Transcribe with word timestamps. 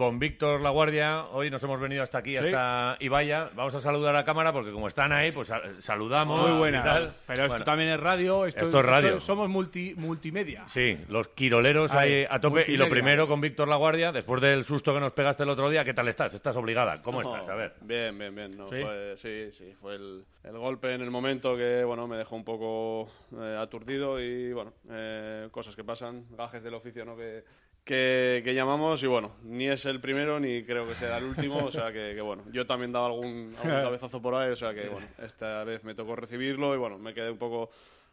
Con 0.00 0.18
Víctor 0.18 0.62
La 0.62 0.70
Guardia, 0.70 1.26
hoy 1.26 1.50
nos 1.50 1.62
hemos 1.62 1.78
venido 1.78 2.02
hasta 2.02 2.16
aquí, 2.16 2.34
hasta 2.34 2.96
Ibaya. 3.00 3.50
Vamos 3.54 3.74
a 3.74 3.80
saludar 3.82 4.14
a 4.14 4.20
la 4.20 4.24
cámara 4.24 4.50
porque 4.50 4.72
como 4.72 4.88
están 4.88 5.12
ahí, 5.12 5.30
pues 5.30 5.48
sal- 5.48 5.76
saludamos. 5.82 6.40
Muy 6.40 6.56
y 6.56 6.58
buena. 6.58 6.82
tal. 6.82 7.14
Pero 7.26 7.42
esto 7.42 7.52
Bueno, 7.52 7.64
también 7.66 7.90
es 7.90 8.00
radio. 8.00 8.46
Esto, 8.46 8.64
Esto 8.64 8.80
es 8.80 8.86
radio. 8.86 9.20
somos 9.20 9.50
multi, 9.50 9.92
multimedia. 9.98 10.66
Sí, 10.68 10.96
los 11.10 11.28
quiroleros 11.28 11.92
Ahí, 11.92 12.20
ahí 12.20 12.26
a 12.30 12.40
tope. 12.40 12.64
Y 12.68 12.78
lo 12.78 12.88
primero 12.88 13.28
con 13.28 13.42
Víctor 13.42 13.68
La 13.68 13.76
Guardia, 13.76 14.10
después 14.10 14.40
del 14.40 14.64
susto 14.64 14.94
que 14.94 15.00
nos 15.00 15.12
pegaste 15.12 15.42
el 15.42 15.50
otro 15.50 15.68
día, 15.68 15.84
¿qué 15.84 15.92
tal 15.92 16.08
estás? 16.08 16.32
¿Estás 16.32 16.56
obligada? 16.56 17.02
¿Cómo 17.02 17.22
No, 17.22 17.34
estás? 17.36 17.50
A 17.50 17.54
ver. 17.56 17.74
Bien, 17.82 18.16
bien, 18.18 18.34
bien. 18.34 18.56
No, 18.56 18.68
¿Sí? 18.70 18.76
Fue, 18.80 19.16
sí, 19.18 19.52
sí, 19.52 19.74
fue 19.78 19.96
el, 19.96 20.24
el 20.44 20.56
golpe 20.56 20.94
en 20.94 21.02
el 21.02 21.10
momento 21.10 21.54
que, 21.58 21.84
bueno, 21.84 22.08
me 22.08 22.16
dejó 22.16 22.36
un 22.36 22.44
poco 22.46 23.10
eh, 23.38 23.54
aturdido 23.60 24.18
y, 24.18 24.50
bueno, 24.54 24.72
eh, 24.90 25.48
cosas 25.50 25.76
que 25.76 25.84
pasan, 25.84 26.24
gajes 26.38 26.62
del 26.62 26.72
oficio, 26.72 27.04
¿no? 27.04 27.18
Que, 27.18 27.44
que, 27.82 28.42
que 28.44 28.54
llamamos 28.54 29.02
y, 29.02 29.06
bueno, 29.06 29.32
ni 29.42 29.66
el 29.90 30.00
primero 30.00 30.40
ni 30.40 30.62
creo 30.64 30.86
que 30.88 30.94
sea 30.94 31.18
el 31.18 31.24
último, 31.24 31.64
o 31.64 31.70
sea 31.70 31.92
que, 31.92 32.12
que, 32.14 32.20
bueno, 32.20 32.44
yo 32.52 32.64
también 32.66 32.92
daba 32.92 33.06
algún, 33.06 33.54
algún 33.56 33.82
cabezazo 33.82 34.22
por 34.22 34.34
ahí, 34.34 34.50
o 34.50 34.56
sea 34.56 34.72
que, 34.74 34.88
bueno, 34.88 35.08
esta 35.18 35.64
vez 35.64 35.84
me 35.84 35.94
tocó 35.94 36.16
recibirlo 36.16 36.74
y, 36.74 36.78
bueno, 36.78 36.98
me 36.98 37.12
quedé 37.14 37.30
un 37.30 37.38
poco 37.38 37.70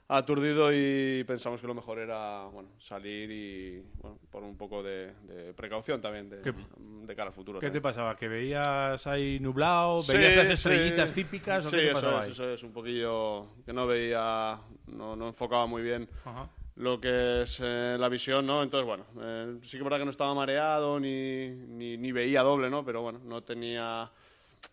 aturdido 0.09 0.71
y 0.71 1.25
pensamos 1.25 1.59
que 1.59 1.67
lo 1.67 1.73
mejor 1.73 1.99
era, 1.99 2.45
bueno, 2.45 2.69
salir 2.79 3.29
y, 3.29 3.83
bueno, 4.01 4.17
por 4.31 4.41
un 4.41 4.55
poco 4.57 4.81
de, 4.81 5.11
de 5.23 5.53
precaución 5.53 5.99
también 6.01 6.29
de, 6.29 6.41
¿Qué- 6.41 6.53
de 6.77 7.13
cara 7.15 7.27
al 7.27 7.33
futuro. 7.33 7.59
¿Qué 7.59 7.65
te 7.67 7.71
también. 7.71 7.83
pasaba? 7.83 8.15
¿Que 8.15 8.27
veías 8.29 9.05
ahí 9.05 9.37
nublado? 9.41 9.99
Sí, 9.99 10.15
¿Veías 10.15 10.35
las 10.37 10.47
sí. 10.47 10.53
estrellitas 10.53 11.11
típicas? 11.11 11.65
¿o 11.65 11.69
Sí, 11.69 11.75
qué 11.75 11.81
te 11.87 11.91
eso 11.91 12.19
es, 12.21 12.27
eso 12.29 12.49
es, 12.53 12.63
un 12.63 12.71
poquillo 12.71 13.47
que 13.65 13.73
no 13.73 13.85
veía, 13.85 14.57
no, 14.87 15.15
no 15.17 15.27
enfocaba 15.27 15.65
muy 15.65 15.81
bien 15.81 16.07
Ajá. 16.23 16.47
Lo 16.77 16.99
que 16.99 17.41
es 17.41 17.59
eh, 17.63 17.97
la 17.99 18.07
visión, 18.07 18.45
¿no? 18.45 18.61
Entonces, 18.61 18.85
bueno, 18.85 19.05
eh, 19.19 19.57
sí 19.63 19.71
que 19.71 19.77
es 19.77 19.83
verdad 19.83 19.97
que 19.97 20.05
no 20.05 20.11
estaba 20.11 20.33
mareado 20.33 20.99
ni, 20.99 21.49
ni, 21.49 21.97
ni 21.97 22.11
veía 22.11 22.43
doble, 22.43 22.69
¿no? 22.69 22.85
Pero 22.85 23.01
bueno, 23.01 23.19
no 23.25 23.41
tenía, 23.41 24.09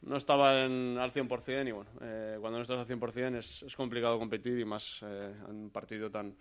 no 0.02 0.16
estaba 0.16 0.64
en, 0.64 0.98
al 0.98 1.12
100% 1.12 1.69
y 1.69 1.72
bueno, 1.72 1.91
eh, 2.02 2.36
cuando 2.41 2.58
no 2.58 2.62
estás 2.62 2.78
al 2.78 2.86
100% 2.86 3.36
es, 3.36 3.62
es 3.62 3.75
complicado 3.75 4.19
competir 4.19 4.58
y 4.58 4.64
más 4.64 5.00
eh, 5.02 5.32
en 5.48 5.56
un 5.56 5.70
partido 5.70 6.10
tan 6.10 6.34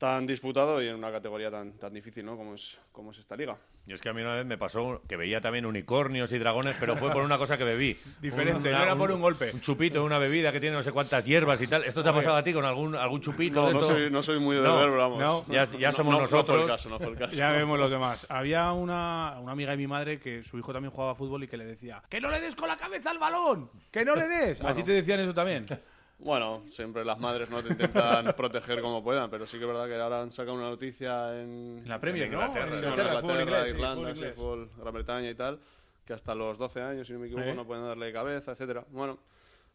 tan 0.00 0.26
disputado 0.26 0.80
y 0.82 0.88
en 0.88 0.94
una 0.94 1.12
categoría 1.12 1.50
tan, 1.50 1.72
tan 1.74 1.92
difícil, 1.92 2.24
¿no? 2.24 2.34
Como 2.34 2.54
es, 2.54 2.80
como 2.90 3.10
es 3.10 3.18
esta 3.18 3.36
liga. 3.36 3.58
Y 3.86 3.92
es 3.92 4.00
que 4.00 4.08
a 4.08 4.14
mí 4.14 4.22
una 4.22 4.34
vez 4.34 4.46
me 4.46 4.56
pasó 4.56 5.02
que 5.06 5.14
veía 5.18 5.42
también 5.42 5.66
unicornios 5.66 6.32
y 6.32 6.38
dragones, 6.38 6.74
pero 6.80 6.96
fue 6.96 7.12
por 7.12 7.22
una 7.22 7.36
cosa 7.36 7.58
que 7.58 7.64
bebí. 7.64 7.94
Diferente, 8.22 8.70
Una- 8.70 8.78
no 8.78 8.84
era 8.84 8.96
por 8.96 9.10
un 9.12 9.20
golpe. 9.20 9.50
Un 9.52 9.60
chupito, 9.60 10.02
una 10.02 10.16
bebida 10.18 10.52
que 10.52 10.58
tiene 10.60 10.74
no 10.76 10.82
sé 10.82 10.90
cuántas 10.92 11.26
hierbas 11.26 11.60
y 11.60 11.66
tal. 11.66 11.84
¿Esto 11.84 12.02
te 12.02 12.08
ha 12.08 12.14
pasado 12.14 12.36
a 12.36 12.42
ti 12.42 12.50
con 12.54 12.64
algún, 12.64 12.94
algún 12.96 13.20
chupito? 13.20 13.60
No, 13.60 13.66
de 13.68 13.74
no 13.74 13.80
esto? 13.82 13.92
soy, 13.92 14.10
no 14.10 14.22
soy 14.22 14.40
muy 14.40 14.56
de 14.56 14.62
No, 14.62 14.76
beber, 14.78 14.96
vamos. 14.98 15.18
no, 15.18 15.44
ya- 15.52 15.64
ya 15.78 15.92
somos 15.92 16.14
no- 16.14 16.20
No 16.22 16.26
fue 16.28 16.38
nosotros. 16.38 16.62
el 16.62 16.66
caso, 16.66 16.88
no 16.88 16.98
fue 16.98 17.08
el 17.08 17.16
caso. 17.18 17.36
Ya 17.36 17.50
vemos 17.52 17.78
los 17.78 17.90
demás. 17.90 18.26
Había 18.30 18.72
una, 18.72 19.38
una 19.38 19.52
amiga 19.52 19.72
de 19.72 19.76
mi 19.76 19.86
madre 19.86 20.18
que 20.18 20.42
su 20.44 20.56
hijo 20.58 20.72
también 20.72 20.92
jugaba 20.92 21.14
fútbol 21.14 21.44
y 21.44 21.48
que 21.48 21.58
le 21.58 21.66
decía 21.66 22.02
¡Que 22.08 22.22
no 22.22 22.30
le 22.30 22.40
des 22.40 22.54
con 22.56 22.68
la 22.68 22.76
cabeza 22.78 23.10
al 23.10 23.18
balón! 23.18 23.68
¡Que 23.90 24.02
no 24.02 24.16
le 24.16 24.26
des! 24.26 24.60
¿A 24.60 24.62
Bueno. 24.62 24.76
ti 24.76 24.82
te 24.82 24.92
decían 24.92 25.20
eso 25.20 25.34
también? 25.34 25.66
Bueno, 26.22 26.62
siempre 26.66 27.04
las 27.04 27.18
madres 27.18 27.48
no 27.50 27.62
te 27.62 27.70
intentan 27.70 28.32
proteger 28.36 28.82
como 28.82 29.02
puedan, 29.02 29.30
pero 29.30 29.46
sí 29.46 29.58
que 29.58 29.64
es 29.64 29.68
verdad 29.68 29.86
que 29.86 29.94
ahora 30.00 30.20
han 30.22 30.32
sacado 30.32 30.54
una 30.56 30.68
noticia 30.68 31.40
en, 31.40 31.82
la 31.86 31.98
Premier, 31.98 32.24
En 32.26 32.32
¿no? 32.32 32.40
Inglaterra, 32.40 32.66
En 32.66 32.72
sí, 32.72 32.78
Inglaterra, 32.84 33.20
fútbol 33.20 33.40
Inglaterra, 33.40 33.68
inglés, 33.68 33.74
Irlanda, 33.74 34.14
sí, 34.14 34.34
fútbol 34.34 34.70
Gran 34.76 34.94
Bretaña 34.94 35.30
y 35.30 35.34
tal, 35.34 35.60
que 36.04 36.12
hasta 36.12 36.34
los 36.34 36.58
12 36.58 36.82
años, 36.82 37.06
si 37.06 37.12
no 37.14 37.20
me 37.20 37.26
equivoco, 37.26 37.46
Sí. 37.50 37.56
no 37.56 37.66
pueden 37.66 37.84
darle 37.84 38.12
cabeza, 38.12 38.52
etcétera. 38.52 38.84
Bueno, 38.90 39.18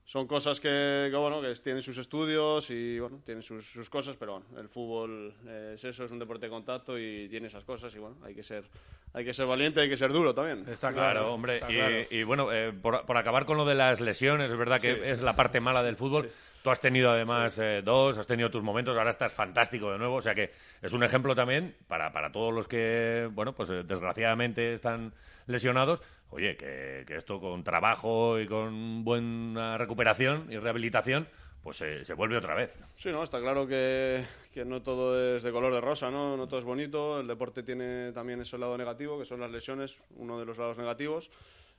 son 0.06 0.28
cosas 0.28 0.60
que, 0.60 1.08
que, 1.10 1.18
bueno, 1.18 1.42
que 1.42 1.52
tienen 1.56 1.82
sus 1.82 1.98
estudios 1.98 2.70
y 2.70 3.00
bueno, 3.00 3.20
tienen 3.26 3.42
sus, 3.42 3.66
sus 3.66 3.90
cosas, 3.90 4.16
pero 4.18 4.34
bueno, 4.40 4.60
el 4.60 4.70
fútbol 4.70 5.34
eh, 5.48 5.72
es 5.76 5.84
eso, 5.84 6.06
es 6.06 6.12
un 6.12 6.20
deporte 6.20 6.46
de 6.46 6.52
contacto 6.52 6.98
y 6.98 7.28
tiene 7.28 7.48
esas 7.48 7.64
cosas 7.64 7.94
y 7.96 8.00
bueno, 8.00 8.16
hay 8.24 8.36
que 8.36 8.44
ser, 8.44 8.66
hay 9.14 9.26
que 9.26 9.34
ser 9.34 9.48
valiente, 9.48 9.82
hay 9.82 9.90
que 9.90 9.98
ser 9.98 10.14
duro 10.14 10.34
también. 10.34 10.60
Está 10.70 10.94
Claro, 10.94 11.22
claro, 11.22 11.34
hombre. 11.34 11.56
está 11.56 11.72
Y, 11.72 11.76
claro. 11.76 11.96
y 12.12 12.24
bueno, 12.24 12.54
eh, 12.54 12.72
por, 12.72 13.04
por 13.06 13.18
acabar 13.18 13.46
con 13.46 13.58
lo 13.58 13.66
de 13.66 13.74
las 13.76 14.00
lesiones, 14.00 14.52
es 14.52 14.58
verdad 14.58 14.80
que 14.80 14.94
Sí. 14.94 15.02
es 15.06 15.22
la 15.24 15.36
parte 15.36 15.60
mala 15.60 15.82
del 15.82 15.96
fútbol. 15.96 16.30
Tú 16.64 16.70
has 16.72 16.80
tenido 16.80 17.12
además 17.12 17.58
eh, 17.60 17.82
dos, 17.84 18.18
has 18.18 18.26
tenido 18.28 18.50
tus 18.50 18.62
momentos, 18.64 18.98
ahora 18.98 19.10
estás 19.12 19.32
fantástico 19.34 19.92
de 19.92 19.98
nuevo. 20.00 20.16
O 20.16 20.22
sea 20.22 20.34
que 20.36 20.52
es 20.82 20.94
un 20.94 21.04
ejemplo 21.04 21.34
también 21.36 21.76
para, 21.88 22.12
para 22.12 22.32
todos 22.32 22.54
los 22.54 22.68
que, 22.68 23.28
bueno, 23.32 23.54
pues 23.54 23.70
eh, 23.72 23.84
desgraciadamente 23.84 24.74
están 24.76 25.14
lesionados. 25.48 26.00
Oye, 26.30 26.56
que, 26.58 27.04
que 27.08 27.16
esto 27.16 27.40
con 27.40 27.64
trabajo 27.64 28.40
y 28.40 28.48
con 28.48 29.04
buena 29.04 29.78
recuperación 29.78 30.48
y 30.52 30.58
rehabilitación, 30.58 31.28
pues 31.62 31.82
eh, 31.82 32.04
se 32.04 32.14
vuelve 32.14 32.38
otra 32.38 32.56
vez. 32.56 32.72
Sí, 32.96 33.10
no, 33.12 33.24
está 33.24 33.40
claro 33.40 33.66
que, 33.68 34.24
que 34.52 34.66
no 34.66 34.82
todo 34.82 35.36
es 35.36 35.44
de 35.44 35.52
color 35.52 35.74
de 35.74 35.82
rosa, 35.82 36.12
¿no? 36.12 36.36
No 36.38 36.48
todo 36.48 36.60
es 36.60 36.66
bonito. 36.66 37.20
El 37.20 37.28
deporte 37.28 37.64
tiene 37.64 38.12
también 38.12 38.42
ese 38.42 38.58
lado 38.58 38.78
negativo, 38.78 39.18
que 39.18 39.26
son 39.26 39.40
las 39.40 39.52
lesiones, 39.52 40.02
uno 40.18 40.40
de 40.40 40.46
los 40.46 40.58
lados 40.58 40.78
negativos. 40.78 41.32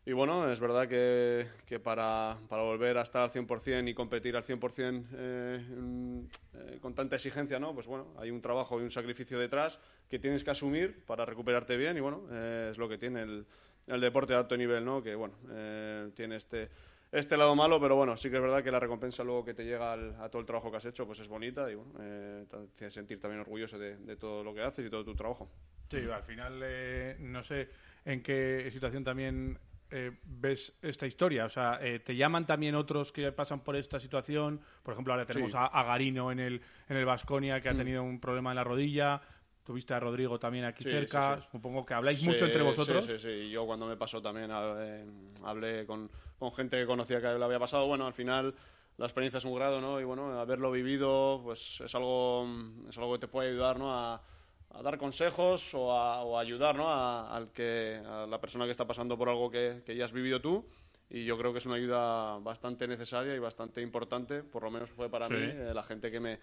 Y 0.08 0.12
bueno, 0.12 0.48
es 0.50 0.60
verdad 0.60 0.86
que, 0.88 1.48
que 1.66 1.80
para, 1.80 2.38
para 2.48 2.62
volver 2.62 2.96
a 2.96 3.02
estar 3.02 3.22
al 3.22 3.30
100% 3.30 3.88
y 3.90 3.94
competir 3.94 4.36
al 4.36 4.44
100% 4.44 5.04
eh, 5.14 5.64
en- 5.68 6.28
eh, 6.54 6.78
con 6.80 6.94
tanta 6.94 7.16
exigencia, 7.16 7.58
¿no? 7.58 7.74
Pues 7.74 7.88
bueno, 7.88 8.14
hay 8.18 8.30
un 8.30 8.40
trabajo 8.40 8.80
y 8.80 8.84
un 8.84 8.90
sacrificio 8.92 9.36
detrás 9.38 9.80
que 10.08 10.20
tienes 10.20 10.44
que 10.44 10.50
asumir 10.52 11.04
para 11.04 11.24
recuperarte 11.24 11.76
bien 11.76 11.96
y 11.96 12.00
bueno, 12.00 12.22
eh, 12.30 12.68
es 12.70 12.78
lo 12.78 12.88
que 12.88 12.98
tiene 12.98 13.22
el, 13.22 13.46
el 13.86 14.00
deporte 14.00 14.32
de 14.32 14.38
alto 14.40 14.56
nivel, 14.56 14.84
¿no? 14.84 15.02
Que 15.02 15.14
bueno, 15.14 15.34
eh, 15.50 16.10
tiene 16.14 16.36
este 16.36 16.68
este 17.12 17.36
lado 17.36 17.54
malo, 17.54 17.80
pero 17.80 17.94
bueno, 17.94 18.16
sí 18.16 18.28
que 18.28 18.36
es 18.36 18.42
verdad 18.42 18.62
que 18.64 18.70
la 18.70 18.80
recompensa 18.80 19.22
luego 19.22 19.44
que 19.44 19.54
te 19.54 19.64
llega 19.64 19.92
al- 19.92 20.16
a 20.20 20.28
todo 20.28 20.40
el 20.40 20.46
trabajo 20.46 20.70
que 20.72 20.78
has 20.78 20.84
hecho, 20.86 21.06
pues 21.06 21.20
es 21.20 21.28
bonita 21.28 21.70
y 21.70 21.76
bueno, 21.76 21.92
eh, 22.00 22.44
te 22.74 22.84
hace 22.86 22.90
sentir 22.90 23.20
también 23.20 23.40
orgulloso 23.40 23.78
de, 23.78 23.96
de 23.96 24.16
todo 24.16 24.42
lo 24.42 24.52
que 24.52 24.60
haces 24.62 24.84
y 24.84 24.90
todo 24.90 25.04
tu 25.04 25.14
trabajo. 25.14 25.48
Sí, 25.88 25.98
al 25.98 26.22
final 26.24 26.60
eh, 26.64 27.16
no 27.20 27.44
sé 27.44 27.68
en 28.04 28.22
qué 28.22 28.68
situación 28.72 29.04
también 29.04 29.56
eh, 29.92 30.10
ves 30.24 30.76
esta 30.82 31.06
historia. 31.06 31.44
O 31.44 31.48
sea, 31.48 31.78
eh, 31.80 32.00
¿te 32.00 32.16
llaman 32.16 32.44
también 32.44 32.74
otros 32.74 33.12
que 33.12 33.30
pasan 33.30 33.60
por 33.62 33.76
esta 33.76 34.00
situación? 34.00 34.60
Por 34.82 34.92
ejemplo, 34.94 35.12
ahora 35.14 35.24
tenemos 35.24 35.52
Sí. 35.52 35.56
a, 35.56 35.66
a 35.66 35.84
Garino 35.84 36.32
en 36.32 36.40
el, 36.40 36.60
en 36.88 36.96
el 36.96 37.04
Vasconia 37.04 37.60
que 37.60 37.68
ha 37.68 37.74
tenido 37.76 38.02
un 38.02 38.18
problema 38.20 38.50
en 38.50 38.56
la 38.56 38.64
rodilla. 38.64 39.20
Tuviste 39.66 39.94
a 39.94 39.98
Rodrigo 39.98 40.38
también 40.38 40.64
aquí 40.64 40.84
Sí, 40.84 40.90
cerca. 40.90 41.36
sí, 41.36 41.42
sí. 41.42 41.48
Supongo 41.50 41.84
que 41.84 41.92
habláis 41.92 42.20
Sí, 42.20 42.26
mucho 42.28 42.44
entre 42.44 42.60
sí, 42.60 42.66
vosotros. 42.66 43.04
Sí, 43.04 43.18
sí, 43.18 43.28
Y 43.28 43.50
Yo 43.50 43.66
cuando 43.66 43.84
me 43.86 43.96
pasó 43.96 44.22
también 44.22 44.48
eh, 44.52 45.04
hablé 45.42 45.84
con, 45.84 46.08
con 46.38 46.52
gente 46.52 46.78
que 46.78 46.86
conocía 46.86 47.20
que 47.20 47.26
le 47.36 47.44
había 47.44 47.58
pasado. 47.58 47.84
Bueno, 47.88 48.06
al 48.06 48.12
final 48.12 48.54
la 48.96 49.06
experiencia 49.06 49.38
es 49.38 49.44
un 49.44 49.56
grado, 49.56 49.80
¿no? 49.80 50.00
Y 50.00 50.04
bueno, 50.04 50.38
haberlo 50.38 50.70
vivido, 50.70 51.40
pues 51.42 51.80
es 51.80 51.92
algo, 51.96 52.46
es 52.88 52.96
algo 52.96 53.14
que 53.14 53.18
te 53.18 53.28
puede 53.28 53.50
ayudar, 53.50 53.76
¿no? 53.78 53.92
A, 53.92 54.22
a 54.70 54.82
dar 54.82 54.98
consejos 54.98 55.74
o 55.74 55.90
a, 55.92 56.22
o 56.22 56.38
a 56.38 56.42
ayudar, 56.42 56.76
¿no? 56.76 56.88
A, 56.88 57.34
al 57.34 57.50
que, 57.50 58.00
a 58.06 58.24
la 58.26 58.40
persona 58.40 58.66
que 58.66 58.70
está 58.70 58.86
pasando 58.86 59.18
por 59.18 59.28
algo 59.28 59.50
que, 59.50 59.82
que 59.84 59.96
ya 59.96 60.04
has 60.04 60.12
vivido 60.12 60.40
tú. 60.40 60.64
Y 61.10 61.24
yo 61.24 61.36
creo 61.36 61.52
que 61.52 61.58
es 61.58 61.66
una 61.66 61.74
ayuda 61.74 62.38
bastante 62.38 62.86
necesaria 62.86 63.34
y 63.34 63.38
bastante 63.40 63.80
importante, 63.82 64.44
por 64.44 64.62
lo 64.62 64.70
menos 64.70 64.90
fue 64.90 65.08
para 65.08 65.26
Sí. 65.26 65.34
mí, 65.34 65.40
eh, 65.42 65.72
la 65.74 65.82
gente 65.82 66.10
que 66.10 66.20
me, 66.20 66.38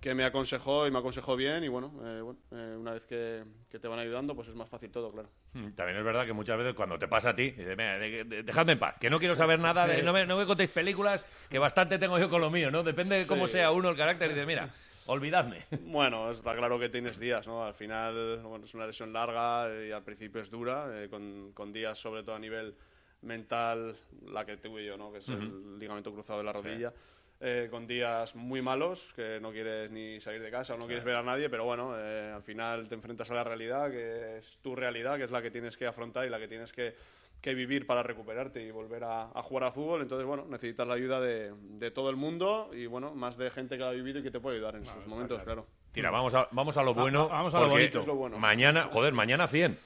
que 0.00 0.14
me 0.14 0.24
aconsejó 0.24 0.86
y 0.86 0.90
me 0.90 0.98
aconsejó 0.98 1.34
bien 1.36 1.64
y 1.64 1.68
bueno, 1.68 1.92
eh, 2.04 2.20
bueno, 2.20 2.38
eh, 2.52 2.76
una 2.78 2.92
vez 2.92 3.04
que, 3.06 3.44
que 3.68 3.78
te 3.80 3.88
van 3.88 3.98
ayudando 3.98 4.34
pues 4.34 4.46
es 4.48 4.54
más 4.54 4.68
fácil 4.68 4.90
todo, 4.90 5.10
claro. 5.10 5.28
Mm, 5.54 5.70
También 5.72 5.98
es 5.98 6.04
verdad 6.04 6.24
que 6.24 6.32
muchas 6.32 6.56
veces 6.56 6.74
cuando 6.74 6.98
te 6.98 7.08
pasa 7.08 7.30
a 7.30 7.34
ti, 7.34 7.50
dices, 7.50 7.76
"Mira, 7.76 7.98
de- 7.98 8.24
de- 8.24 8.42
dejadme 8.44 8.72
en 8.72 8.78
paz, 8.78 8.94
que 9.00 9.10
no 9.10 9.18
quiero 9.18 9.34
saber 9.34 9.58
nada, 9.58 9.86
de- 9.86 10.02
no, 10.04 10.12
me, 10.12 10.24
no 10.24 10.36
me 10.38 10.46
contéis 10.46 10.70
películas, 10.70 11.24
que 11.48 11.58
bastante 11.58 11.98
tengo 11.98 12.18
yo 12.18 12.28
con 12.30 12.40
lo 12.40 12.50
mío, 12.50 12.70
¿no? 12.70 12.82
Depende 12.84 13.18
de 13.18 13.26
cómo 13.26 13.46
Sí. 13.46 13.54
sea 13.54 13.72
uno 13.72 13.88
el 13.88 13.96
carácter, 13.96 14.30
y 14.30 14.34
dices, 14.34 14.46
mira, 14.46 14.68
olvidadme. 15.06 15.64
Bueno, 15.80 16.30
está 16.30 16.54
claro 16.54 16.78
que 16.78 16.88
tienes 16.90 17.18
días, 17.18 17.46
¿no? 17.48 17.64
Al 17.64 17.74
final 17.74 18.40
bueno, 18.42 18.64
es 18.66 18.74
una 18.74 18.86
lesión 18.86 19.12
larga 19.12 19.68
y 19.84 19.90
al 19.90 20.04
principio 20.04 20.40
es 20.40 20.50
dura, 20.50 20.86
eh, 21.02 21.08
con, 21.08 21.50
con 21.54 21.72
días 21.72 21.98
sobre 21.98 22.22
todo 22.22 22.36
a 22.36 22.38
nivel 22.38 22.74
mental, 23.22 23.96
la 24.26 24.44
que 24.46 24.58
tuve 24.58 24.84
yo, 24.86 24.96
¿no? 24.96 25.10
Que 25.10 25.18
es 25.18 25.28
el 25.28 25.78
ligamento 25.78 26.12
cruzado 26.12 26.38
de 26.38 26.44
la 26.44 26.52
rodilla. 26.52 26.92
Eh, 27.40 27.68
con 27.70 27.86
días 27.86 28.34
muy 28.34 28.60
malos, 28.62 29.12
que 29.14 29.38
no 29.40 29.52
quieres 29.52 29.90
ni 29.90 30.20
salir 30.20 30.42
de 30.42 30.50
casa 30.50 30.74
o 30.74 30.76
no 30.76 30.86
quieres 30.86 31.04
ver 31.04 31.14
a 31.14 31.22
nadie, 31.22 31.48
pero 31.48 31.64
bueno, 31.64 31.94
eh, 31.96 32.32
al 32.34 32.42
final 32.42 32.88
te 32.88 32.94
enfrentas 32.94 33.30
a 33.30 33.34
la 33.34 33.44
realidad, 33.44 33.90
que 33.90 34.38
es 34.38 34.58
tu 34.58 34.74
realidad, 34.74 35.16
que 35.16 35.24
es 35.24 35.30
la 35.30 35.40
que 35.40 35.50
tienes 35.50 35.76
que 35.76 35.86
afrontar 35.86 36.26
y 36.26 36.30
la 36.30 36.38
que 36.38 36.48
tienes 36.48 36.72
que, 36.72 36.94
que 37.40 37.54
vivir 37.54 37.86
para 37.86 38.02
recuperarte 38.02 38.62
y 38.62 38.70
volver 38.70 39.04
a, 39.04 39.30
a 39.32 39.42
jugar 39.42 39.64
a 39.64 39.70
fútbol. 39.70 40.02
Entonces, 40.02 40.26
bueno, 40.26 40.46
necesitas 40.48 40.86
la 40.88 40.94
ayuda 40.94 41.20
de, 41.20 41.52
de 41.54 41.90
todo 41.90 42.10
el 42.10 42.16
mundo 42.16 42.70
y, 42.72 42.86
bueno, 42.86 43.14
más 43.14 43.36
de 43.36 43.50
gente 43.50 43.76
que 43.76 43.84
lo 43.84 43.88
ha 43.88 43.92
vivido 43.92 44.18
y 44.18 44.22
que 44.22 44.30
te 44.30 44.40
puede 44.40 44.56
ayudar 44.56 44.76
en 44.76 44.86
sus 44.86 45.06
momentos, 45.06 45.42
claro. 45.42 45.66
Tira, 45.92 46.10
vamos 46.10 46.34
a, 46.34 46.48
vamos 46.50 46.76
a 46.76 46.82
lo 46.82 46.94
bueno. 46.94 47.28
vamos 47.28 47.54
a 47.54 47.60
lo 47.60 47.68
bonito. 47.68 48.02
Lo 48.06 48.14
bueno. 48.14 48.38
Mañana, 48.38 48.88
joder, 48.92 49.12
mañana 49.12 49.48
100. 49.48 49.78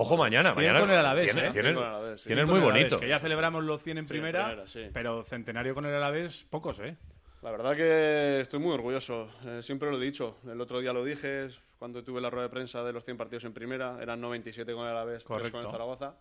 Ojo 0.00 0.16
mañana, 0.16 0.52
100 0.52 0.56
mañana. 0.64 0.80
con 0.80 0.90
el 0.90 0.96
Alavés, 0.96 1.34
cien- 1.34 1.38
¿eh? 1.44 1.50
cien- 1.50 1.52
100 1.52 1.74
con 1.74 1.82
el 1.84 1.88
Alavés, 1.88 2.20
sí. 2.20 2.26
cien 2.28 2.38
es 2.38 2.46
muy 2.46 2.58
Alavés, 2.58 2.74
bonito. 2.74 3.00
Que 3.00 3.08
ya 3.08 3.18
celebramos 3.18 3.64
los 3.64 3.82
100 3.82 3.98
en 3.98 4.04
en 4.04 4.08
primera, 4.08 4.44
primera, 4.46 4.66
sí. 4.68 4.86
pero 4.92 5.24
centenario 5.24 5.74
con 5.74 5.84
el 5.86 5.94
Alavés, 5.94 6.46
pocos, 6.48 6.78
¿eh? 6.78 6.96
La 7.42 7.50
verdad 7.50 7.74
que 7.76 8.40
estoy 8.40 8.60
muy 8.60 8.72
orgulloso. 8.72 9.28
Eh, 9.44 9.60
siempre 9.62 9.90
lo 9.90 10.00
he 10.00 10.04
dicho. 10.04 10.38
El 10.48 10.60
otro 10.60 10.78
día 10.80 10.92
lo 10.92 11.04
dije 11.04 11.46
es 11.46 11.60
cuando 11.78 12.02
tuve 12.04 12.20
la 12.20 12.30
rueda 12.30 12.44
de 12.44 12.50
prensa 12.50 12.82
de 12.84 12.92
los 12.92 13.04
100 13.04 13.16
partidos 13.16 13.44
en 13.44 13.52
primera. 13.52 13.98
Eran 14.00 14.20
97 14.20 14.72
con 14.72 14.84
el 14.84 14.90
Alavés, 14.90 15.24
3 15.24 15.50
con 15.50 15.64
el 15.64 15.70
Zaragoza. 15.70 16.14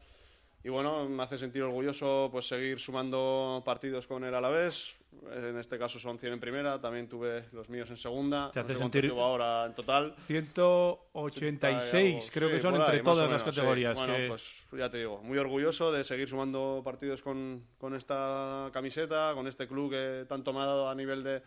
Y 0.64 0.70
bueno, 0.70 1.08
me 1.08 1.22
hace 1.24 1.38
sentir 1.38 1.62
orgulloso 1.64 2.30
pues 2.32 2.48
seguir 2.48 2.80
sumando 2.80 3.62
partidos 3.64 4.06
con 4.08 4.24
el 4.24 4.34
Alavés. 4.34 4.96
En 5.34 5.58
este 5.58 5.78
caso 5.78 6.00
son 6.00 6.18
100 6.20 6.34
en 6.34 6.40
primera. 6.40 6.80
También 6.80 7.08
tuve 7.10 7.46
los 7.52 7.70
míos 7.70 7.90
en 7.90 7.98
segunda. 7.98 8.52
Te 8.52 8.60
No 8.60 8.66
hace 8.66 8.74
sé 8.74 8.80
cuántos 8.80 9.02
sentir- 9.02 9.10
llevo 9.10 9.24
ahora 9.24 9.66
en 9.66 9.74
total. 9.74 10.16
186, 10.26 12.32
creo 12.32 12.50
Sí, 12.50 12.56
que 12.56 12.62
son 12.62 12.76
entre 12.76 12.94
ahí, 12.94 12.98
más 13.00 13.04
todas 13.04 13.20
o 13.20 13.22
las 13.24 13.30
menos, 13.42 13.56
sí. 13.56 13.62
categorías. 13.62 13.98
Bueno, 13.98 14.16
que- 14.16 14.28
pues 14.28 14.66
ya 14.74 14.90
te 14.90 14.98
digo, 14.98 15.22
muy 15.24 15.38
orgulloso 15.38 15.92
de 15.92 16.04
seguir 16.04 16.28
sumando 16.28 16.82
partidos 16.84 17.22
con, 17.22 17.64
con 17.78 17.96
esta 17.96 18.70
camiseta, 18.74 19.32
con 19.34 19.48
este 19.48 19.68
club 19.68 19.92
que 19.92 20.26
tanto 20.28 20.54
me 20.54 20.60
ha 20.62 20.66
dado 20.66 20.90
a 20.90 20.96
nivel 20.96 21.24
de, 21.24 21.42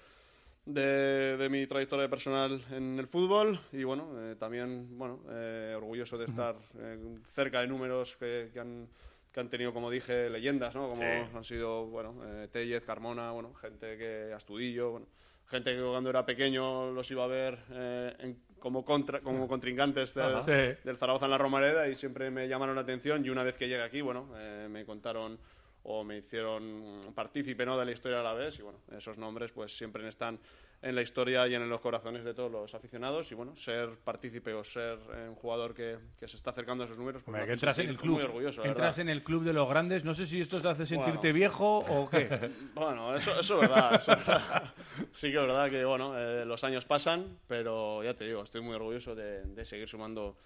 de, 0.67 1.37
de 1.37 1.49
mi 1.49 1.67
trayectoria 1.67 2.09
personal 2.09 2.63
en 2.71 2.99
el 2.99 3.07
fútbol 3.09 3.61
y 3.73 3.85
bueno, 3.85 4.09
eh, 4.19 4.37
también 4.39 4.99
bueno, 4.99 5.21
eh, 5.31 5.75
orgulloso 5.77 6.19
de 6.19 6.27
estar 6.27 6.55
eh, 6.79 6.99
cerca 7.35 7.61
de 7.61 7.67
números 7.69 8.17
que, 8.17 8.51
que 8.53 8.61
han 8.61 8.89
que 9.33 9.41
han 9.41 9.49
tenido, 9.49 9.73
como 9.73 9.91
dije, 9.91 10.29
leyendas, 10.29 10.75
¿no? 10.75 10.89
Como 10.89 11.03
Sí. 11.03 11.37
han 11.37 11.45
sido, 11.45 11.87
bueno, 11.87 12.15
eh, 12.27 12.49
Tellez, 12.51 12.85
Carmona, 12.85 13.31
bueno, 13.31 13.55
gente 13.55 13.97
que 13.97 14.33
Astudillo, 14.35 14.91
bueno, 14.91 15.07
gente 15.49 15.75
que 15.75 15.83
cuando 15.83 16.11
era 16.11 16.25
pequeño 16.27 16.91
los 16.91 17.11
iba 17.11 17.25
a 17.25 17.29
ver 17.29 17.59
eh, 17.73 18.15
en- 18.21 18.43
como 18.59 18.85
contra, 18.85 19.21
como 19.21 19.49
contrincantes 19.49 20.15
del. 20.15 20.41
Sí. 20.41 20.79
del 20.85 20.97
Zaragoza 20.99 21.25
en 21.25 21.31
la 21.31 21.39
Romareda 21.39 21.89
y 21.89 21.95
siempre 21.95 22.31
me 22.31 22.47
llamaron 22.49 22.75
la 22.75 22.83
atención 22.83 23.25
y 23.25 23.31
una 23.31 23.43
vez 23.43 23.57
que 23.57 23.69
llegué 23.69 23.83
aquí, 23.83 24.01
bueno, 24.01 24.29
eh, 24.37 24.69
me 24.71 24.85
contaron 24.85 25.39
o 25.83 26.05
me 26.05 26.19
hicieron 26.19 27.01
partícipe 27.15 27.65
¿no? 27.65 27.79
de 27.79 27.87
la 27.87 27.93
historia 27.93 28.21
a 28.21 28.23
la 28.23 28.35
vez 28.35 28.59
y 28.59 28.63
bueno, 28.63 28.81
esos 28.95 29.17
nombres 29.17 29.51
pues 29.53 29.75
siempre 29.75 30.07
están 30.07 30.39
en 30.83 30.95
la 30.95 31.03
historia 31.03 31.47
y 31.47 31.55
en 31.55 31.69
los 31.69 31.81
corazones 31.81 32.25
de 32.25 32.33
todos 32.33 32.51
los 32.51 32.75
aficionados 32.75 33.31
y 33.31 33.35
bueno, 33.35 33.55
ser 33.55 33.99
partícipe 34.03 34.55
o 34.55 34.65
ser 34.65 34.99
eh, 35.15 35.27
un 35.29 35.35
jugador 35.35 35.75
que, 35.75 35.99
que 36.19 36.27
se 36.27 36.39
está 36.39 36.51
acercando 36.51 36.85
a 36.85 36.87
esos 36.87 36.99
números 36.99 37.27
me 37.29 37.45
que 37.45 37.53
entras 37.53 37.79
en 37.81 37.91
el 37.91 37.99
club. 37.99 38.15
muy 38.15 38.23
orgulloso, 38.25 38.65
entras 38.65 38.99
en 38.99 39.11
el 39.11 39.23
club 39.23 39.45
de 39.45 39.53
los 39.53 39.69
grandes. 39.69 40.05
No 40.05 40.15
sé 40.15 40.25
si 40.25 40.41
esto 40.41 40.61
te 40.61 40.69
hace 40.69 40.87
sentirte 40.87 41.19
Bueno. 41.19 41.35
viejo 41.35 41.79
o 41.81 42.09
qué. 42.09 42.51
Bueno, 42.75 43.15
eso, 43.15 43.39
eso 43.39 43.55
es 43.57 43.61
verdad, 43.69 43.95
eso 43.97 44.13
es 44.13 44.19
verdad. 44.19 44.75
Sí 45.13 45.31
que 45.31 45.37
es 45.41 45.47
verdad 45.47 45.71
que, 45.71 45.85
bueno, 45.85 46.19
eh, 46.19 46.45
los 46.47 46.65
años 46.65 46.85
pasan, 46.87 47.39
pero 47.47 48.03
ya 48.03 48.15
te 48.15 48.25
digo, 48.25 48.43
estoy 48.43 48.63
muy 48.63 48.75
orgulloso 48.75 49.15
de, 49.15 49.45
de 49.45 49.65
seguir 49.67 49.87
sumando 49.87 50.39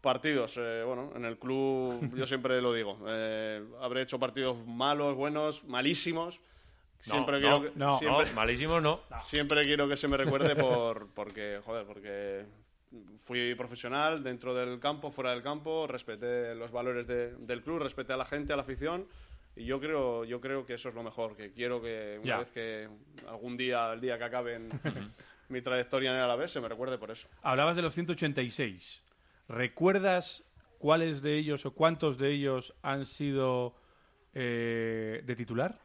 partidos. 0.00 0.56
Eh, 0.58 0.82
bueno, 0.84 1.12
en 1.14 1.24
el 1.24 1.38
club, 1.38 2.12
yo 2.14 2.26
siempre 2.26 2.60
lo 2.60 2.72
digo, 2.72 2.98
eh, 3.06 3.64
habré 3.80 4.02
hecho 4.02 4.18
partidos 4.18 4.56
malos, 4.66 5.14
buenos, 5.14 5.62
malísimos. 5.64 6.40
Siempre 7.10 7.40
no, 7.40 7.40
quiero 7.40 7.62
que, 7.72 7.78
no, 7.78 7.98
siempre, 7.98 8.26
No, 8.26 8.32
malísimo 8.34 8.80
no. 8.80 9.00
siempre 9.20 9.62
quiero 9.62 9.88
que 9.88 9.96
se 9.96 10.08
me 10.08 10.16
recuerde 10.16 10.56
por, 10.56 11.08
porque, 11.14 11.60
joder, 11.64 11.86
porque 11.86 12.44
fui 13.24 13.54
profesional 13.54 14.22
dentro 14.22 14.54
del 14.54 14.78
campo, 14.80 15.10
fuera 15.10 15.30
del 15.30 15.42
campo, 15.42 15.86
respeté 15.86 16.54
los 16.54 16.70
valores 16.70 17.06
de- 17.06 17.34
del 17.36 17.62
club, 17.62 17.78
respeté 17.80 18.12
a 18.12 18.16
la 18.16 18.24
gente, 18.24 18.52
a 18.52 18.56
la 18.56 18.62
afición. 18.62 19.06
Y 19.54 19.64
yo 19.64 19.80
creo, 19.80 20.24
yo 20.24 20.40
creo 20.40 20.66
que 20.66 20.74
eso 20.74 20.90
es 20.90 20.94
lo 20.94 21.02
mejor, 21.02 21.34
que 21.36 21.50
quiero 21.52 21.80
que 21.80 22.20
una 22.22 22.38
vez 22.38 22.50
que 22.50 22.88
algún 23.26 23.56
día, 23.56 23.92
el 23.92 24.00
día 24.00 24.18
que 24.18 24.24
acabe 24.24 24.54
en 24.56 24.68
mi 25.48 25.62
trayectoria 25.62 26.10
en 26.10 26.16
el 26.16 26.22
Alavés, 26.22 26.50
se 26.50 26.60
me 26.60 26.68
recuerde 26.68 26.98
por 26.98 27.10
eso. 27.10 27.26
Hablabas 27.42 27.74
de 27.76 27.82
los 27.82 27.94
186. 27.94 29.02
¿Recuerdas 29.48 30.42
cuáles 30.78 31.22
de 31.22 31.38
ellos 31.38 31.64
o 31.64 31.70
cuántos 31.72 32.18
de 32.18 32.32
ellos 32.32 32.74
han 32.82 33.06
sido 33.06 33.74
eh, 34.34 35.22
de 35.24 35.36
titular? 35.36 35.78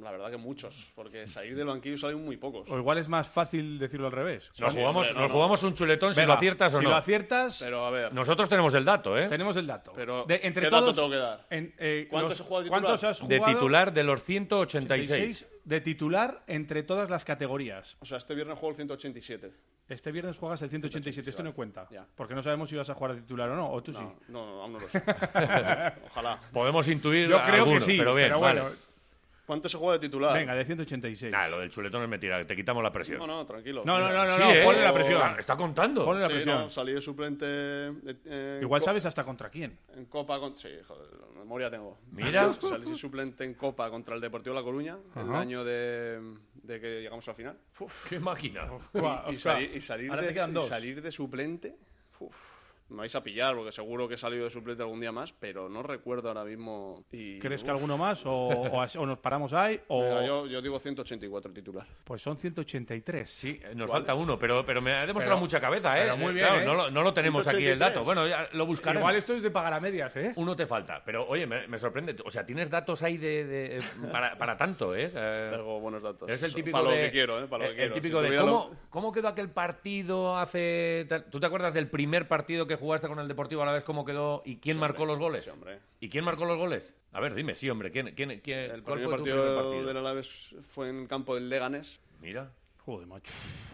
La 0.00 0.10
verdad 0.10 0.30
que 0.30 0.36
muchos, 0.36 0.92
porque 0.94 1.26
salir 1.26 1.56
del 1.56 1.66
banquillo 1.66 1.98
salen 1.98 2.24
muy 2.24 2.36
pocos. 2.36 2.70
O 2.70 2.78
igual 2.78 2.96
es 2.98 3.08
más 3.08 3.28
fácil 3.28 3.78
decirlo 3.78 4.06
al 4.06 4.12
revés. 4.12 4.50
Nos, 4.58 4.72
sí, 4.72 4.78
jugamos, 4.78 5.06
hombre, 5.08 5.20
nos 5.20 5.28
no. 5.30 5.34
jugamos 5.34 5.62
un 5.64 5.74
chuletón 5.74 6.14
si 6.14 6.22
lo 6.22 6.32
aciertas 6.32 6.72
o 6.74 6.78
si 6.78 6.84
no. 6.84 6.90
lo 6.90 6.96
aciertas, 6.96 7.58
Pero 7.62 7.84
a 7.84 7.90
ver, 7.90 8.14
Nosotros 8.14 8.48
tenemos 8.48 8.72
el 8.74 8.84
dato, 8.84 9.18
¿eh? 9.18 9.26
tenemos 9.28 9.56
el 9.56 9.66
dato. 9.66 9.92
Pero, 9.96 10.24
De- 10.24 10.40
entre 10.44 10.62
¿qué 10.64 10.70
todos, 10.70 10.82
dato 10.86 10.94
tengo 10.94 11.10
que 11.10 11.16
dar? 11.16 11.46
en- 11.50 11.74
eh, 11.78 12.06
¿Cuántos 12.08 12.30
los- 12.30 12.40
has 12.40 12.46
jugado 12.46 12.62
de 12.62 12.68
titular? 12.70 12.82
¿Cuántos 12.82 13.04
has 13.04 13.28
De 13.28 13.40
titular 13.40 13.92
los 14.04 14.22
186. 14.24 15.10
86 15.10 15.60
de 15.64 15.80
titular 15.80 16.42
entre 16.46 16.82
todas 16.84 17.10
las 17.10 17.24
categorías. 17.24 17.96
o 18.00 18.04
sea, 18.04 18.18
este 18.18 18.34
viernes 18.34 18.58
juego 18.58 18.70
el 18.70 18.76
187. 18.76 19.52
Este 19.88 20.10
viernes 20.12 20.36
juegas 20.38 20.62
el 20.62 20.70
187, 20.70 21.30
esto 21.30 21.42
no 21.42 21.52
cuenta. 21.54 21.86
Ya. 21.90 22.06
Porque 22.14 22.34
no 22.34 22.42
sabemos 22.42 22.68
si 22.70 22.76
vas 22.76 22.88
a 22.90 22.94
jugar 22.94 23.14
de 23.14 23.20
titular 23.22 23.48
o 23.50 23.56
no, 23.56 23.70
o 23.70 23.82
tú 23.82 23.92
sí. 23.92 24.02
No, 24.28 24.44
no, 24.46 24.62
aún 24.62 24.72
no 24.72 24.78
lo 24.80 24.88
sé. 24.88 25.02
Ojalá. 26.06 26.40
Podemos 26.52 26.88
intuir 26.88 27.28
Yo 27.28 27.40
creo 27.42 27.62
alguno, 27.64 27.78
que 27.78 27.84
sí, 27.84 27.98
pero 27.98 28.14
bien, 28.14 28.36
bueno, 28.38 28.64
¿Cuánto 29.46 29.68
se 29.68 29.78
juega 29.78 29.92
de 29.94 29.98
titular? 30.00 30.34
venga, 30.34 30.54
de 30.56 30.64
186. 30.64 31.32
Nah, 31.32 31.46
lo 31.48 31.60
del 31.60 31.70
chuletón 31.70 32.02
es 32.02 32.08
mentira, 32.08 32.44
te 32.44 32.56
quitamos 32.56 32.82
la 32.82 32.90
presión. 32.92 33.18
No, 33.18 33.26
no, 33.28 33.46
tranquilo. 33.46 33.82
No, 33.86 33.98
no, 34.00 34.10
no, 34.12 34.24
no, 34.26 34.34
Sí, 34.34 34.40
no, 34.42 34.50
¿eh? 34.52 34.62
ponle 34.64 34.82
la 34.82 34.92
presión. 34.92 35.22
Está, 35.28 35.40
está 35.40 35.56
contando. 35.56 36.04
Ponle 36.04 36.22
la 36.22 36.26
Sí, 36.26 36.32
presión. 36.34 36.58
no, 36.62 36.68
salí 36.70 36.92
de 36.92 37.00
suplente. 37.00 37.46
eh, 37.46 38.58
Igual 38.60 38.82
sabes 38.82 39.06
hasta 39.06 39.22
contra 39.24 39.48
quién. 39.48 39.78
En 39.94 40.06
Copa. 40.06 40.40
Con... 40.40 40.56
Sí, 40.58 40.68
joder, 40.84 41.08
memoria 41.38 41.70
tengo. 41.70 41.98
Mira. 42.10 42.52
Salí 42.60 42.90
de 42.90 42.96
suplente 42.96 43.44
en 43.44 43.54
Copa 43.54 43.88
contra 43.88 44.16
el 44.16 44.20
Deportivo 44.20 44.54
La 44.54 44.62
Coruña, 44.62 44.98
el 45.14 45.32
año 45.32 45.62
de, 45.64 46.20
de 46.54 46.80
que 46.80 47.00
llegamos 47.02 47.26
a 47.28 47.30
la 47.30 47.34
final. 47.36 47.56
Qué 48.08 48.18
máquina. 48.18 48.68
Y, 49.28 49.32
y 49.32 49.36
salir, 49.36 49.76
y 49.76 49.80
salir 49.80 50.10
ahora 50.10 50.22
de, 50.22 50.28
te 50.28 50.34
quedan 50.34 50.50
y 50.50 50.54
dos. 50.54 50.66
salir 50.66 51.00
de 51.00 51.12
suplente. 51.12 51.76
uf, 52.18 52.36
me 52.88 52.98
vais 52.98 53.14
a 53.16 53.22
pillar 53.22 53.54
porque 53.56 53.72
seguro 53.72 54.06
que 54.08 54.14
he 54.14 54.18
salido 54.18 54.44
de 54.44 54.50
suplente 54.50 54.82
algún 54.82 55.00
día 55.00 55.10
más, 55.12 55.32
pero 55.32 55.68
no 55.68 55.82
recuerdo 55.82 56.28
ahora 56.28 56.44
mismo. 56.44 57.04
Y, 57.10 57.38
¿Crees 57.40 57.64
que 57.64 57.70
alguno 57.70 57.98
más? 57.98 58.24
O, 58.26 58.30
o 58.48 59.06
nos 59.06 59.18
paramos 59.18 59.52
ahí, 59.52 59.80
o... 59.88 60.22
yo, 60.24 60.46
yo 60.46 60.62
digo 60.62 60.78
184 60.78 61.52
titular. 61.52 61.86
Pues 62.04 62.22
son 62.22 62.36
183. 62.36 63.28
Sí, 63.28 63.60
nos 63.74 63.90
falta 63.90 64.14
uno, 64.14 64.38
pero, 64.38 64.64
pero 64.64 64.80
me 64.80 64.92
ha 64.94 65.06
demostrado 65.06 65.36
Pero- 65.36 65.40
mucha 65.40 65.60
cabeza, 65.60 65.96
¿eh? 65.98 66.02
pero 66.02 66.16
muy 66.16 66.30
Eh, 66.30 66.34
bien, 66.34 66.46
claro, 66.46 66.62
¿eh? 66.62 66.64
No, 66.64 66.74
lo, 66.74 66.90
no 66.90 67.02
lo 67.02 67.12
tenemos 67.12 67.46
aquí 67.46 67.56
el 67.66 67.76
183. 67.76 67.78
dato. 67.94 68.04
Bueno, 68.04 68.26
ya 68.28 68.48
lo 68.52 68.66
buscaremos. 68.66 69.00
Igual 69.02 69.16
esto 69.16 69.34
es 69.34 69.42
de 69.42 69.50
pagar 69.50 69.72
a 69.74 69.80
medias, 69.80 70.14
¿eh? 70.16 70.32
Uno 70.36 70.54
te 70.54 70.66
falta. 70.66 71.02
Pero, 71.04 71.26
oye, 71.28 71.46
me, 71.46 71.66
me 71.68 71.78
sorprende. 71.78 72.14
O 72.24 72.30
sea, 72.30 72.46
tienes 72.46 72.70
datos 72.70 73.02
ahí 73.02 73.16
de, 73.16 73.44
de- 73.44 73.80
para, 74.12 74.36
para 74.38 74.56
tanto, 74.56 74.94
¿eh? 74.94 75.10
Eh, 75.14 75.48
Tengo 75.50 75.80
buenos 75.80 76.02
datos. 76.02 76.28
Es 76.30 76.42
el 76.42 76.54
típico 76.54 76.72
para 76.78 76.84
lo 76.84 76.90
de, 76.92 77.02
que 77.06 77.10
quiero, 77.10 77.42
¿eh? 77.42 77.46
Para 77.48 77.64
lo 77.64 77.70
el- 77.70 77.76
que 77.76 77.82
el 77.84 77.90
quiero. 77.90 78.02
típico 78.02 78.18
Si 78.18 78.22
de 78.22 78.28
tuviera 78.28 78.42
¿cómo, 78.44 78.70
lo- 78.72 78.76
cómo 78.90 79.12
quedó 79.12 79.28
aquel 79.28 79.50
partido 79.50 80.36
hace... 80.38 81.06
¿Tú 81.30 81.40
te 81.40 81.46
acuerdas 81.46 81.74
del 81.74 81.88
primer 81.88 82.28
partido 82.28 82.66
que 82.66 82.75
jugaste 82.76 83.08
con 83.08 83.18
el 83.18 83.28
Deportivo 83.28 83.62
a 83.62 83.66
la 83.66 83.72
vez? 83.72 83.84
¿Cómo 83.84 84.04
quedó? 84.04 84.42
¿Y 84.44 84.56
quién 84.56 84.76
Sí, 84.76 84.80
marcó 84.80 85.02
hombre. 85.02 85.14
los 85.14 85.18
goles? 85.18 85.44
Sí, 85.44 85.50
hombre. 85.50 85.78
¿Y 86.00 86.08
quién 86.08 86.24
marcó 86.24 86.44
los 86.44 86.56
goles? 86.58 86.94
A 87.12 87.20
ver, 87.20 87.34
dime, 87.34 87.54
sí, 87.56 87.68
hombre. 87.70 87.90
¿Quién, 87.90 88.14
quién, 88.14 88.40
quién- 88.40 88.58
El 88.70 88.82
cuál 88.82 88.98
primer 89.00 89.02
fue 89.02 89.02
tu 89.04 89.10
partido, 89.16 89.42
primer 89.42 89.62
partido? 89.62 89.86
del 89.86 89.96
Alavés 89.96 90.54
fue 90.62 90.88
en 90.90 91.00
el 91.02 91.08
campo 91.08 91.34
del 91.34 91.48
Leganés. 91.48 92.00
Mira. 92.20 92.50
Joder, 92.84 93.08
macho. 93.08 93.32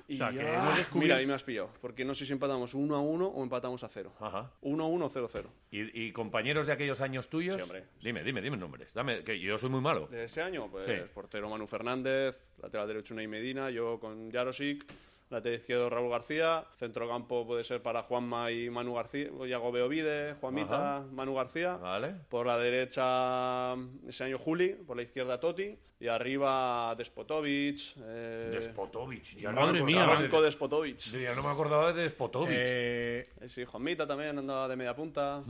Y 0.09 0.14
O 0.14 0.16
sea, 0.16 0.30
que 0.30 0.40
ah, 0.40 0.54
hemos 0.54 0.76
descubierto- 0.78 0.99
Mira, 1.00 1.16
ahí 1.16 1.26
me 1.26 1.35
has 1.35 1.44
pillado. 1.44 1.68
Porque 1.82 2.02
no 2.02 2.14
sé 2.14 2.25
si 2.25 2.32
empatamos 2.32 2.73
1 2.73 2.97
a 2.97 3.00
1 3.02 3.26
o 3.26 3.42
empatamos 3.42 3.85
a 3.85 3.88
0. 3.90 4.11
Ajá. 4.18 4.50
1 4.62 4.85
a 4.85 4.87
1 4.87 5.04
o 5.04 5.09
0 5.11 5.26
a 5.26 5.28
0. 5.28 5.50
¿Y, 5.71 6.06
y 6.06 6.12
compañeros 6.12 6.66
de 6.66 6.73
aquellos 6.73 7.02
años 7.02 7.28
tuyos? 7.28 7.56
Sí, 7.56 7.61
hombre. 7.61 7.85
Dime, 8.00 8.23
dime, 8.25 8.40
dime 8.40 8.56
nombres. 8.56 8.94
Dame, 8.94 9.23
que 9.23 9.38
yo 9.38 9.59
soy 9.59 9.68
muy 9.68 9.82
malo. 9.82 10.06
De 10.06 10.25
ese 10.25 10.40
año, 10.40 10.66
pues 10.71 10.87
Sí. 10.87 11.11
portero 11.12 11.50
Manu 11.50 11.66
Fernández, 11.66 12.42
lateral 12.62 12.88
derecho 12.88 13.12
Unai 13.12 13.26
Medina, 13.26 13.68
yo 13.68 14.00
con 14.00 14.30
Jarosic, 14.32 14.87
lateral 15.33 15.59
izquierdo 15.59 15.91
Raúl 15.91 16.11
García, 16.11 16.65
centrocampo 16.77 17.47
puede 17.47 17.65
ser 17.65 17.83
para 17.83 18.03
Juanma 18.03 18.51
y 18.53 18.71
Manu 18.71 18.95
García, 18.95 19.29
o 19.37 19.47
Yago 19.47 19.73
Beovide, 19.73 20.35
Juanmita, 20.35 20.99
Ajá. 20.99 21.07
Manu 21.11 21.35
García. 21.35 21.77
Vale. 21.77 22.15
Por 22.29 22.47
la 22.47 22.59
derecha, 22.59 23.75
ese 24.07 24.25
año 24.25 24.39
Juli, 24.39 24.71
por 24.87 24.97
la 24.97 25.03
izquierda 25.03 25.41
Totti, 25.41 25.77
y 25.99 26.09
arriba 26.09 26.95
Despotovic. 26.97 27.79
Eh, 28.05 28.51
Despotovic. 28.53 29.37
Ya 29.39 29.51
Madre 29.53 29.83
mía. 29.83 30.07
Despotovic. 30.43 30.99
ya 30.99 31.35
no 31.35 31.43
me 31.43 31.49
acordaba 31.51 31.93
de 31.93 32.03
Despotovic. 32.03 32.51
Eh, 32.59 33.29
Eh, 33.41 33.49
Sí, 33.49 33.65
Juanmita 33.65 34.07
también 34.07 34.37
andaba 34.39 34.69
de 34.69 34.77
media 34.77 34.95
punta. 34.95 35.43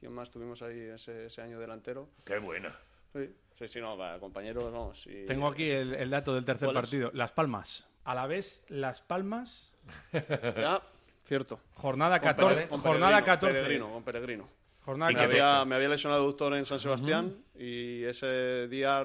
¿Quién 0.00 0.12
más 0.12 0.30
tuvimos 0.30 0.60
ahí 0.62 0.78
ese, 0.94 1.26
ese 1.26 1.42
año 1.42 1.58
delantero? 1.58 2.08
Qué 2.24 2.38
buena. 2.38 2.70
Sí, 3.12 3.30
sí, 3.54 3.68
sí, 3.68 3.80
no, 3.80 3.96
compañeros, 4.20 4.64
vamos. 4.72 5.06
y- 5.06 5.24
tengo 5.26 5.48
aquí 5.48 5.68
el, 5.68 5.94
el 5.94 6.10
dato 6.10 6.34
del 6.34 6.44
tercer 6.44 6.72
partido. 6.72 7.10
Las 7.14 7.32
Palmas. 7.32 7.88
A 8.08 8.14
la 8.14 8.26
vez, 8.26 8.64
Las 8.68 9.02
Palmas, 9.02 9.74
Ya, 10.12 10.80
cierto. 11.24 11.60
jornada 11.74 12.18
Con 12.20 12.28
14. 12.28 12.54
Pere- 12.62 12.68
con 12.68 12.78
jornada 12.80 13.18
Peregrino, 13.22 13.26
14. 13.26 13.54
Peregrino, 13.60 13.92
con 13.92 14.02
Peregrino. 14.02 14.48
Jornada 14.80 15.12
¿Y 15.12 15.14
Me 15.14 15.20
qué 15.20 15.26
te- 15.26 15.32
14. 15.36 15.42
había, 15.52 15.64
me 15.66 15.74
había 15.74 15.88
lesionado 15.90 16.22
el 16.22 16.28
doctor 16.28 16.54
en 16.54 16.64
San 16.64 16.80
Sebastián 16.80 17.36
y 17.54 18.02
ese 18.04 18.66
día 18.68 19.04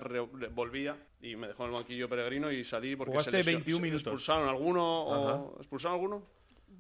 volvía 0.52 0.96
y 1.22 1.36
me 1.36 1.48
dejó 1.50 1.64
en 1.64 1.70
el 1.72 1.76
banquillo 1.76 2.08
Peregrino 2.08 2.50
y 2.50 2.64
salí 2.64 2.96
porque 2.96 3.12
Jugaste 3.12 3.32
se 3.32 3.38
lesio- 3.40 3.56
21 3.58 3.78
se- 3.78 3.84
minutos. 3.84 4.04
¿Expulsaron 4.08 4.48
alguno? 4.48 5.02
O, 5.04 5.58
¿Expulsaron 5.58 5.96
alguno? 5.96 6.24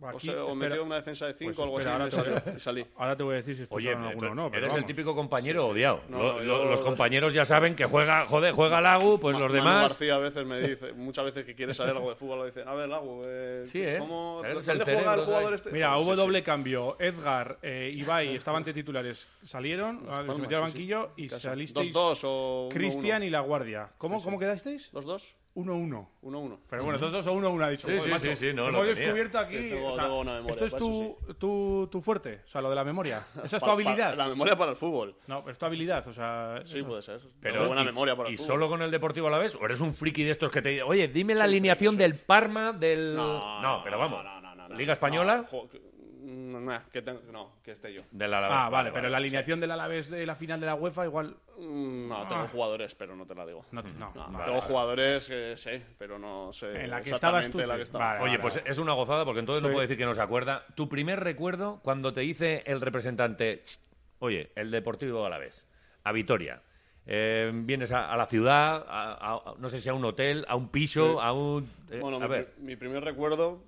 O, 0.01 0.19
sea, 0.19 0.43
o 0.43 0.53
metió 0.55 0.83
una 0.83 0.95
defensa 0.97 1.27
de 1.27 1.33
5 1.33 1.49
Pues 1.49 1.59
o 1.59 1.63
algo 1.63 1.79
así 1.79 1.87
ahora 1.87 2.07
y 2.07 2.09
te 2.09 2.15
salí- 2.17 2.57
y 2.57 2.59
salí. 2.59 2.85
Ahora 2.97 3.15
te 3.15 3.23
voy 3.23 3.33
a 3.33 3.37
decir 3.37 3.55
si 3.55 3.65
Oye, 3.69 3.93
alguno 3.93 4.31
o 4.31 4.35
no. 4.35 4.51
pero 4.51 4.65
eres 4.65 4.75
el 4.77 4.85
típico 4.85 5.15
compañero 5.15 5.61
Sí, 5.61 5.65
sí. 5.67 5.71
odiado. 5.71 6.01
No, 6.09 6.17
Lo- 6.17 6.33
no, 6.33 6.39
lo- 6.39 6.43
yo- 6.63 6.69
los 6.69 6.81
compañeros 6.81 7.33
ya 7.33 7.45
saben 7.45 7.75
que 7.75 7.85
juega, 7.85 8.25
joder, 8.25 8.53
juega 8.53 8.81
Lagu, 8.81 9.19
pues 9.19 9.33
Ma- 9.33 9.39
los 9.39 9.51
Manu 9.51 9.63
demás... 9.63 9.81
García 9.89 10.15
a 10.15 10.17
veces 10.17 10.45
me 10.45 10.59
dice, 10.59 10.91
muchas 10.93 11.25
veces 11.25 11.45
que 11.45 11.55
quiere 11.55 11.73
saber 11.73 11.95
algo 11.95 12.09
de 12.09 12.15
fútbol, 12.15 12.39
lo 12.39 12.45
dicen, 12.45 12.67
a 12.67 12.73
ver, 12.73 12.89
Lagu, 12.89 13.21
eh, 13.25 13.63
Sí, 13.65 13.81
¿eh? 13.81 13.97
¿cómo, 13.99 14.41
¿dónde 14.43 14.49
el 14.49 14.53
juega 14.63 14.85
cerebro 14.85 15.13
el 15.13 15.25
jugador 15.25 15.53
este? 15.53 15.71
Mira, 15.71 15.95
hubo 15.97 16.05
sí, 16.05 16.11
sí. 16.11 16.17
doble 16.17 16.43
cambio. 16.43 16.97
Edgar, 16.99 17.57
eh, 17.61 17.91
Ibai 17.95 18.35
estaban 18.35 18.63
de 18.63 18.73
titulares. 18.73 19.27
Salieron, 19.43 20.05
Las 20.05 20.19
ah, 20.19 20.23
se 20.33 20.41
metieron 20.41 20.65
al 20.65 20.71
banquillo 20.71 21.11
y 21.15 21.29
salisteis 21.29 21.93
2-2 21.93 22.21
o 22.25 22.69
1-1. 22.69 22.73
Cristian 22.73 23.23
y 23.23 23.29
La 23.29 23.39
Guardia. 23.39 23.89
¿Cómo, 23.97 24.21
¿cómo 24.21 24.37
quedasteis? 24.39 24.91
2-2, 24.93 25.35
1-1. 25.55 26.07
1-1. 26.23 26.57
Pero 26.69 26.83
bueno, 26.83 26.99
2-2 26.99 27.27
o 27.27 27.33
1-1 27.35 27.63
ha 27.63 27.69
dicho. 27.69 27.87
Sí, 27.87 27.97
sí, 27.97 28.09
macho, 28.09 28.25
sí, 28.25 28.35
sí, 28.35 28.53
no, 28.53 28.63
lo 28.63 28.69
Hemos 28.69 28.87
tenía. 28.87 28.95
descubierto 29.01 29.37
aquí. 29.39 29.57
Sí, 29.57 29.69
tengo- 29.69 29.87
o 29.89 29.93
sea, 29.95 30.03
tengo 30.05 30.19
una 30.19 30.33
memoria, 30.35 30.51
esto 30.53 30.65
es 30.65 30.75
tu, 30.75 31.17
tu, 31.37 31.87
tu 31.91 32.01
fuerte, 32.01 32.41
o 32.45 32.47
sea, 32.47 32.61
lo 32.61 32.69
de 32.69 32.75
la 32.75 32.83
memoria. 32.83 33.23
Esa 33.43 33.57
es 33.57 33.63
tu 33.63 33.69
habilidad. 33.69 34.15
la 34.15 34.27
memoria 34.29 34.55
para 34.57 34.71
el 34.71 34.77
fútbol. 34.77 35.15
No, 35.27 35.47
es 35.47 35.57
tu 35.57 35.65
habilidad, 35.65 36.07
o 36.07 36.13
sea. 36.13 36.61
Sí, 36.65 36.79
eso. 36.79 36.87
puede 36.87 37.01
ser. 37.03 37.19
Pero 37.39 37.53
Tengo 37.55 37.67
buena 37.67 37.83
y, 37.83 37.85
memoria 37.85 38.15
para 38.15 38.29
el 38.29 38.33
¿Y 38.33 38.37
fútbol. 38.37 38.47
solo 38.47 38.69
con 38.69 38.81
el 38.81 38.89
Deportivo 38.91 39.27
a 39.27 39.31
la 39.31 39.37
vez? 39.37 39.55
¿O 39.55 39.63
eres 39.65 39.79
un 39.81 39.93
friki 39.93 40.23
de 40.23 40.31
estos 40.31 40.51
que 40.51 40.61
te 40.61 40.69
dicen, 40.69 40.85
oye, 40.87 41.07
dime 41.07 41.33
la 41.35 41.41
Soy 41.41 41.49
alineación 41.49 41.95
friki, 41.95 42.11
del 42.11 42.19
Parma, 42.25 42.71
del... 42.73 43.15
No, 43.15 43.81
pero 43.83 43.99
vamos. 43.99 44.23
no, 44.23 44.41
no, 44.41 44.55
no, 44.55 44.67
no. 44.69 44.75
¿Liga 44.75 44.93
Española? 44.93 45.37
No, 45.37 45.43
jo- 45.45 45.69
que- 45.69 45.92
mm, 46.33 46.65
nah, 46.65 46.79
que 46.91 47.01
tengo- 47.01 47.21
no, 47.31 47.51
que 47.63 47.71
esté 47.71 47.93
yo. 47.93 48.01
Del 48.11 48.33
Alavés. 48.33 48.57
Ah, 48.59 48.69
vale, 48.69 48.91
pero 48.91 49.09
la 49.09 49.17
alineación 49.17 49.59
del 49.59 49.71
Alavés 49.71 50.09
de 50.09 50.25
la 50.25 50.35
final 50.35 50.59
de 50.59 50.65
la 50.65 50.75
UEFA 50.75 51.05
igual. 51.05 51.35
Mm, 51.59 52.07
No, 52.09 52.27
tengo 52.27 52.41
Ah. 52.43 52.47
jugadores, 52.47 52.95
pero 52.95 53.15
no 53.15 53.25
te 53.25 53.35
la 53.35 53.45
digo. 53.45 53.65
No, 53.71 53.81
no, 53.83 54.11
No, 54.13 54.13
vale, 54.13 54.45
tengo 54.45 54.57
vale. 54.57 54.61
jugadores 54.61 55.27
que 55.27 55.55
sé, 55.57 55.81
pero 55.97 56.17
no 56.17 56.51
sé 56.51 56.83
En 56.83 56.89
la 56.89 57.01
que 57.01 57.11
estabas 57.11 57.45
exactamente 57.45 57.51
tú, 57.51 57.57
la 57.59 57.73
sí. 57.75 57.77
que 57.77 57.83
estaba. 57.83 58.05
Vale, 58.05 58.19
Oye, 58.21 58.29
vale, 58.31 58.39
pues 58.41 58.55
vale. 58.55 58.69
es 58.71 58.77
una 58.77 58.93
gozada 58.93 59.25
porque 59.25 59.39
entonces 59.39 59.61
no 59.63 59.69
Sí. 59.69 59.73
puede 59.73 59.87
decir 59.87 59.97
que 59.97 60.05
no 60.05 60.13
se 60.13 60.21
acuerda. 60.21 60.65
Tu 60.75 60.89
primer 60.89 61.19
recuerdo 61.19 61.79
cuando 61.83 62.13
te 62.13 62.21
dice 62.21 62.63
el 62.65 62.81
representante, 62.81 63.61
"Ch, 63.63 63.79
oye, 64.19 64.51
el 64.55 64.71
Deportivo 64.71 65.25
a 65.25 65.29
la 65.29 65.37
vez, 65.37 65.65
a 66.03 66.11
Vitoria. 66.11 66.61
Eh, 67.05 67.51
vienes 67.53 67.91
a, 67.91 68.11
a 68.13 68.15
la 68.15 68.27
ciudad, 68.27 68.85
a, 68.87 69.33
a- 69.35 69.55
no 69.59 69.67
sé 69.67 69.81
si 69.81 69.89
a 69.89 69.93
un 69.93 70.05
hotel, 70.05 70.45
a 70.47 70.55
un 70.55 70.69
piso, 70.69 71.13
Sí. 71.13 71.17
a 71.21 71.33
un... 71.33 71.69
eh, 71.91 71.99
Bueno, 71.99 72.15
a 72.17 72.21
mi, 72.21 72.27
ver, 72.27 72.53
mi 72.59 72.75
primer 72.77 73.03
recuerdo 73.03 73.61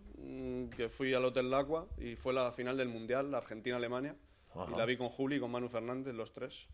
que 0.75 0.89
fui 0.89 1.13
al 1.13 1.25
Hotel 1.25 1.50
Lacua 1.50 1.88
y 1.98 2.15
fue 2.15 2.34
la 2.34 2.51
final 2.51 2.77
del 2.77 2.89
Mundial, 2.89 3.32
la 3.32 3.38
Argentina-Alemania. 3.39 4.15
Y 4.68 4.77
la 4.77 4.86
vi 4.86 4.96
con 4.96 5.10
Juli 5.10 5.36
y 5.36 5.39
con 5.39 5.51
Manu 5.51 5.68
Fernández, 5.68 6.13
los 6.15 6.32
tres. 6.32 6.68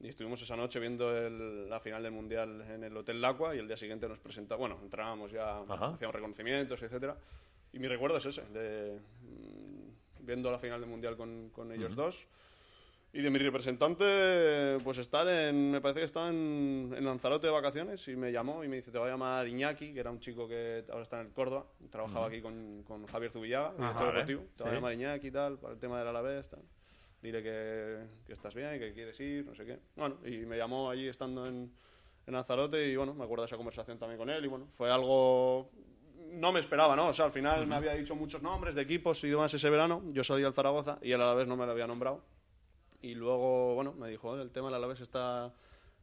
Y 0.00 0.08
estuvimos 0.08 0.42
esa 0.42 0.56
noche 0.56 0.78
viendo 0.78 1.16
el- 1.16 1.68
la 1.70 1.80
final 1.80 2.02
del 2.02 2.12
Mundial 2.12 2.60
en 2.70 2.84
el 2.84 2.94
Hotel 2.96 3.20
Lacua 3.20 3.54
y 3.56 3.58
el 3.60 3.66
día 3.66 3.76
siguiente 3.78 4.06
nos 4.08 4.18
presentamos, 4.18 4.58
bueno, 4.60 4.78
entrábamos 4.82 5.32
ya, 5.32 5.60
Ajá. 5.60 5.94
hacíamos 5.94 6.14
reconocimientos, 6.14 6.82
etcétera. 6.82 7.16
Y 7.72 7.78
mi 7.78 7.88
recuerdo 7.88 8.18
es 8.18 8.26
ese, 8.26 8.42
de 8.52 8.98
mm, 9.22 10.24
viendo 10.26 10.50
la 10.50 10.58
final 10.58 10.80
del 10.80 10.90
Mundial 10.90 11.16
con, 11.16 11.48
con 11.50 11.72
ellos 11.72 11.94
dos. 11.96 12.26
Y 13.16 13.22
de 13.22 13.30
mi 13.30 13.38
representante, 13.38 14.78
pues 14.82 14.98
estar 14.98 15.26
en, 15.28 15.70
me 15.70 15.80
parece 15.80 16.00
que 16.00 16.04
estaba 16.06 16.28
en, 16.30 16.92
en 16.96 17.04
Lanzarote 17.04 17.46
de 17.46 17.52
vacaciones 17.52 18.06
y 18.08 18.16
me 18.16 18.32
llamó 18.32 18.64
y 18.64 18.68
me 18.68 18.76
dice, 18.76 18.90
te 18.90 18.98
va 18.98 19.06
a 19.06 19.10
llamar 19.10 19.46
Iñaki, 19.46 19.94
que 19.94 20.00
era 20.00 20.10
un 20.10 20.18
chico 20.18 20.48
que 20.48 20.84
ahora 20.90 21.02
está 21.04 21.20
en 21.20 21.28
el 21.28 21.32
Córdoba, 21.32 21.64
trabajaba 21.90 22.26
aquí 22.26 22.40
con, 22.42 22.82
con 22.82 23.06
Javier 23.06 23.30
Zubillaga, 23.30 23.72
director 23.78 24.06
deportivo, 24.08 24.42
te 24.56 24.64
va 24.64 24.68
a 24.68 24.72
Sí. 24.72 24.74
llamar 24.76 24.92
Iñaki 24.94 25.26
y 25.28 25.30
tal, 25.30 25.58
para 25.58 25.74
el 25.74 25.78
tema 25.78 25.98
del 26.00 26.08
Alavés, 26.08 26.48
tal. 26.50 26.60
Dile 27.22 27.40
que, 27.42 27.98
que 28.26 28.32
estás 28.32 28.52
bien, 28.54 28.78
que 28.80 28.92
quieres 28.92 29.18
ir, 29.20 29.46
no 29.46 29.54
sé 29.54 29.64
qué. 29.64 29.78
Bueno, 29.94 30.16
y 30.26 30.38
me 30.44 30.56
llamó 30.58 30.90
allí 30.90 31.06
estando 31.06 31.46
en, 31.46 31.72
en 32.26 32.34
Lanzarote 32.34 32.84
y 32.88 32.96
bueno, 32.96 33.14
me 33.14 33.22
acuerdo 33.24 33.42
de 33.42 33.46
esa 33.46 33.56
conversación 33.56 33.96
también 33.96 34.18
con 34.18 34.28
él 34.28 34.44
y 34.44 34.48
bueno, 34.48 34.66
fue 34.72 34.90
algo... 34.90 35.70
No 36.32 36.50
me 36.50 36.58
esperaba, 36.58 36.96
¿no? 36.96 37.08
O 37.08 37.12
sea, 37.12 37.26
al 37.26 37.32
final 37.32 37.64
me 37.68 37.76
había 37.76 37.92
dicho 37.94 38.16
muchos 38.16 38.42
nombres 38.42 38.74
de 38.74 38.82
equipos 38.82 39.22
y 39.22 39.28
demás 39.28 39.54
ese 39.54 39.70
verano. 39.70 40.02
Yo 40.08 40.24
salí 40.24 40.42
al 40.42 40.52
Zaragoza 40.52 40.98
y 41.00 41.12
él 41.12 41.20
a 41.20 41.26
la 41.26 41.34
vez 41.34 41.46
no 41.46 41.56
me 41.56 41.64
lo 41.64 41.70
había 41.70 41.86
nombrado. 41.86 42.24
Y 43.04 43.14
luego, 43.14 43.74
bueno, 43.74 43.92
me 43.92 44.08
dijo, 44.08 44.30
"Oye, 44.30 44.42
el 44.42 44.50
tema 44.50 44.68
del 44.68 44.76
Alavés 44.76 45.00
está, 45.00 45.52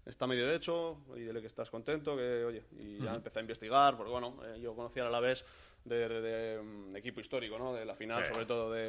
está 0.06 0.28
medio 0.28 0.52
hecho, 0.52 0.98
y 1.16 1.22
dile 1.22 1.42
que 1.42 1.48
estás 1.48 1.70
contento, 1.72 2.16
que, 2.16 2.46
oye, 2.46 2.64
y 2.78 3.00
ya 3.04 3.16
empecé 3.16 3.40
a 3.40 3.42
investigar, 3.42 3.98
porque, 3.98 4.12
bueno, 4.12 4.38
eh, 4.46 4.60
yo 4.62 4.76
conocía 4.76 5.02
al 5.02 5.08
Alavés 5.10 5.44
de, 5.84 6.08
de- 6.08 6.22
de, 6.22 6.62
mm, 6.62 6.96
equipo 6.98 7.20
histórico, 7.20 7.58
¿no? 7.58 7.74
De 7.74 7.86
la 7.86 7.96
final, 7.96 8.24
Sí. 8.26 8.32
sobre 8.34 8.46
todo 8.46 8.72
de. 8.72 8.88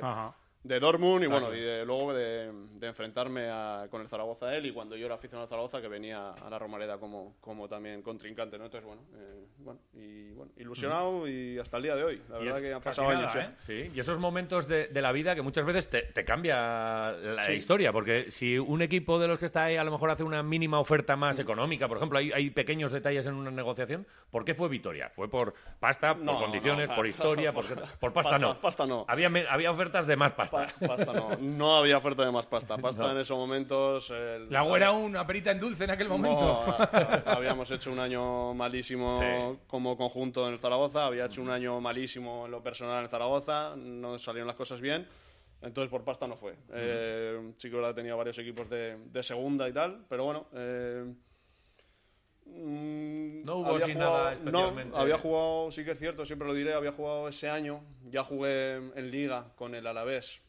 De 0.64 0.78
Dortmund, 0.78 1.24
y 1.24 1.26
Claro. 1.26 1.46
bueno, 1.46 1.56
y 1.56 1.60
de- 1.60 1.84
luego 1.84 2.14
de, 2.14 2.50
de 2.74 2.86
enfrentarme 2.86 3.48
a- 3.50 3.86
con 3.90 4.00
el 4.00 4.08
Zaragoza 4.08 4.54
él, 4.54 4.66
y 4.66 4.72
cuando 4.72 4.96
yo 4.96 5.06
era 5.06 5.16
aficionado 5.16 5.42
al 5.44 5.48
Zaragoza, 5.48 5.80
que 5.80 5.88
venía 5.88 6.30
a 6.30 6.48
la 6.48 6.58
Romareda 6.58 6.98
como, 6.98 7.34
como 7.40 7.68
también 7.68 8.00
contrincante, 8.02 8.58
¿no? 8.58 8.66
Entonces, 8.66 8.86
bueno, 8.86 9.02
eh, 9.16 9.44
bueno, 9.58 9.80
y, 9.94 10.30
bueno, 10.32 10.52
ilusionado 10.56 11.26
y 11.28 11.58
hasta 11.58 11.76
el 11.78 11.82
día 11.82 11.96
de 11.96 12.04
hoy. 12.04 12.22
La 12.28 12.36
Y 12.40 12.44
verdad 12.44 12.58
es 12.58 12.64
que 12.64 12.74
han 12.74 12.80
pasado 12.80 13.12
nada, 13.12 13.32
años. 13.32 13.36
¿eh? 13.36 13.54
Sí, 13.58 13.90
y 13.94 13.98
esos 14.00 14.18
momentos 14.18 14.68
de, 14.68 14.86
de 14.88 15.02
la 15.02 15.10
vida 15.12 15.34
que 15.34 15.42
muchas 15.42 15.64
veces 15.66 15.90
te, 15.90 16.02
te 16.02 16.24
cambia 16.24 17.10
la 17.12 17.42
Sí. 17.42 17.52
historia, 17.54 17.92
porque 17.92 18.30
si 18.30 18.58
un 18.58 18.82
equipo 18.82 19.18
de 19.18 19.26
los 19.28 19.38
que 19.40 19.46
está 19.46 19.64
ahí 19.64 19.76
a 19.76 19.84
lo 19.84 19.90
mejor 19.90 20.10
hace 20.10 20.22
una 20.22 20.42
mínima 20.42 20.78
oferta 20.78 21.16
más 21.16 21.38
económica, 21.40 21.88
por 21.88 21.96
ejemplo, 21.96 22.18
hay, 22.18 22.30
hay 22.32 22.50
pequeños 22.50 22.92
detalles 22.92 23.26
en 23.26 23.34
una 23.34 23.50
negociación, 23.50 24.06
¿por 24.30 24.44
qué 24.44 24.54
fue 24.54 24.68
Vitoria? 24.68 25.08
¿Fue 25.10 25.28
por 25.28 25.54
pasta, 25.80 26.14
por 26.14 26.22
No, 26.22 26.38
condiciones, 26.38 26.88
no, 26.88 26.94
por 26.94 27.06
historia, 27.06 27.52
por, 27.54 27.64
por 27.98 28.12
pasta, 28.12 28.30
Pasta- 28.30 28.38
no? 28.38 28.60
pasta 28.60 28.86
no. 28.86 29.04
Había, 29.08 29.30
había 29.50 29.70
ofertas 29.72 30.06
de 30.06 30.16
más 30.16 30.32
pasta. 30.32 30.51
Pa- 30.52 30.68
pasta 30.86 31.12
no, 31.12 31.36
no 31.40 31.76
había 31.76 31.96
oferta 31.98 32.24
de 32.24 32.30
más 32.30 32.46
pasta. 32.46 32.76
Pasta 32.78 33.02
No. 33.02 33.10
en 33.12 33.18
esos 33.18 33.36
momentos. 33.36 34.10
el- 34.10 34.48
La 34.50 34.62
güera 34.62 34.92
una 34.92 35.26
perita 35.26 35.50
en 35.50 35.58
dulce 35.58 35.84
en 35.84 35.90
aquel 35.90 36.08
momento. 36.08 36.40
No, 36.66 36.76
habíamos 37.32 37.70
hecho 37.70 37.90
un 37.90 37.98
año 37.98 38.54
malísimo 38.54 39.18
Sí. 39.20 39.58
como 39.66 39.96
conjunto 39.96 40.46
en 40.46 40.54
el 40.54 40.60
Zaragoza, 40.60 41.06
había 41.06 41.24
hecho 41.26 41.42
un 41.42 41.50
año 41.50 41.80
malísimo 41.80 42.44
en 42.46 42.50
lo 42.52 42.62
personal 42.62 42.98
en 42.98 43.04
el 43.04 43.08
Zaragoza, 43.10 43.74
no 43.76 44.18
salieron 44.18 44.46
las 44.46 44.56
cosas 44.56 44.80
bien, 44.80 45.06
entonces 45.62 45.90
por 45.90 46.04
pasta 46.04 46.26
no 46.26 46.36
fue. 46.36 46.54
Eh, 46.72 47.52
sí 47.56 47.70
que 47.70 47.92
tenía 47.94 48.14
varios 48.14 48.38
equipos 48.38 48.68
de, 48.68 48.96
de 49.06 49.22
segunda 49.22 49.68
y 49.68 49.72
tal, 49.72 50.04
pero 50.08 50.24
bueno. 50.24 50.46
eh, 50.54 51.04
No 52.54 53.56
hubo 53.56 53.66
había 53.70 53.84
así 53.86 53.94
jugado- 53.94 54.18
nada 54.18 54.32
especialmente- 54.34 54.90
No, 54.92 54.98
había 54.98 55.18
jugado, 55.18 55.70
sí 55.70 55.84
que 55.84 55.90
es 55.92 55.98
cierto, 55.98 56.24
siempre 56.24 56.46
lo 56.46 56.54
diré, 56.54 56.74
había 56.74 56.92
jugado 56.92 57.28
ese 57.28 57.48
año, 57.48 57.82
ya 58.10 58.22
jugué 58.24 58.76
en 58.76 59.10
Liga 59.10 59.46
con 59.56 59.74
el 59.74 59.86
Alavés, 59.86 60.40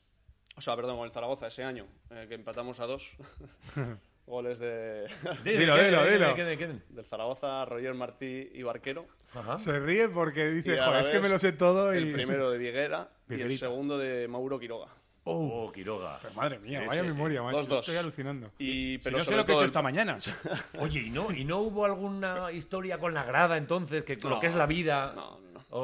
o 0.56 0.62
sea, 0.62 0.76
perdón, 0.76 0.98
con 0.98 1.06
el 1.06 1.12
Zaragoza 1.12 1.48
ese 1.48 1.64
año, 1.64 1.88
eh, 2.12 2.26
que 2.28 2.36
empatamos 2.36 2.80
a 2.80 2.86
dos. 2.86 3.16
Goles 4.26 4.58
de, 4.58 5.08
Dilo, 5.44 5.76
dilo, 5.84 6.06
dilo. 6.06 6.34
¿Qué- 6.36 6.46
qué- 6.46 6.58
qué- 6.58 6.80
del 6.90 7.06
Zaragoza, 7.06 7.66
Roger 7.66 7.94
Martí 7.94 8.52
y 8.54 8.64
Barquero. 8.64 9.06
Ajá. 9.34 9.58
Se 9.60 9.78
ríe 9.80 10.08
porque 10.10 10.50
dice, 10.52 10.78
joder, 10.78 11.02
es 11.02 11.10
que 11.10 11.20
me 11.20 11.28
lo 11.28 11.38
sé 11.40 11.52
todo 11.52 11.94
y... 11.94 11.98
El 11.98 12.14
primero 12.14 12.50
de 12.52 12.58
Viguera 12.58 13.10
y 13.30 13.42
el 13.42 13.52
segundo 13.58 13.98
de 13.98 14.28
Mauro 14.30 14.60
Quiroga. 14.60 14.88
Oh, 15.26 15.72
Quiroga. 15.74 16.20
Pero 16.22 16.34
madre 16.34 16.60
mía, 16.60 16.82
Sí, 16.82 16.88
vaya 16.88 17.02
sí, 17.04 17.08
sí. 17.08 17.14
memoria, 17.14 17.42
macho. 17.44 17.58
Dos, 17.58 17.68
dos. 17.70 17.80
Estoy 17.88 17.96
alucinando. 17.98 18.52
Y, 18.60 18.66
Si 18.98 19.00
pero 19.04 19.18
no 19.18 19.24
sé 19.24 19.36
lo 19.36 19.46
que 19.46 19.52
he 19.52 19.56
hecho 19.56 19.62
el- 19.62 19.68
esta 19.68 19.82
mañana. 19.82 20.18
Oye, 20.80 21.00
¿y 21.02 21.10
no, 21.10 21.32
¿y 21.32 21.46
no 21.46 21.60
hubo 21.60 21.86
alguna 21.86 22.52
historia 22.52 22.98
con 22.98 23.14
la 23.14 23.24
grada 23.24 23.56
entonces? 23.58 24.04
Que, 24.04 24.18
lo 24.18 24.40
que 24.40 24.48
es 24.48 24.56
la 24.56 24.66
vida. 24.66 25.14
no, 25.16 25.40
no. 25.40 25.54
O, 25.76 25.80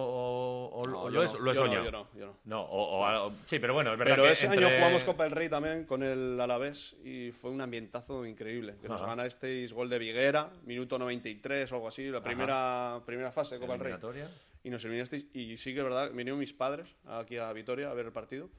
o- 0.75 0.81
o- 0.81 1.10
lo, 1.10 1.24
es- 1.24 1.34
no, 1.34 1.39
lo 1.39 1.51
he 1.51 1.55
yo 1.55 1.62
no, 1.62 1.65
soñado. 1.67 1.86
yo 1.86 1.91
no, 1.91 2.08
yo 2.15 2.25
no. 2.27 2.34
No, 2.46 2.62
o, 2.69 3.31
sí, 3.48 3.58
pero 3.58 3.74
bueno, 3.74 3.91
es 3.93 3.98
verdad 3.98 4.13
Pero 4.17 4.25
que 4.27 4.31
ese 4.34 4.46
entre- 4.46 4.65
año 4.65 4.75
jugamos 4.75 5.03
Copa 5.03 5.24
del 5.24 5.31
Rey 5.31 5.50
también 5.50 5.86
con 5.86 6.03
el 6.03 6.39
Alavés 6.39 6.96
y 7.03 7.31
fue 7.31 7.50
un 7.50 7.60
ambientazo 7.62 8.24
increíble. 8.25 8.75
Que 8.81 8.88
nos 8.88 9.01
Ajá. 9.01 9.12
ganasteis 9.15 9.74
gol 9.74 9.89
de 9.89 9.98
Viguera, 9.98 10.51
minuto 10.65 11.00
93 11.00 11.72
o 11.72 11.75
algo 11.75 11.88
así, 11.88 12.05
la 12.08 12.22
primera, 12.22 13.00
primera 13.05 13.31
fase 13.31 13.55
de 13.55 13.62
Copa 13.62 13.77
del 13.77 14.00
Rey. 14.00 14.24
Y 14.63 14.69
nos 14.69 14.84
eliminasteis. 14.86 15.25
Y 15.34 15.58
sí 15.58 15.74
que 15.74 15.79
es 15.79 15.86
verdad, 15.86 16.12
vinieron 16.12 16.38
mis 16.39 16.53
padres 16.53 16.88
aquí 17.08 17.38
a 17.38 17.51
Vitoria 17.53 17.89
a 17.89 17.93
ver 17.96 18.05
el 18.08 18.12
partido 18.12 18.50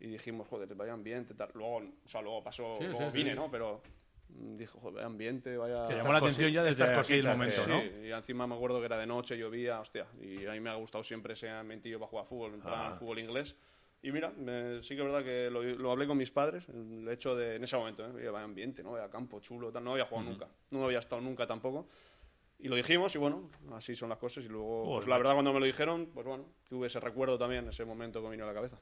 y 0.00 0.06
dijimos, 0.08 0.48
joder, 0.48 0.74
vaya 0.74 0.92
ambiente, 0.94 1.34
tal. 1.34 1.50
Luego, 1.54 1.76
o 2.04 2.08
sea, 2.08 2.22
luego 2.22 2.42
pasó, 2.42 2.76
Sí, 2.78 2.84
luego 2.84 2.98
sí, 3.10 3.12
vine, 3.12 3.30
sí. 3.30 3.36
¿no? 3.36 3.50
Pero 3.50 3.82
mm, 4.30 4.56
dijo, 4.56 4.78
joder, 4.80 4.94
vaya 4.96 5.06
ambiente, 5.06 5.56
vaya... 5.56 5.82
Estas 5.82 5.96
llamó 5.98 6.12
la 6.12 6.18
atención 6.18 6.50
ya 6.50 6.62
desde 6.62 6.84
aquel 6.84 7.22
momento, 7.26 7.62
que- 7.64 7.68
¿no? 7.70 7.80
Sí, 7.80 8.06
y 8.08 8.10
encima 8.12 8.46
me 8.46 8.54
acuerdo 8.54 8.78
que 8.80 8.86
era 8.86 8.96
de 8.98 9.06
noche, 9.06 9.36
llovía, 9.36 9.80
hostia, 9.80 10.06
y 10.20 10.46
a 10.46 10.52
mí 10.52 10.60
me 10.60 10.70
ha 10.70 10.74
gustado 10.74 11.04
siempre 11.04 11.34
ese 11.34 11.50
ambientillo 11.50 11.98
para 11.98 12.08
jugar 12.10 12.26
fútbol, 12.26 12.54
en 12.54 12.60
plan 12.60 12.92
Ah. 12.92 12.96
fútbol 12.98 13.18
inglés. 13.18 13.56
Y 14.02 14.12
mira, 14.12 14.30
me- 14.30 14.82
sí 14.82 14.96
que 14.96 15.02
es 15.02 15.06
verdad 15.06 15.22
que 15.22 15.50
lo, 15.50 15.62
lo 15.62 15.90
hablé 15.90 16.06
con 16.06 16.16
mis 16.16 16.30
padres, 16.30 16.66
el 16.70 17.06
hecho 17.10 17.36
de, 17.36 17.56
en 17.56 17.64
ese 17.64 17.76
momento, 17.76 18.06
¿eh? 18.06 18.30
Vaya 18.30 18.44
ambiente, 18.44 18.82
¿no? 18.82 18.92
Vaya 18.92 19.10
campo 19.10 19.40
chulo, 19.40 19.70
tal, 19.70 19.84
no 19.84 19.92
había 19.92 20.06
jugado 20.06 20.30
nunca, 20.30 20.48
no 20.70 20.84
había 20.86 21.00
estado 21.00 21.20
nunca 21.20 21.46
tampoco. 21.46 21.86
Y 22.62 22.68
lo 22.68 22.76
dijimos 22.76 23.14
y 23.14 23.18
bueno, 23.18 23.48
así 23.72 23.96
son 23.96 24.10
las 24.10 24.18
cosas 24.18 24.44
y 24.44 24.48
luego, 24.48 24.84
Joder, 24.84 24.98
pues 24.98 25.08
la 25.08 25.16
verdad 25.16 25.32
cuando 25.32 25.52
me 25.54 25.60
lo 25.60 25.66
dijeron, 25.66 26.10
pues 26.12 26.26
bueno, 26.26 26.44
tuve 26.68 26.88
ese 26.88 27.00
recuerdo 27.00 27.38
también, 27.38 27.66
ese 27.68 27.84
momento 27.86 28.20
que 28.20 28.26
me 28.28 28.32
vino 28.32 28.44
a 28.44 28.48
la 28.48 28.54
cabeza. 28.54 28.78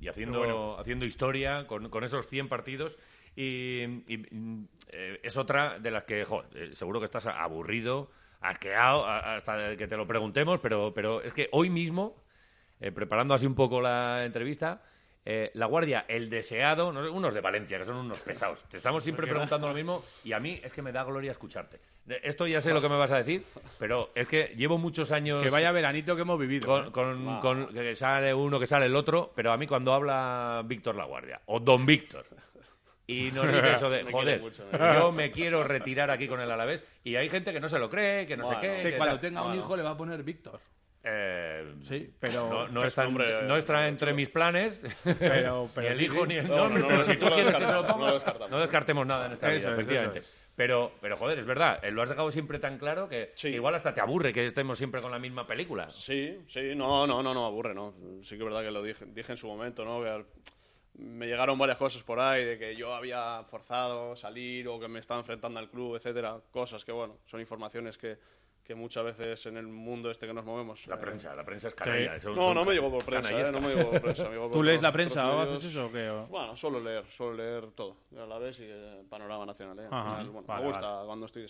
Y 0.00 0.08
haciendo, 0.08 0.78
haciendo 0.78 1.06
historia 1.06 1.66
con, 1.68 1.88
con 1.90 2.02
esos 2.02 2.26
100 2.26 2.48
partidos. 2.48 2.98
Y, 3.36 3.82
y, 4.12 4.26
eh, 4.88 5.20
es 5.22 5.36
otra 5.36 5.78
de 5.78 5.90
las 5.92 6.02
que, 6.04 6.24
jo, 6.24 6.42
eh, 6.54 6.70
seguro 6.74 6.98
que 6.98 7.04
estás 7.04 7.26
aburrido, 7.28 8.10
asqueado, 8.40 9.04
a- 9.06 9.36
hasta 9.36 9.76
que 9.76 9.86
te 9.86 9.96
lo 9.96 10.06
preguntemos, 10.08 10.58
pero, 10.60 10.92
pero 10.92 11.22
es 11.22 11.32
que 11.32 11.48
hoy 11.52 11.70
mismo, 11.70 12.16
eh, 12.80 12.90
preparando 12.90 13.32
así 13.34 13.46
un 13.46 13.54
poco 13.54 13.80
la 13.80 14.24
entrevista, 14.24 14.82
eh, 15.24 15.52
La 15.54 15.66
Guardia, 15.66 16.04
el 16.08 16.28
deseado, 16.30 16.92
no 16.92 17.04
sé, 17.04 17.08
unos 17.10 17.32
de 17.32 17.40
Valencia, 17.40 17.78
que 17.78 17.84
son 17.84 17.96
unos 17.96 18.18
pesados. 18.20 18.64
Te 18.68 18.78
estamos 18.78 19.04
siempre 19.04 19.26
preguntando 19.28 19.68
lo 19.68 19.74
mismo 19.74 20.02
y 20.24 20.32
a 20.32 20.40
mí 20.40 20.60
es 20.64 20.72
que 20.72 20.82
me 20.82 20.90
da 20.90 21.04
gloria 21.04 21.30
escucharte. 21.30 21.78
Esto 22.22 22.46
ya 22.46 22.60
sé 22.60 22.72
lo 22.72 22.80
que 22.80 22.88
me 22.88 22.96
vas 22.96 23.12
a 23.12 23.18
decir, 23.18 23.44
pero 23.78 24.10
es 24.16 24.26
que 24.26 24.52
llevo 24.56 24.78
muchos 24.78 25.12
años 25.12 25.42
Que 25.44 25.50
vaya 25.50 25.70
veranito 25.70 26.16
que 26.16 26.22
hemos 26.22 26.38
vivido. 26.40 26.66
con, 26.66 26.86
¿eh? 26.86 26.90
con- 26.90 27.40
con- 27.40 27.66
que 27.74 27.94
sale 27.94 28.34
uno, 28.34 28.58
que 28.58 28.66
sale 28.66 28.86
el 28.86 28.96
otro, 28.96 29.32
pero 29.36 29.52
a 29.52 29.56
mí 29.56 29.66
cuando 29.66 29.92
habla 29.92 30.62
Víctor 30.64 30.96
La 30.96 31.04
Guardia 31.04 31.40
o 31.46 31.60
Don 31.60 31.86
Víctor 31.86 32.26
y 33.06 33.30
nos 33.30 33.46
dice 33.46 33.72
eso 33.72 33.90
de, 33.90 34.02
Me 34.04 34.10
joder, 34.12 34.40
mucho, 34.40 34.64
me 34.72 34.78
yo 34.78 35.12
me 35.12 35.30
quiero 35.30 35.62
retirar 35.62 36.10
aquí 36.10 36.26
con 36.26 36.40
el 36.40 36.50
Alavés 36.50 36.82
y 37.04 37.14
hay 37.16 37.28
gente 37.28 37.52
que 37.52 37.60
no 37.60 37.68
se 37.68 37.78
lo 37.78 37.88
cree, 37.88 38.26
que 38.26 38.36
no 38.36 38.44
Bueno, 38.44 38.60
sé 38.60 38.66
qué. 38.66 38.72
Este 38.72 38.90
que 38.92 38.96
cuando 38.96 39.14
tal. 39.16 39.20
tenga 39.20 39.42
un 39.42 39.48
Bueno. 39.48 39.62
hijo 39.62 39.76
le 39.76 39.82
va 39.84 39.90
a 39.90 39.96
poner 39.96 40.22
Víctor. 40.24 40.58
Eh, 41.02 41.74
Sí, 41.88 42.12
pero... 42.20 42.50
no, 42.50 42.68
no 42.68 42.84
está, 42.84 43.06
hombre, 43.06 43.42
no 43.44 43.56
está 43.56 43.86
eh, 43.86 43.88
entre 43.88 44.12
mis 44.12 44.28
planes, 44.28 44.82
Pero- 45.18 45.70
pero 45.74 45.88
ni 45.88 45.92
el 45.94 45.98
sí, 45.98 46.04
hijo 46.04 46.22
sí. 46.22 46.28
ni 46.28 46.34
el 46.36 46.46
No, 46.48 46.56
nombre, 46.56 46.82
no, 46.82 46.90
no, 46.90 47.04
si 47.04 47.16
tú 47.16 47.24
no 47.24 47.30
lo 47.30 47.34
quieres 47.36 47.52
que 47.52 47.58
se 47.58 47.60
lo 47.72 47.82
descartamos, 47.82 48.22
ponga, 48.24 48.38
no 48.40 48.48
no 48.48 48.60
descartemos 48.60 49.06
nada 49.06 49.26
en 49.26 49.32
esta 49.32 49.46
Eso 49.52 49.56
vida, 49.56 49.70
es, 49.70 49.78
efectivamente. 49.78 50.18
eso 50.20 50.28
es. 50.28 50.49
Pero, 50.60 50.92
pero 51.00 51.16
joder, 51.16 51.38
es 51.38 51.46
verdad, 51.46 51.82
eh, 51.82 51.90
lo 51.90 52.02
has 52.02 52.10
dejado 52.10 52.30
siempre 52.30 52.58
tan 52.58 52.76
claro 52.76 53.08
que, 53.08 53.32
Sí. 53.34 53.48
que 53.48 53.56
igual 53.56 53.74
hasta 53.76 53.94
te 53.94 54.02
aburre 54.02 54.30
que 54.30 54.44
estemos 54.44 54.76
siempre 54.76 55.00
con 55.00 55.10
la 55.10 55.18
misma 55.18 55.46
película. 55.46 55.88
Sí, 55.90 56.36
sí, 56.46 56.74
no, 56.76 57.06
no, 57.06 57.22
no, 57.22 57.32
no, 57.32 57.46
aburre, 57.46 57.72
no. 57.74 57.94
Sí 58.20 58.36
que 58.36 58.42
es 58.42 58.44
verdad 58.44 58.60
que 58.62 58.70
lo 58.70 58.82
dije, 58.82 59.06
dije 59.06 59.32
en 59.32 59.38
su 59.38 59.46
momento, 59.46 59.86
¿no? 59.86 60.02
Que 60.02 60.10
al- 60.10 60.26
me 60.98 61.26
llegaron 61.26 61.58
varias 61.58 61.78
cosas 61.78 62.02
por 62.02 62.20
ahí 62.20 62.44
de 62.44 62.58
que 62.58 62.76
yo 62.76 62.92
había 62.92 63.42
forzado 63.44 64.14
salir 64.16 64.68
o 64.68 64.78
que 64.78 64.86
me 64.86 64.98
estaba 64.98 65.18
enfrentando 65.20 65.58
al 65.58 65.70
club, 65.70 65.96
etcétera. 65.96 66.38
Cosas 66.50 66.84
que, 66.84 66.92
bueno, 66.92 67.16
son 67.24 67.40
informaciones 67.40 67.96
que, 67.96 68.18
que 68.70 68.76
muchas 68.76 69.02
veces 69.02 69.44
en 69.46 69.56
el 69.56 69.66
mundo 69.66 70.12
este 70.12 70.28
que 70.28 70.32
nos 70.32 70.44
movemos... 70.44 70.86
La 70.86 70.94
eh, 70.94 70.98
prensa, 70.98 71.34
la 71.34 71.44
prensa 71.44 71.66
es 71.66 71.74
canalla. 71.74 72.14
Sí. 72.14 72.20
son- 72.20 72.36
No, 72.36 72.42
son 72.42 72.54
no 72.54 72.64
me 72.64 72.72
llegó 72.74 72.88
por 72.88 73.04
prensa, 73.04 73.30
canallesca. 73.30 73.58
¿eh? 73.58 73.60
No 73.60 73.68
me 73.68 73.74
llegó 73.74 73.90
por 73.90 74.00
prensa. 74.00 74.24
me 74.26 74.30
llegó 74.30 74.44
por 74.48 74.52
¿Tú 74.52 74.62
lees 74.62 74.80
la 74.80 74.92
prensa 74.92 75.28
o 75.28 75.38
medios. 75.40 75.56
haces 75.56 75.70
eso 75.72 75.86
o 75.86 75.92
qué? 75.92 76.08
O- 76.08 76.26
Bueno, 76.28 76.56
suelo 76.56 76.78
leer, 76.78 77.04
suelo 77.10 77.32
leer 77.34 77.72
todo. 77.72 77.96
A 78.16 78.26
la 78.26 78.38
vez 78.38 78.60
y 78.60 78.64
el 78.70 79.04
panorama 79.10 79.44
nacional, 79.44 79.76
¿eh? 79.80 79.88
Al 79.90 79.92
Ajá, 79.92 80.10
final, 80.18 80.30
bueno, 80.30 80.46
vale, 80.46 80.60
me 80.62 80.66
gusta 80.68 81.02
cuando 81.04 81.26
estoy 81.26 81.42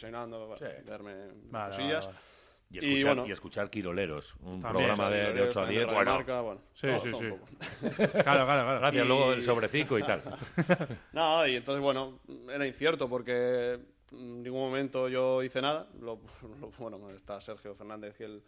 bueno, 0.46 0.56
Sí. 0.56 0.82
verme 0.86 1.14
Vale, 1.50 1.66
cosillas. 1.66 2.06
vale, 2.06 2.16
vale. 2.16 2.30
Y 2.72 2.78
escuchar, 2.78 2.96
y 2.98 3.04
bueno. 3.04 3.32
escuchar 3.34 3.68
Quiroleros, 3.70 4.34
un 4.42 4.62
También. 4.62 4.86
programa 4.86 5.10
de, 5.10 5.32
de 5.34 5.42
8 5.42 5.60
a 5.60 5.66
10. 5.66 5.86
También 5.86 5.94
Bueno, 5.94 6.12
Marca, 6.14 6.40
bueno, 6.40 6.60
Sí, 6.72 6.86
todo, 6.86 7.00
sí, 7.00 7.10
todo 7.10 7.20
sí. 7.20 7.26
Claro, 7.96 8.22
claro, 8.22 8.46
claro. 8.46 8.80
gracias, 8.80 9.04
Y- 9.04 9.08
luego 9.08 9.32
el 9.34 9.42
sobrecico 9.42 9.98
y 9.98 10.02
tal. 10.04 10.22
No, 11.12 11.46
y 11.46 11.56
entonces, 11.56 11.82
bueno, 11.82 12.20
era 12.48 12.66
incierto 12.66 13.08
porque 13.10 13.78
en 14.12 14.42
ningún 14.42 14.60
momento 14.60 15.08
yo 15.08 15.42
hice 15.42 15.60
nada. 15.62 15.88
Lo- 16.00 16.20
lo- 16.60 16.70
bueno, 16.78 17.10
está 17.10 17.40
Sergio 17.40 17.74
Fernández 17.74 18.16
y 18.20 18.24
él 18.24 18.42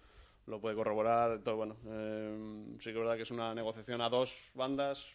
lo 0.46 0.60
puede 0.60 0.74
corroborar. 0.74 1.32
Entonces, 1.32 1.56
bueno, 1.56 1.76
eh, 1.86 2.64
sí 2.78 2.84
que 2.84 2.90
es 2.90 2.96
verdad 2.96 3.16
que 3.16 3.22
es 3.22 3.30
una 3.30 3.54
negociación 3.54 4.00
a 4.00 4.08
dos 4.08 4.50
bandas. 4.54 5.06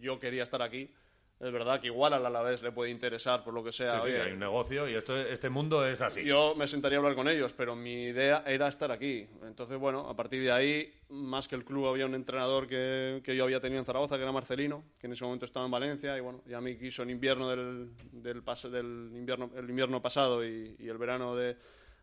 Yo 0.00 0.18
quería 0.18 0.42
estar 0.42 0.62
aquí. 0.62 0.90
Es 1.38 1.52
verdad 1.52 1.80
que 1.80 1.88
igual 1.88 2.14
al 2.14 2.24
Alavés 2.24 2.62
le 2.62 2.72
puede 2.72 2.90
interesar 2.90 3.44
por 3.44 3.52
lo 3.52 3.62
que 3.62 3.70
sea. 3.70 4.00
Sí, 4.00 4.10
hay 4.10 4.32
un 4.32 4.38
negocio 4.38 4.88
y 4.88 4.94
esto, 4.94 5.14
este 5.16 5.50
mundo 5.50 5.86
es 5.86 6.00
así. 6.00 6.24
yo 6.24 6.54
me 6.54 6.66
sentaría 6.66 6.96
a 6.96 7.00
hablar 7.00 7.14
con 7.14 7.28
ellos, 7.28 7.52
pero 7.52 7.76
mi 7.76 8.04
idea 8.04 8.42
era 8.46 8.68
estar 8.68 8.90
aquí. 8.90 9.26
Entonces, 9.44 9.78
bueno, 9.78 10.08
a 10.08 10.16
partir 10.16 10.42
de 10.42 10.50
ahí, 10.50 10.94
más 11.10 11.46
que 11.46 11.54
el 11.54 11.64
club, 11.64 11.88
había 11.88 12.06
un 12.06 12.14
entrenador 12.14 12.66
que, 12.66 13.20
que 13.22 13.36
yo 13.36 13.44
había 13.44 13.60
tenido 13.60 13.78
en 13.80 13.84
Zaragoza, 13.84 14.16
que 14.16 14.22
era 14.22 14.32
Marcelino, 14.32 14.82
que 14.98 15.08
en 15.08 15.12
ese 15.12 15.24
momento 15.24 15.44
estaba 15.44 15.66
en 15.66 15.72
Valencia, 15.72 16.16
y 16.16 16.20
bueno, 16.20 16.40
ya 16.46 16.62
me 16.62 16.74
quiso 16.78 17.02
en 17.02 17.10
invierno 17.10 17.50
del, 17.50 17.90
del, 18.12 18.42
del 18.42 19.10
invierno, 19.14 19.50
el 19.54 19.68
invierno 19.68 20.00
pasado 20.00 20.42
y, 20.42 20.74
y 20.78 20.88
el 20.88 20.96
verano 20.96 21.36
de, 21.36 21.56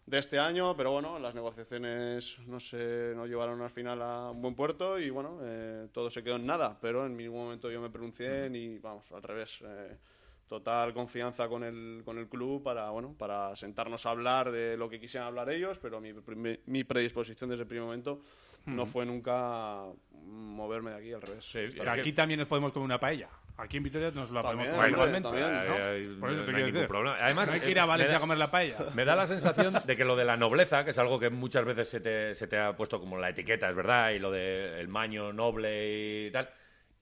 de 0.05 0.17
este 0.17 0.37
año, 0.37 0.75
pero 0.75 0.91
bueno, 0.91 1.17
las 1.19 1.33
negociaciones 1.33 2.37
no 2.47 2.59
se 2.59 3.13
no 3.15 3.25
llevaron 3.25 3.61
al 3.61 3.69
final 3.69 4.01
a 4.01 4.31
un 4.31 4.41
buen 4.41 4.53
puerto 4.55 4.99
y 4.99 5.09
bueno, 5.09 5.39
eh, 5.43 5.87
todo 5.93 6.09
se 6.09 6.23
quedó 6.23 6.35
en 6.35 6.45
nada, 6.45 6.77
pero 6.81 7.05
en 7.05 7.15
ningún 7.15 7.43
momento 7.45 7.71
yo 7.71 7.81
me 7.81 7.89
pronuncié 7.89 8.49
ni, 8.49 8.77
vamos, 8.79 9.11
al 9.11 9.23
revés. 9.23 9.59
eh, 9.65 9.97
total 10.45 10.93
confianza 10.93 11.47
con 11.47 11.63
el, 11.63 12.03
con 12.05 12.19
el 12.19 12.27
club 12.27 12.61
para, 12.61 12.89
bueno, 12.91 13.15
para 13.17 13.55
sentarnos 13.55 14.05
a 14.05 14.11
hablar 14.11 14.51
de 14.51 14.77
lo 14.77 14.87
que 14.87 14.99
quisieran 14.99 15.27
hablar 15.29 15.49
ellos, 15.49 15.79
pero 15.79 15.99
mi, 15.99 16.13
mi- 16.13 16.59
mi 16.67 16.83
predisposición 16.83 17.49
desde 17.49 17.63
el 17.63 17.67
primer 17.67 17.85
momento 17.85 18.21
no 18.65 18.85
fue 18.85 19.05
nunca 19.05 19.85
moverme 20.11 20.91
de 20.91 20.97
aquí, 20.97 21.13
al 21.13 21.21
revés. 21.21 21.45
Sí, 21.45 21.69
Que 21.81 21.89
aquí 21.89 22.13
también 22.13 22.39
nos 22.39 22.47
podemos 22.47 22.71
comer 22.71 22.85
una 22.85 22.99
paella. 22.99 23.29
Aquí 23.55 23.77
en 23.77 23.83
Vitoria 23.83 24.09
nos 24.15 24.31
la 24.31 24.41
También, 24.41 24.71
podemos 24.71 24.75
comer 24.75 24.91
igualmente. 24.91 25.29
Por 25.29 25.37
eso 25.37 26.39
no 26.39 26.43
te 26.45 26.49
hay 26.49 26.53
quiero 26.55 26.57
ningún 26.57 26.73
decir. 26.73 26.87
problema. 26.87 27.17
Además, 27.21 27.49
no 27.49 27.53
hay 27.53 27.59
que 27.61 27.67
eh, 27.67 27.71
ir 27.71 27.79
a 27.79 27.83
me 27.83 27.87
Valencia 27.87 28.11
da- 28.13 28.17
a 28.17 28.21
comer 28.21 28.37
la 28.39 28.51
paella. 28.51 28.77
Me 28.95 29.05
da 29.05 29.15
la 29.15 29.27
sensación 29.27 29.73
de 29.85 29.95
que 29.95 30.05
lo 30.05 30.15
de 30.15 30.25
la 30.25 30.37
nobleza, 30.37 30.83
que 30.83 30.89
es 30.89 30.97
algo 30.97 31.19
que 31.19 31.29
muchas 31.29 31.63
veces 31.63 31.87
se 31.87 31.99
te, 31.99 32.33
se 32.33 32.47
te 32.47 32.57
ha 32.57 32.75
puesto 32.75 32.99
como 32.99 33.17
la 33.19 33.29
etiqueta, 33.29 33.69
es 33.69 33.75
verdad, 33.75 34.09
y 34.11 34.19
lo 34.19 34.31
del 34.31 34.87
maño 34.87 35.31
noble 35.33 36.27
y 36.27 36.31
tal, 36.31 36.49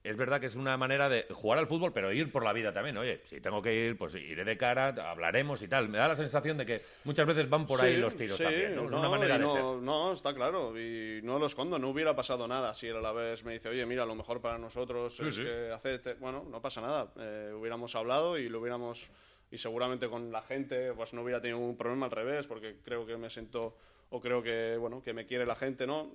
es 0.04 0.18
verdad 0.18 0.40
que 0.40 0.48
es 0.48 0.56
una 0.56 0.78
manera 0.78 1.10
de 1.10 1.28
jugar 1.32 1.60
al 1.60 1.68
fútbol, 1.68 1.94
pero 1.94 2.12
ir 2.12 2.32
por 2.32 2.44
la 2.44 2.54
vida 2.54 2.74
también. 2.74 2.98
Oye, 2.98 3.22
si 3.26 3.40
tengo 3.40 3.62
que 3.62 3.74
ir, 3.74 3.98
pues 3.98 4.16
iré 4.16 4.44
de 4.44 4.58
cara, 4.58 4.88
hablaremos 5.10 5.62
y 5.62 5.68
tal. 5.68 5.90
Me 5.90 6.00
da 6.00 6.08
la 6.08 6.16
sensación 6.16 6.58
de 6.58 6.66
que 6.66 6.82
muchas 7.04 7.28
veces 7.28 7.48
van 7.48 7.68
por 7.68 7.82
ahí 7.84 7.98
los 7.98 8.16
tiros 8.16 8.38
sí, 8.38 8.44
también, 8.44 8.76
¿no? 8.76 8.86
Es 8.86 8.92
no, 8.92 9.00
una 9.00 9.10
manera 9.10 9.38
de 9.38 9.44
no, 9.44 9.52
ser. 9.52 9.62
No, 9.62 10.14
está 10.14 10.34
claro. 10.34 10.80
Y 10.80 11.22
no 11.22 11.38
lo 11.38 11.46
escondo. 11.46 11.78
No 11.78 11.90
hubiera 11.90 12.16
pasado 12.16 12.48
nada 12.48 12.74
si 12.74 12.88
él 12.88 12.98
a 12.98 13.02
la 13.02 13.12
vez 13.12 13.44
me 13.44 13.54
dice, 13.54 13.70
oye, 13.70 13.86
mira, 13.86 14.06
lo 14.06 14.16
mejor 14.16 14.42
para 14.42 14.58
nosotros 14.58 15.20
es 15.20 15.38
que 15.38 15.72
hacete... 15.72 16.16
Bueno, 16.16 16.46
no 16.50 16.62
pasa 16.62 16.82
nada. 16.82 17.12
Eh, 17.18 17.54
hubiéramos 17.56 17.96
hablado 17.96 18.38
y 18.38 18.50
lo 18.50 18.60
hubiéramos... 18.60 19.12
Y 19.52 19.58
seguramente 19.58 20.08
con 20.08 20.32
la 20.32 20.42
gente 20.42 20.94
pues 20.94 21.14
no 21.14 21.22
hubiera 21.22 21.42
tenido 21.42 21.60
ningún 21.60 21.78
problema 21.78 22.06
al 22.06 22.12
revés, 22.12 22.48
porque 22.48 22.78
creo 22.84 23.06
que 23.06 23.18
me 23.18 23.30
siento... 23.30 23.78
O 24.14 24.20
creo 24.20 24.44
que, 24.44 24.76
bueno, 24.78 25.02
que 25.02 25.14
me 25.14 25.26
quiere 25.26 25.46
la 25.46 25.56
gente, 25.56 25.88
¿no? 25.88 26.12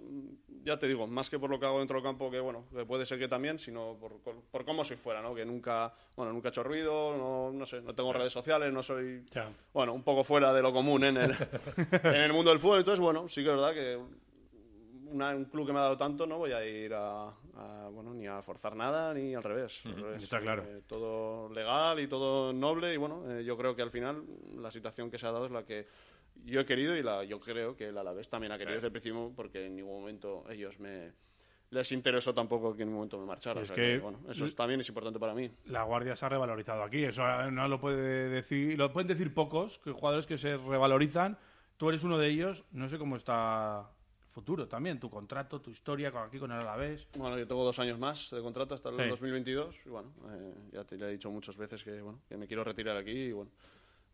Ya 0.65 0.79
te 0.79 0.87
digo, 0.87 1.07
más 1.07 1.31
que 1.31 1.39
por 1.39 1.49
lo 1.49 1.59
que 1.59 1.65
hago 1.65 1.79
dentro 1.79 1.97
del 1.97 2.03
campo, 2.05 2.31
que, 2.31 2.39
bueno, 2.41 2.67
que 2.75 2.85
puede 2.85 3.07
ser 3.07 3.19
que 3.19 3.27
también, 3.27 3.59
sino 3.59 3.97
por, 3.99 4.19
por, 4.51 4.65
cómo 4.67 4.85
soy 4.85 4.97
fuera, 4.99 5.23
¿no? 5.23 5.35
Que 5.35 5.47
nunca, 5.47 5.95
bueno, 6.15 6.31
nunca 6.33 6.49
he 6.49 6.51
hecho 6.51 6.63
ruido, 6.63 7.17
no, 7.17 7.51
no 7.53 7.65
sé, 7.65 7.81
no 7.81 7.95
tengo 7.95 8.13
redes 8.13 8.35
sociales, 8.35 8.71
no 8.71 8.83
soy 8.83 9.25
bueno, 9.73 9.95
un 9.95 10.03
poco 10.03 10.25
fuera 10.25 10.53
de 10.53 10.61
lo 10.61 10.75
común 10.75 11.05
en 11.05 11.17
el, 11.17 11.31
en 12.03 12.15
el 12.21 12.33
mundo 12.35 12.51
del 12.51 12.61
fútbol. 12.61 12.81
Entonces, 12.81 13.01
bueno, 13.01 13.29
sí 13.29 13.43
que 13.43 13.49
es 13.49 13.57
verdad 13.57 13.73
que 13.73 13.99
una- 15.09 15.35
un 15.35 15.45
club 15.47 15.67
que 15.67 15.73
me 15.73 15.79
ha 15.79 15.83
dado 15.83 15.97
tanto 15.97 16.27
no 16.27 16.37
voy 16.37 16.53
a 16.53 16.65
ir 16.67 16.93
a, 16.93 17.29
a, 17.29 17.89
bueno, 17.91 18.13
ni 18.13 18.27
a 18.27 18.43
forzar 18.43 18.77
nada 18.77 19.15
ni 19.15 19.35
al 19.35 19.43
revés. 19.43 19.81
Al 19.87 19.97
revés. 20.03 20.23
está 20.25 20.41
claro. 20.41 20.65
Eh, 20.65 20.83
todo 20.87 21.49
legal 21.51 21.99
y 22.01 22.09
todo 22.09 22.53
noble 22.53 22.93
y 22.93 22.97
bueno, 22.97 23.23
eh, 23.31 23.45
yo 23.45 23.57
creo 23.57 23.75
que 23.75 23.83
al 23.83 23.91
final 23.91 24.23
la 24.59 24.71
situación 24.71 25.11
que 25.11 25.19
se 25.19 25.27
ha 25.27 25.33
dado 25.33 25.47
es 25.47 25.53
la 25.53 25.65
que 25.65 25.87
yo 26.45 26.61
he 26.61 26.67
querido 26.67 26.97
y 26.97 27.03
la 27.03 27.25
yo 27.25 27.41
creo 27.41 27.77
que 27.77 27.89
el 27.89 27.99
Alavés 27.99 28.29
también 28.29 28.53
ha 28.53 28.59
querido 28.59 28.75
desde 28.75 28.87
el 28.89 28.93
principio 28.93 29.33
porque 29.35 29.67
en 29.67 29.77
ningún 29.77 30.01
momento 30.01 30.45
ellos 30.51 30.79
me 30.79 31.13
les 31.71 31.91
interesó 31.91 32.33
tampoco 32.33 32.77
que 32.77 32.83
en 32.83 32.89
ningún 32.89 32.99
momento 33.01 33.19
me 33.19 33.27
marchara. 33.27 33.61
Es 33.61 33.71
O 33.71 33.75
sea 33.75 33.77
que- 33.77 33.93
que, 33.95 33.99
bueno, 33.99 34.21
eso 34.29 34.45
es- 34.45 34.55
también 34.55 34.81
es 34.81 34.89
importante 34.89 35.19
para 35.19 35.35
mí. 35.35 35.51
La 35.67 35.83
Guardia 35.83 36.15
se 36.15 36.25
ha 36.25 36.29
revalorizado 36.29 36.83
aquí. 36.85 37.03
Eso 37.05 37.25
no 37.51 37.67
lo 37.67 37.81
puede 37.81 38.29
decir, 38.29 38.79
lo 38.79 38.93
pueden 38.93 39.09
decir 39.09 39.35
pocos, 39.35 39.79
que 39.81 39.91
jugadores 39.91 40.27
que 40.27 40.39
se 40.39 40.57
revalorizan. 40.57 41.37
Tú 41.77 41.89
eres 41.89 42.05
uno 42.05 42.19
de 42.19 42.29
ellos. 42.29 42.65
No 42.71 42.89
sé 42.89 42.99
cómo 42.99 43.17
está 43.17 43.81
el 44.21 44.29
futuro 44.31 44.69
también, 44.69 45.01
tu 45.01 45.11
contrato, 45.11 45.61
tu 45.61 45.71
historia 45.71 46.13
con 46.13 46.23
aquí 46.23 46.39
con 46.39 46.53
el 46.53 46.59
Alavés. 46.61 47.09
Bueno, 47.17 47.37
yo 47.37 47.47
tengo 47.49 47.65
dos 47.65 47.79
años 47.81 47.99
más 47.99 48.31
de 48.31 48.41
contrato 48.43 48.75
hasta 48.77 48.91
el 48.91 48.97
Sí. 48.97 49.09
2022 49.09 49.75
y 49.85 49.89
bueno, 49.89 50.13
eh, 50.31 50.55
ya 50.73 50.85
te 50.85 50.97
lo 50.97 51.09
he 51.09 51.13
dicho 51.13 51.31
muchas 51.33 51.57
veces 51.57 51.83
que, 51.83 52.01
bueno, 52.01 52.21
que 52.29 52.37
me 52.37 52.47
quiero 52.47 52.63
retirar 52.63 52.97
aquí 52.97 53.11
y 53.11 53.33
bueno, 53.33 53.51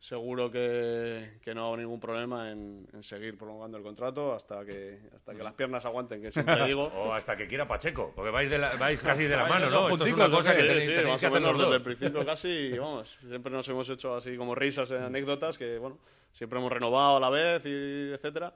seguro 0.02 0.50
que, 0.50 1.38
que 1.44 1.54
no 1.54 1.66
hago 1.66 1.76
ningún 1.76 2.00
problema 2.00 2.50
en, 2.50 2.84
en 2.92 3.02
seguir 3.04 3.38
prolongando 3.38 3.78
el 3.78 3.84
contrato 3.84 4.34
hasta 4.34 4.64
que 4.64 4.98
hasta 5.14 5.32
que 5.32 5.44
las 5.44 5.54
piernas 5.54 5.86
aguanten, 5.86 6.20
que 6.20 6.32
siempre 6.32 6.56
digo. 6.66 6.86
O 6.86 7.12
hasta 7.14 7.36
que 7.36 7.46
quiera 7.46 7.68
Pacheco, 7.68 8.12
porque 8.16 8.32
vais, 8.32 8.50
de 8.50 8.58
la- 8.58 8.74
vais 8.74 9.00
casi 9.00 9.22
de 9.24 9.36
la 9.36 9.46
mano, 9.46 9.70
¿no? 9.70 9.82
Esto 9.88 9.94
es 10.04 10.10
junticos, 10.10 10.26
una 10.28 10.36
cosa 10.36 10.50
¿o 10.52 10.56
que 10.56 10.62
tenéis, 10.62 10.84
Sí, 10.84 10.90
tenéis 10.90 11.08
más 11.08 11.20
que 11.20 11.26
o 11.28 11.30
menos 11.30 11.56
desde 11.56 11.76
el 11.76 11.82
principio 11.82 12.26
casi, 12.26 12.48
y 12.48 12.78
vamos, 12.78 13.16
siempre 13.28 13.52
nos 13.52 13.68
hemos 13.68 13.88
hecho 13.90 14.16
así 14.16 14.36
como 14.36 14.56
risas, 14.56 14.90
eh, 14.90 14.98
anécdotas 15.06 15.56
que, 15.56 15.78
bueno, 15.78 15.98
siempre 16.32 16.58
hemos 16.58 16.72
renovado 16.72 17.18
a 17.18 17.20
la 17.20 17.30
vez 17.30 17.62
y 17.64 18.12
etcétera. 18.12 18.52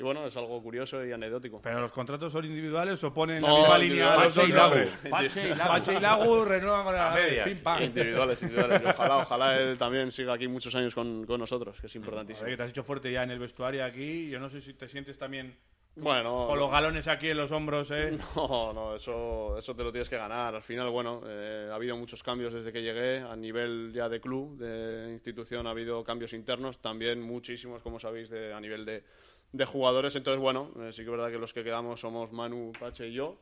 Y 0.00 0.02
bueno, 0.02 0.24
es 0.26 0.34
algo 0.34 0.62
curioso 0.62 1.04
y 1.04 1.12
anecdótico. 1.12 1.60
Pero 1.62 1.78
los 1.82 1.92
contratos 1.92 2.32
son 2.32 2.46
individuales 2.46 3.04
o 3.04 3.12
ponen 3.12 3.42
No, 3.42 3.48
la 3.48 3.58
misma 3.58 3.78
línea 3.78 4.16
individuales, 4.16 4.24
los 4.24 4.34
dos 4.34 4.44
Pache 4.46 4.48
y 4.48 4.52
Lagu. 4.54 4.74
nombres? 4.74 5.10
Pache 5.10 5.42
y 5.42 5.54
Lagu. 5.54 5.70
Pache 5.70 5.94
y 5.94 6.00
Lagu 6.00 6.44
renuevan 6.46 6.84
con 6.84 6.94
el 6.94 7.00
A 7.00 7.06
Alavés. 7.12 7.28
medias. 7.30 7.48
Pim, 7.48 7.58
pam. 7.62 7.82
Individuales, 7.82 8.42
individuales. 8.42 8.82
Ojalá, 8.96 9.16
ojalá 9.18 9.58
él 9.60 9.76
también 9.76 10.10
siga 10.10 10.32
aquí 10.32 10.48
muchos 10.48 10.74
años 10.74 10.94
con, 10.94 11.26
con 11.26 11.38
nosotros, 11.38 11.78
que 11.78 11.86
es 11.86 11.94
importantísimo. 11.96 12.38
Joder, 12.44 12.52
que 12.54 12.56
te 12.56 12.62
has 12.62 12.70
hecho 12.70 12.82
fuerte 12.82 13.12
ya 13.12 13.24
en 13.24 13.30
el 13.30 13.38
vestuario 13.38 13.84
aquí. 13.84 14.30
Yo 14.30 14.40
no 14.40 14.48
sé 14.48 14.62
si 14.62 14.72
te 14.72 14.88
sientes 14.88 15.18
también 15.18 15.54
Bueno, 15.96 16.46
con 16.46 16.58
los 16.58 16.70
galones 16.70 17.06
aquí 17.06 17.28
en 17.28 17.36
los 17.36 17.52
hombros, 17.52 17.90
¿eh? 17.90 18.16
No, 18.36 18.72
no, 18.72 18.94
eso, 18.94 19.58
eso 19.58 19.74
te 19.76 19.84
lo 19.84 19.92
tienes 19.92 20.08
que 20.08 20.16
ganar. 20.16 20.54
Al 20.54 20.62
final, 20.62 20.88
bueno, 20.88 21.20
eh, 21.26 21.68
ha 21.70 21.74
habido 21.74 21.94
muchos 21.98 22.22
cambios 22.22 22.54
desde 22.54 22.72
que 22.72 22.80
llegué. 22.80 23.18
A 23.18 23.36
nivel 23.36 23.92
ya 23.92 24.08
de 24.08 24.18
club, 24.18 24.56
de 24.56 25.10
institución, 25.12 25.66
ha 25.66 25.70
habido 25.72 26.02
cambios 26.04 26.32
internos. 26.32 26.78
También 26.80 27.20
muchísimos, 27.20 27.82
como 27.82 27.98
sabéis, 28.00 28.30
de, 28.30 28.54
a 28.54 28.60
nivel 28.60 28.86
de, 28.86 29.04
de 29.52 29.64
jugadores. 29.64 30.14
Entonces, 30.16 30.40
bueno, 30.40 30.70
eh, 30.80 30.92
sí 30.92 30.98
que 30.98 31.04
es 31.04 31.10
verdad 31.10 31.30
que 31.30 31.38
los 31.38 31.52
que 31.52 31.64
quedamos 31.64 32.00
somos 32.00 32.32
Manu, 32.32 32.72
Pache 32.78 33.08
y 33.08 33.12
yo. 33.12 33.36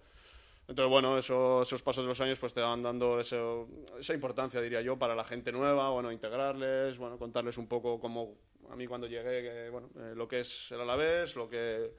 Entonces, 0.68 0.90
bueno, 0.90 1.16
eso- 1.16 1.62
esos 1.62 1.82
pasos 1.82 2.04
de 2.04 2.08
los 2.08 2.20
años 2.20 2.38
pues 2.38 2.52
te 2.52 2.60
van 2.60 2.82
dando 2.82 3.20
esa 3.20 4.14
importancia, 4.14 4.60
diría 4.60 4.82
yo, 4.82 4.98
para 4.98 5.14
la 5.14 5.24
gente 5.24 5.50
nueva, 5.50 5.88
bueno, 5.90 6.12
integrarles, 6.12 6.98
bueno, 6.98 7.16
contarles 7.18 7.56
un 7.56 7.66
poco 7.66 7.98
cómo 7.98 8.34
a 8.70 8.76
mí 8.76 8.86
cuando 8.86 9.06
llegué, 9.06 9.42
que, 9.42 9.70
bueno, 9.70 9.88
eh, 9.96 10.12
lo 10.14 10.28
que 10.28 10.40
es 10.40 10.70
el 10.72 10.80
Alavés, 10.82 11.36
lo 11.36 11.48
que 11.48 11.90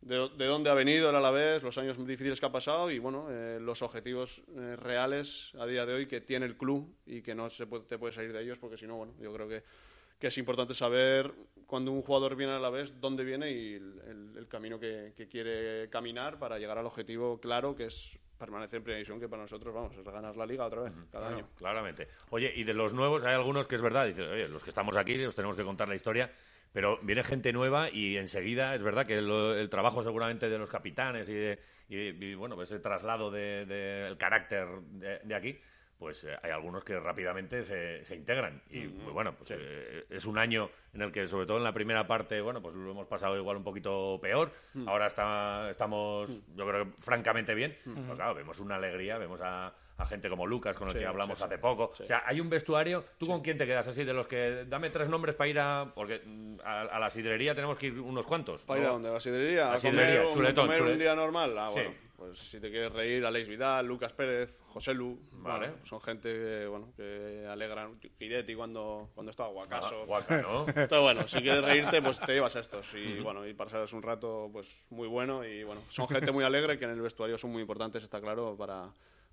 de, 0.00 0.28
de 0.28 0.44
dónde 0.46 0.70
ha 0.70 0.74
venido 0.74 1.10
el 1.10 1.16
Alavés, 1.16 1.64
los 1.64 1.76
años 1.76 1.96
difíciles 2.06 2.38
que 2.38 2.46
ha 2.46 2.52
pasado 2.52 2.88
y 2.88 3.00
bueno, 3.00 3.26
eh, 3.30 3.58
los 3.60 3.82
objetivos 3.82 4.42
reales 4.76 5.50
a 5.58 5.66
día 5.66 5.84
de 5.84 5.94
hoy 5.94 6.06
que 6.06 6.20
tiene 6.20 6.46
el 6.46 6.56
club 6.56 6.94
y 7.06 7.20
que 7.20 7.34
no 7.34 7.50
se 7.50 7.66
puede, 7.66 7.84
te 7.84 7.98
puede 7.98 8.12
salir 8.12 8.32
de 8.32 8.42
ellos 8.42 8.58
porque 8.58 8.76
si 8.76 8.86
no, 8.86 8.94
bueno, 8.96 9.14
yo 9.20 9.32
creo 9.32 9.48
que, 9.48 9.64
que 10.24 10.28
es 10.28 10.38
importante 10.38 10.72
saber 10.72 11.30
cuando 11.66 11.92
un 11.92 12.00
jugador 12.00 12.34
viene 12.34 12.54
a 12.54 12.58
la 12.58 12.70
vez 12.70 12.98
dónde 12.98 13.24
viene 13.24 13.50
y 13.50 13.74
el, 13.74 14.00
el- 14.08 14.38
el 14.38 14.48
camino 14.48 14.80
que, 14.80 15.12
que 15.14 15.28
quiere 15.28 15.90
caminar 15.90 16.38
para 16.38 16.58
llegar 16.58 16.78
al 16.78 16.86
objetivo 16.86 17.38
claro 17.38 17.76
que 17.76 17.84
es 17.84 18.18
permanecer 18.38 18.78
en 18.78 18.84
primera 18.84 18.96
división, 19.00 19.20
que 19.20 19.28
para 19.28 19.42
nosotros, 19.42 19.74
vamos, 19.74 19.94
es 19.94 20.02
ganar 20.02 20.34
la 20.34 20.46
liga 20.46 20.64
otra 20.64 20.80
vez, 20.80 20.92
cada 21.12 21.26
Claro, 21.26 21.36
año. 21.36 21.48
Claramente. 21.58 22.08
Oye, 22.30 22.50
y 22.56 22.64
de 22.64 22.72
los 22.72 22.94
nuevos, 22.94 23.22
hay 23.22 23.34
algunos 23.34 23.66
que 23.68 23.74
es 23.74 23.82
verdad, 23.82 24.06
dices, 24.06 24.26
oye, 24.26 24.48
los 24.48 24.64
que 24.64 24.70
estamos 24.70 24.96
aquí 24.96 25.14
los 25.16 25.34
tenemos 25.34 25.56
que 25.56 25.62
contar 25.62 25.88
la 25.88 25.94
historia, 25.94 26.32
pero 26.72 26.98
viene 27.02 27.22
gente 27.22 27.52
nueva 27.52 27.90
y 27.90 28.16
enseguida 28.16 28.74
es 28.74 28.82
verdad 28.82 29.04
que 29.06 29.20
lo- 29.20 29.54
el 29.54 29.68
trabajo 29.68 30.02
seguramente 30.02 30.48
de 30.48 30.56
los 30.58 30.70
capitanes 30.70 31.28
y, 31.28 31.34
de, 31.34 31.58
y, 31.90 31.96
y, 32.24 32.34
bueno, 32.34 32.60
ese 32.62 32.78
traslado 32.80 33.30
del 33.30 33.68
de, 33.68 34.06
el 34.08 34.16
carácter 34.16 34.68
de, 34.92 35.18
de 35.22 35.34
aquí, 35.34 35.58
pues 35.98 36.24
eh, 36.24 36.36
hay 36.42 36.50
algunos 36.50 36.84
que 36.84 36.98
rápidamente 36.98 37.64
se, 37.64 38.04
se 38.04 38.14
integran. 38.16 38.62
Y 38.70 38.80
muy 38.80 39.12
bueno, 39.12 39.34
pues 39.36 39.50
eh, 39.52 40.04
es 40.10 40.24
un 40.24 40.38
año 40.38 40.68
en 40.92 41.02
el 41.02 41.12
que, 41.12 41.26
sobre 41.26 41.46
todo 41.46 41.56
en 41.58 41.64
la 41.64 41.72
primera 41.72 42.06
parte, 42.06 42.40
bueno, 42.40 42.60
pues 42.60 42.74
lo 42.74 42.90
hemos 42.90 43.06
pasado 43.06 43.36
igual 43.36 43.56
un 43.56 43.64
poquito 43.64 44.18
peor. 44.20 44.50
Ahora 44.86 45.06
está, 45.06 45.70
estamos, 45.70 46.30
yo 46.54 46.66
creo 46.66 46.84
que 46.84 46.90
francamente 47.02 47.54
bien. 47.54 47.76
Pero 47.84 48.14
claro, 48.16 48.34
vemos 48.34 48.58
una 48.60 48.76
alegría, 48.76 49.18
vemos 49.18 49.40
a, 49.42 49.72
a 49.96 50.06
gente 50.06 50.28
como 50.28 50.46
Lucas, 50.46 50.76
con 50.76 50.88
el 50.88 50.94
Sí, 50.94 50.98
que 51.00 51.06
hablamos 51.06 51.38
sí, 51.38 51.42
sí. 51.42 51.46
hace 51.46 51.58
poco. 51.58 51.92
Sí. 51.94 52.02
O 52.02 52.06
sea, 52.06 52.22
hay 52.26 52.40
un 52.40 52.50
vestuario. 52.50 53.04
¿Tú 53.18 53.26
con 53.26 53.40
quién 53.42 53.56
te 53.56 53.64
quedas 53.66 53.86
así? 53.88 54.04
De 54.04 54.12
los 54.12 54.26
que. 54.26 54.64
Dame 54.66 54.90
tres 54.90 55.08
nombres 55.08 55.34
para 55.36 55.48
ir 55.48 55.58
a. 55.60 55.92
Porque 55.94 56.20
mm, 56.24 56.56
a, 56.64 56.80
a 56.82 56.98
la 56.98 57.10
sidrería 57.10 57.54
tenemos 57.54 57.78
que 57.78 57.86
ir 57.86 58.00
unos 58.00 58.26
cuantos. 58.26 58.62
¿Para 58.62 58.80
ir 58.80 58.86
a 58.86 58.90
dónde? 58.90 59.08
¿A 59.08 59.12
la 59.12 59.20
sidrería? 59.20 59.72
¿A 59.72 59.78
sidrería, 59.78 60.06
comer, 60.06 60.26
un- 60.26 60.32
chuletón, 60.32 60.66
comer 60.66 60.80
chulet- 60.82 60.92
un 60.92 60.98
día 60.98 61.14
normal? 61.14 61.56
Ah, 61.58 61.68
Sí. 61.72 61.80
bueno, 61.80 61.94
pues 62.26 62.38
si 62.38 62.60
te 62.60 62.70
quieres 62.70 62.92
reír, 62.92 63.24
Alex 63.24 63.48
Vidal, 63.48 63.86
Lucas 63.86 64.12
Pérez, 64.12 64.56
José 64.68 64.94
Lu, 64.94 65.18
Vale. 65.32 65.68
bueno, 65.68 65.86
son 65.86 66.00
gente 66.00 66.32
que, 66.32 66.66
bueno, 66.66 66.92
que 66.96 67.46
alegran. 67.48 67.98
Guidetti 68.18 68.54
cuando, 68.54 69.10
cuando 69.14 69.30
estaba 69.30 69.48
Ah, 69.48 69.52
Guacaso. 69.52 70.06
Guaca, 70.06 70.42
¿no? 70.42 70.60
Entonces, 70.68 71.00
bueno, 71.00 71.28
si 71.28 71.40
quieres 71.40 71.62
reírte, 71.62 72.00
pues 72.02 72.18
te 72.20 72.32
llevas 72.32 72.56
estos. 72.56 72.92
Y 72.94 73.20
bueno, 73.20 73.46
y 73.46 73.54
pasarás 73.54 73.92
un 73.92 74.02
rato 74.02 74.48
pues 74.52 74.86
muy 74.90 75.06
bueno. 75.08 75.44
Y 75.44 75.64
bueno, 75.64 75.82
son 75.88 76.08
gente 76.08 76.32
muy 76.32 76.44
alegre 76.44 76.78
que 76.78 76.84
en 76.86 76.92
el 76.92 77.00
vestuario 77.00 77.36
son 77.38 77.52
muy 77.52 77.60
importantes, 77.62 78.02
está 78.02 78.20
claro, 78.20 78.56
para, 78.56 78.88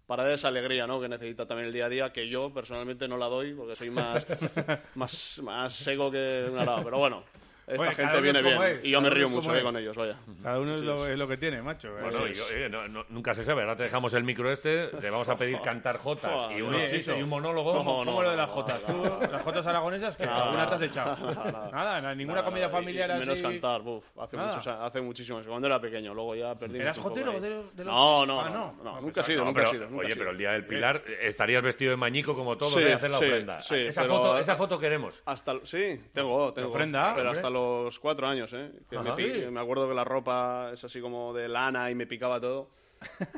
para 0.05 0.23
dar 0.23 0.33
esa 0.33 0.49
alegría 0.49 0.85
¿no? 0.85 0.99
que 0.99 1.07
necesita 1.09 1.45
también 1.47 1.67
el 1.67 1.73
día 1.73 1.85
a 1.85 1.89
día, 1.89 2.13
que 2.13 2.27
yo 2.27 2.53
personalmente 2.53 3.07
no 3.07 3.17
la 3.17 3.27
doy 3.27 3.53
porque 3.53 3.75
soy 3.75 3.89
más, 3.89 4.25
más, 4.95 5.39
más 5.43 5.73
seco 5.73 6.11
que 6.11 6.47
un 6.51 6.57
arado. 6.59 6.83
Pero 6.83 6.97
bueno, 6.97 7.23
esta 7.71 7.83
Oye, 7.87 7.95
gente 7.95 8.21
viene 8.21 8.43
como 8.43 8.59
bien. 8.61 8.77
es, 8.77 8.85
y 8.85 8.89
yo 8.91 9.01
me 9.01 9.09
río 9.09 9.29
mucho 9.29 9.47
como 9.49 9.59
eh, 9.59 9.63
con 9.63 9.77
ellos, 9.77 9.95
vaya. 9.97 10.15
Cada 10.43 10.59
uno 10.59 10.73
es, 10.73 10.81
lo, 10.81 11.07
es 11.07 11.17
lo 11.17 11.27
que 11.27 11.37
tiene, 11.37 11.61
macho. 11.61 11.91
Bueno, 11.93 12.25
Es- 12.25 12.37
y, 12.37 12.55
oye, 12.55 12.69
no- 12.69 12.87
no- 12.87 13.05
nunca 13.09 13.33
se 13.33 13.43
sabe. 13.43 13.61
Ahora 13.61 13.75
te 13.75 13.83
dejamos 13.83 14.13
el 14.13 14.23
micro 14.23 14.51
este, 14.51 14.87
te 14.87 15.09
vamos 15.09 15.27
a 15.29 15.35
pedir 15.37 15.59
cantar 15.63 15.97
jotas 15.97 16.51
y 16.55 16.61
unos 16.61 16.75
oye, 16.75 16.83
chistes 16.89 17.07
eso. 17.09 17.17
y 17.17 17.23
un 17.23 17.29
monólogo. 17.29 17.73
¿Cómo, 17.73 17.99
No, 17.99 18.05
cómo 18.05 18.17
no, 18.19 18.23
lo 18.23 18.31
de 18.31 18.37
las 18.37 18.49
jotas? 18.49 18.81
¿Tú, 18.83 19.03
las 19.31 19.41
jotas 19.41 19.65
aragonesas, 19.67 20.17
que 20.17 20.23
alguna 20.25 20.67
te 20.67 20.75
has 20.75 20.81
echado? 20.81 21.15
nada, 21.71 22.13
ninguna 22.15 22.39
Nada, 22.41 22.49
comida 22.49 22.69
familiar 22.69 23.09
y 23.09 23.13
menos 23.13 23.29
así. 23.29 23.41
cantar, 23.43 23.81
buf, 23.81 24.03
hace, 24.19 24.37
muchos, 24.37 24.67
hace 24.67 25.01
muchísimos. 25.01 25.45
Cuando 25.47 25.67
era 25.67 25.79
pequeño, 25.79 26.13
luego 26.13 26.35
ya 26.35 26.55
perdí 26.55 26.79
¿Eras 26.79 26.97
jotero 26.97 27.39
de 27.39 27.49
los- 27.49 27.75
de 27.75 27.85
los- 27.85 27.93
No, 27.93 28.25
no, 28.25 28.41
Ah, 28.41 28.49
no, 28.83 29.01
nunca 29.01 29.21
he 29.21 29.23
sido, 29.23 29.45
nunca 29.45 29.63
he 29.63 29.67
sido. 29.67 29.87
oye, 29.95 30.15
pero 30.15 30.31
el 30.31 30.37
día 30.37 30.51
del 30.51 30.65
Pilar 30.65 31.01
eh, 31.07 31.19
estarías 31.21 31.61
vestido 31.63 31.91
de 31.91 31.97
mañico 31.97 32.35
como 32.35 32.57
todo 32.57 32.69
Sí, 32.71 32.83
de 32.83 32.93
hacer 32.93 33.09
la 33.11 33.17
ofrenda. 33.17 33.57
esa, 33.59 34.03
foto, 34.05 34.37
esa 34.37 34.55
foto 34.55 34.77
queremos. 34.79 35.21
Hasta, 35.25 35.53
sí, 35.63 36.01
tengo, 36.13 36.53
tengo. 36.53 36.69
ofrenda, 36.69 37.13
pero 37.15 37.29
hasta 37.31 37.49
los 37.85 37.99
cuatro 37.99 38.27
años, 38.27 38.51
¿eh? 38.53 38.71
Que 38.89 38.97
me, 38.99 39.09
Ajá. 39.09 39.15
pi- 39.15 39.31
Sí. 39.31 39.45
me 39.51 39.59
acuerdo 39.59 39.87
que 39.87 39.93
la 39.95 40.03
ropa 40.03 40.71
es 40.73 40.83
así 40.83 40.99
como 41.01 41.33
de 41.33 41.47
lana 41.47 41.89
y 41.91 41.95
me 41.95 42.05
picaba 42.07 42.39
todo. 42.39 42.69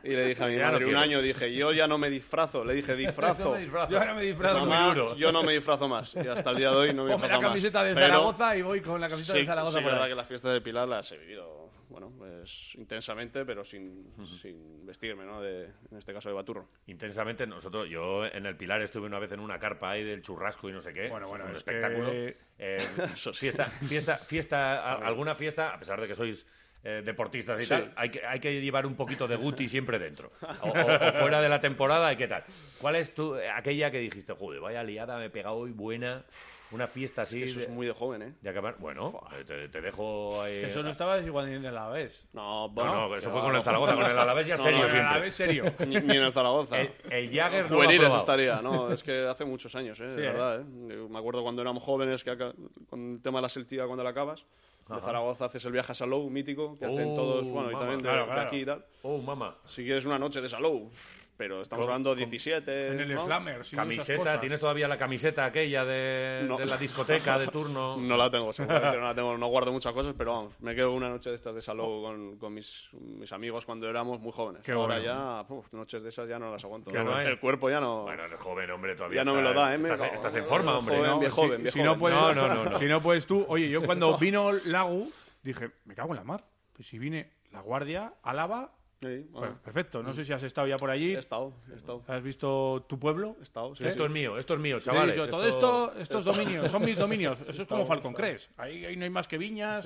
Y 0.03 0.09
le 0.09 0.27
dije 0.27 0.43
a 0.43 0.47
mi 0.47 0.55
Ya 0.57 0.65
no 0.65 0.71
madre 0.73 0.85
un 0.85 0.91
quiero. 0.91 0.99
año, 0.99 1.21
dije, 1.21 1.53
yo 1.53 1.71
ya 1.71 1.87
no 1.87 1.97
me 1.97 2.09
disfrazo. 2.09 2.65
Le 2.65 2.73
dije, 2.73 2.95
disfrazo. 2.95 3.55
Yo 3.89 3.97
ahora 3.97 4.13
me 4.13 4.23
disfrazo 4.23 4.59
Mamá, 4.65 4.87
duro. 4.93 5.15
yo 5.15 5.31
no 5.31 5.41
me 5.43 5.53
disfrazo 5.53 5.87
más. 5.87 6.13
Y 6.15 6.27
hasta 6.27 6.49
el 6.49 6.57
día 6.57 6.69
de 6.71 6.75
hoy 6.75 6.93
no 6.93 7.05
me 7.05 7.11
Ponme 7.11 7.23
disfrazo 7.27 7.31
la 7.33 7.39
más. 7.39 7.49
camiseta 7.49 7.83
de 7.83 7.93
Pero 7.93 8.05
Zaragoza 8.07 8.57
y 8.57 8.61
voy 8.61 8.81
con 8.81 8.99
la 8.99 9.07
camiseta 9.07 9.33
sí, 9.33 9.39
de 9.39 9.45
Zaragoza 9.45 9.77
sí, 9.77 9.83
por 9.83 9.91
es 9.91 9.93
verdad 9.95 10.09
que 10.09 10.15
las 10.15 10.27
fiestas 10.27 10.51
del 10.51 10.61
Pilar 10.61 10.87
las 10.89 11.09
he 11.13 11.17
vivido, 11.17 11.62
bueno, 11.93 12.11
pues 12.17 12.73
intensamente, 12.75 13.45
pero 13.45 13.63
sin, 13.63 14.11
sin 14.41 14.83
vestirme, 14.83 15.25
¿no? 15.25 15.39
De, 15.43 15.65
en 15.91 15.97
este 15.97 16.11
caso 16.11 16.27
de 16.27 16.33
baturro. 16.33 16.67
Intensamente, 16.87 17.45
nosotros, 17.45 17.87
yo 17.87 18.25
en 18.25 18.47
el 18.47 18.57
Pilar 18.57 18.81
estuve 18.81 19.05
una 19.05 19.19
vez 19.19 19.31
en 19.31 19.39
una 19.39 19.59
carpa 19.59 19.91
ahí 19.91 20.03
del 20.03 20.23
churrasco 20.23 20.67
y 20.69 20.71
no 20.71 20.81
sé 20.81 20.91
qué. 20.91 21.07
Bueno, 21.09 21.27
bueno, 21.27 21.45
un 21.45 21.51
es 21.51 21.57
espectáculo. 21.57 22.09
que- 22.09 22.35
Eh, 22.57 22.79
fiesta, 23.35 23.65
fiesta, 23.67 24.17
fiesta, 24.17 24.79
a- 24.81 25.05
alguna 25.05 25.35
fiesta, 25.35 25.71
a 25.71 25.77
pesar 25.77 26.01
de 26.01 26.07
que 26.07 26.15
sois 26.15 26.47
eh, 26.83 27.03
deportistas 27.05 27.59
y 27.61 27.63
Sí. 27.65 27.69
tal, 27.69 27.93
hay 27.95 28.09
que, 28.09 28.25
hay 28.25 28.39
que 28.39 28.59
llevar 28.59 28.85
un 28.87 28.95
poquito 28.95 29.27
de 29.27 29.35
guti 29.35 29.69
siempre 29.69 29.99
dentro. 29.99 30.31
O, 30.63 30.69
o- 30.69 31.09
o 31.09 31.13
fuera 31.13 31.41
de 31.41 31.47
la 31.49 31.59
temporada, 31.59 32.11
¿y 32.11 32.17
qué 32.17 32.27
tal? 32.27 32.43
¿Cuál 32.81 32.95
es 32.95 33.13
tu, 33.13 33.35
aquella 33.35 33.91
que 33.91 33.99
dijiste, 33.99 34.33
joder, 34.33 34.59
vaya 34.61 34.83
liada, 34.83 35.17
me 35.19 35.25
he 35.25 35.29
pegado 35.29 35.55
hoy 35.57 35.71
buena, 35.71 36.25
una 36.73 36.87
fiesta 36.87 37.21
así 37.23 37.43
Eso 37.43 37.59
de, 37.59 37.65
es 37.65 37.69
muy 37.71 37.85
de 37.85 37.93
joven, 37.93 38.21
¿eh? 38.21 38.33
de 38.41 38.49
acabar? 38.49 38.75
Bueno, 38.79 39.21
eh, 39.39 39.43
te, 39.45 39.69
te 39.69 39.81
dejo 39.81 40.41
ahí... 40.41 40.57
Eso 40.63 40.81
no 40.83 40.89
estaba 40.89 41.17
igual 41.19 41.47
ni 41.49 41.55
en 41.55 41.65
el 41.65 41.77
Alavés. 41.77 42.27
No, 42.33 42.67
No, 42.67 42.73
bueno, 42.73 43.07
no, 43.09 43.15
eso 43.15 43.27
que 43.29 43.31
fue 43.33 43.41
con 43.41 43.51
el 43.51 43.57
no. 43.57 43.63
Zaragoza, 43.63 43.95
con 43.95 44.05
el 44.05 44.17
Alavés 44.17 44.47
ya 44.47 44.55
No, 44.55 44.63
serio 44.63 44.79
no, 44.79 44.89
En 44.89 44.95
el. 44.95 45.05
Alavés 45.05 45.33
serio. 45.33 45.63
Ni, 45.87 45.95
ni 45.95 46.15
en 46.17 46.23
el 46.23 46.33
Zaragoza. 46.33 46.81
El, 46.81 46.91
el 47.09 47.33
Jagger 47.33 47.63
no 47.69 47.75
Juveniles 47.77 48.13
estaría, 48.13 48.61
no, 48.61 48.91
es 48.93 49.03
que 49.03 49.25
hace 49.27 49.45
muchos 49.45 49.75
años, 49.75 49.99
¿eh? 49.99 50.09
Sí, 50.09 50.15
de 50.21 50.27
¿eh? 50.27 50.31
verdad, 50.31 50.61
¿eh? 50.61 50.65
Yo 50.89 51.09
Me 51.09 51.19
acuerdo 51.19 51.43
cuando 51.43 51.61
éramos 51.61 51.83
jóvenes, 51.83 52.23
que 52.23 52.31
acá- 52.31 52.53
con 52.89 53.13
el 53.15 53.21
tema 53.21 53.39
de 53.39 53.43
la 53.43 53.49
seltiva 53.49 53.85
cuando 53.85 54.03
la 54.03 54.09
acabas, 54.09 54.45
de 54.89 54.99
Zaragoza 54.99 55.45
haces 55.45 55.63
el 55.65 55.71
viaje 55.71 55.91
a 55.93 55.95
Salou, 55.95 56.29
mítico, 56.29 56.77
que 56.77 56.85
hacen 56.85 57.11
Oh, 57.11 57.15
todos, 57.15 57.47
bueno, 57.49 57.69
y 57.69 57.73
mamá, 57.73 57.79
también 57.79 58.01
de, 58.01 58.09
claro, 58.09 58.25
de 58.25 58.31
claro. 58.33 58.47
aquí 58.47 58.57
y 58.57 58.65
tal. 58.65 58.85
Oh, 59.03 59.17
mamá. 59.19 59.55
Si 59.65 59.83
quieres 59.83 60.05
una 60.05 60.19
noche 60.19 60.41
de 60.41 60.49
Salou, 60.49 60.91
pero 61.35 61.61
estamos 61.61 61.85
Con- 61.85 61.93
hablando 61.93 62.13
17. 62.15 62.87
En 62.89 62.99
el 62.99 63.13
¿no? 63.15 63.21
Slammer, 63.21 63.65
sí, 63.65 63.75
esas 63.75 63.77
Camiseta, 63.85 64.17
cosas. 64.19 64.39
¿tienes 64.39 64.59
todavía 64.59 64.87
la 64.87 64.97
camiseta 64.97 65.45
aquella 65.45 65.83
de, 65.83 66.45
No. 66.47 66.57
de 66.57 66.65
la 66.65 66.77
discoteca 66.77 67.37
de 67.39 67.47
turno? 67.47 67.97
No 67.99 68.15
la 68.17 68.29
tengo, 68.29 68.53
seguramente 68.53 68.97
no 68.97 69.03
la 69.03 69.15
tengo, 69.15 69.37
no 69.37 69.47
guardo 69.47 69.71
muchas 69.71 69.93
cosas, 69.93 70.13
pero 70.17 70.33
vamos, 70.33 70.53
me 70.61 70.75
quedo 70.75 70.91
una 70.93 71.09
noche 71.09 71.29
de 71.29 71.35
estas 71.35 71.55
de 71.55 71.61
Salou 71.61 72.03
con, 72.03 72.37
con 72.37 72.53
mis, 72.53 72.89
mis 72.93 73.31
amigos 73.33 73.65
cuando 73.65 73.89
éramos 73.89 74.19
muy 74.19 74.31
jóvenes. 74.31 74.61
Qué 74.63 74.71
Ahora 74.73 74.99
bueno. 74.99 75.43
ya, 75.47 75.53
uf, 75.53 75.73
noches 75.73 76.03
de 76.03 76.09
esas 76.09 76.27
ya 76.29 76.37
no 76.37 76.51
las 76.51 76.63
aguanto. 76.63 76.91
Ya 76.91 77.03
no 77.03 77.19
el 77.19 77.39
cuerpo 77.39 77.69
ya 77.69 77.79
no... 77.79 78.03
Bueno, 78.03 78.23
eres 78.25 78.39
joven, 78.39 78.69
hombre, 78.71 78.95
todavía. 78.95 79.21
Ya 79.21 79.23
no 79.25 79.33
me 79.33 79.39
estás- 79.41 79.53
lo 79.55 79.59
da, 79.61 79.75
¿eh? 79.75 79.79
Estás, 79.93 80.13
estás 80.13 80.35
en 80.35 80.45
forma, 80.45 80.77
hombre. 80.77 80.95
joven, 80.97 81.09
¿no? 81.11 81.19
viejo. 81.19 81.35
Si- 81.35 81.41
joven, 81.47 81.57
si, 81.57 81.63
viejo 81.63 81.77
no 81.79 81.83
joven. 81.95 81.99
puedes, 81.99 82.17
No, 82.35 82.47
no, 82.47 82.53
no, 82.63 82.63
no. 82.69 82.77
Si 82.77 82.85
no 82.85 83.01
puedes 83.01 83.25
tú... 83.25 83.45
Oye, 83.47 83.69
yo 83.69 83.81
cuando 83.83 84.17
vino 84.19 84.51
Lagu, 84.65 85.11
dije, 85.41 85.71
me 85.85 85.95
cago 85.95 86.09
en 86.11 86.17
la 86.17 86.23
mar. 86.23 86.43
Pues 86.73 86.87
si 86.87 86.97
vine 86.99 87.31
La 87.51 87.61
Guardia, 87.61 88.13
Álava, 88.23 88.71
Sí, 89.03 89.19
pues 89.31 89.31
bueno, 89.33 89.59
perfecto. 89.63 90.01
No 90.01 90.13
sé 90.13 90.25
si 90.25 90.33
has 90.33 90.41
estado 90.43 90.67
ya 90.67 90.77
por 90.77 90.89
allí. 90.89 91.13
he 91.15 91.19
estado, 91.19 91.53
he 91.71 91.75
estado. 91.75 92.03
¿Has 92.07 92.23
visto 92.23 92.85
tu 92.87 92.97
pueblo? 92.99 93.35
He 93.39 93.43
estado, 93.43 93.75
sí, 93.75 93.85
Esto 93.85 93.99
sí. 94.01 94.05
es 94.05 94.11
mío, 94.11 94.37
esto 94.37 94.53
es 94.55 94.59
mío, 94.59 94.79
chavales. 94.79 95.15
todo 95.29 95.43
esto- 95.43 95.91
esto, 95.93 95.93
estos 96.01 96.25
dominios, 96.25 96.71
son 96.71 96.83
mis 96.83 96.97
dominios. 96.97 97.37
Eso 97.47 97.61
es 97.63 97.67
como 97.67 97.85
Falcon. 97.85 98.13
Crest. 98.13 98.51
Ahí, 98.59 98.85
ahí 98.85 98.95
no 98.95 99.03
hay 99.03 99.09
más 99.09 99.27
que 99.27 99.37
viñas 99.37 99.85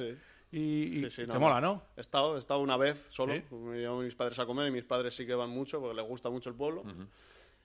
y, 0.51 1.05
y 1.05 1.09
te 1.09 1.27
no, 1.27 1.39
mola, 1.39 1.59
no. 1.59 1.81
He 1.97 2.01
estado, 2.01 2.35
he 2.37 2.39
estado 2.39 2.59
una 2.61 2.77
vez 2.77 3.05
solo. 3.09 3.33
Me 3.51 3.79
llevan 3.79 4.03
mis 4.05 4.15
padres 4.15 4.39
a 4.39 4.45
comer 4.45 4.67
y 4.67 4.71
mis 4.71 4.83
padres 4.85 5.13
sí 5.15 5.25
que 5.25 5.35
van 5.35 5.49
mucho 5.49 5.79
porque 5.81 5.95
les 5.95 6.05
gusta 6.07 6.29
mucho 6.29 6.49
el 6.49 6.55
pueblo. 6.55 6.83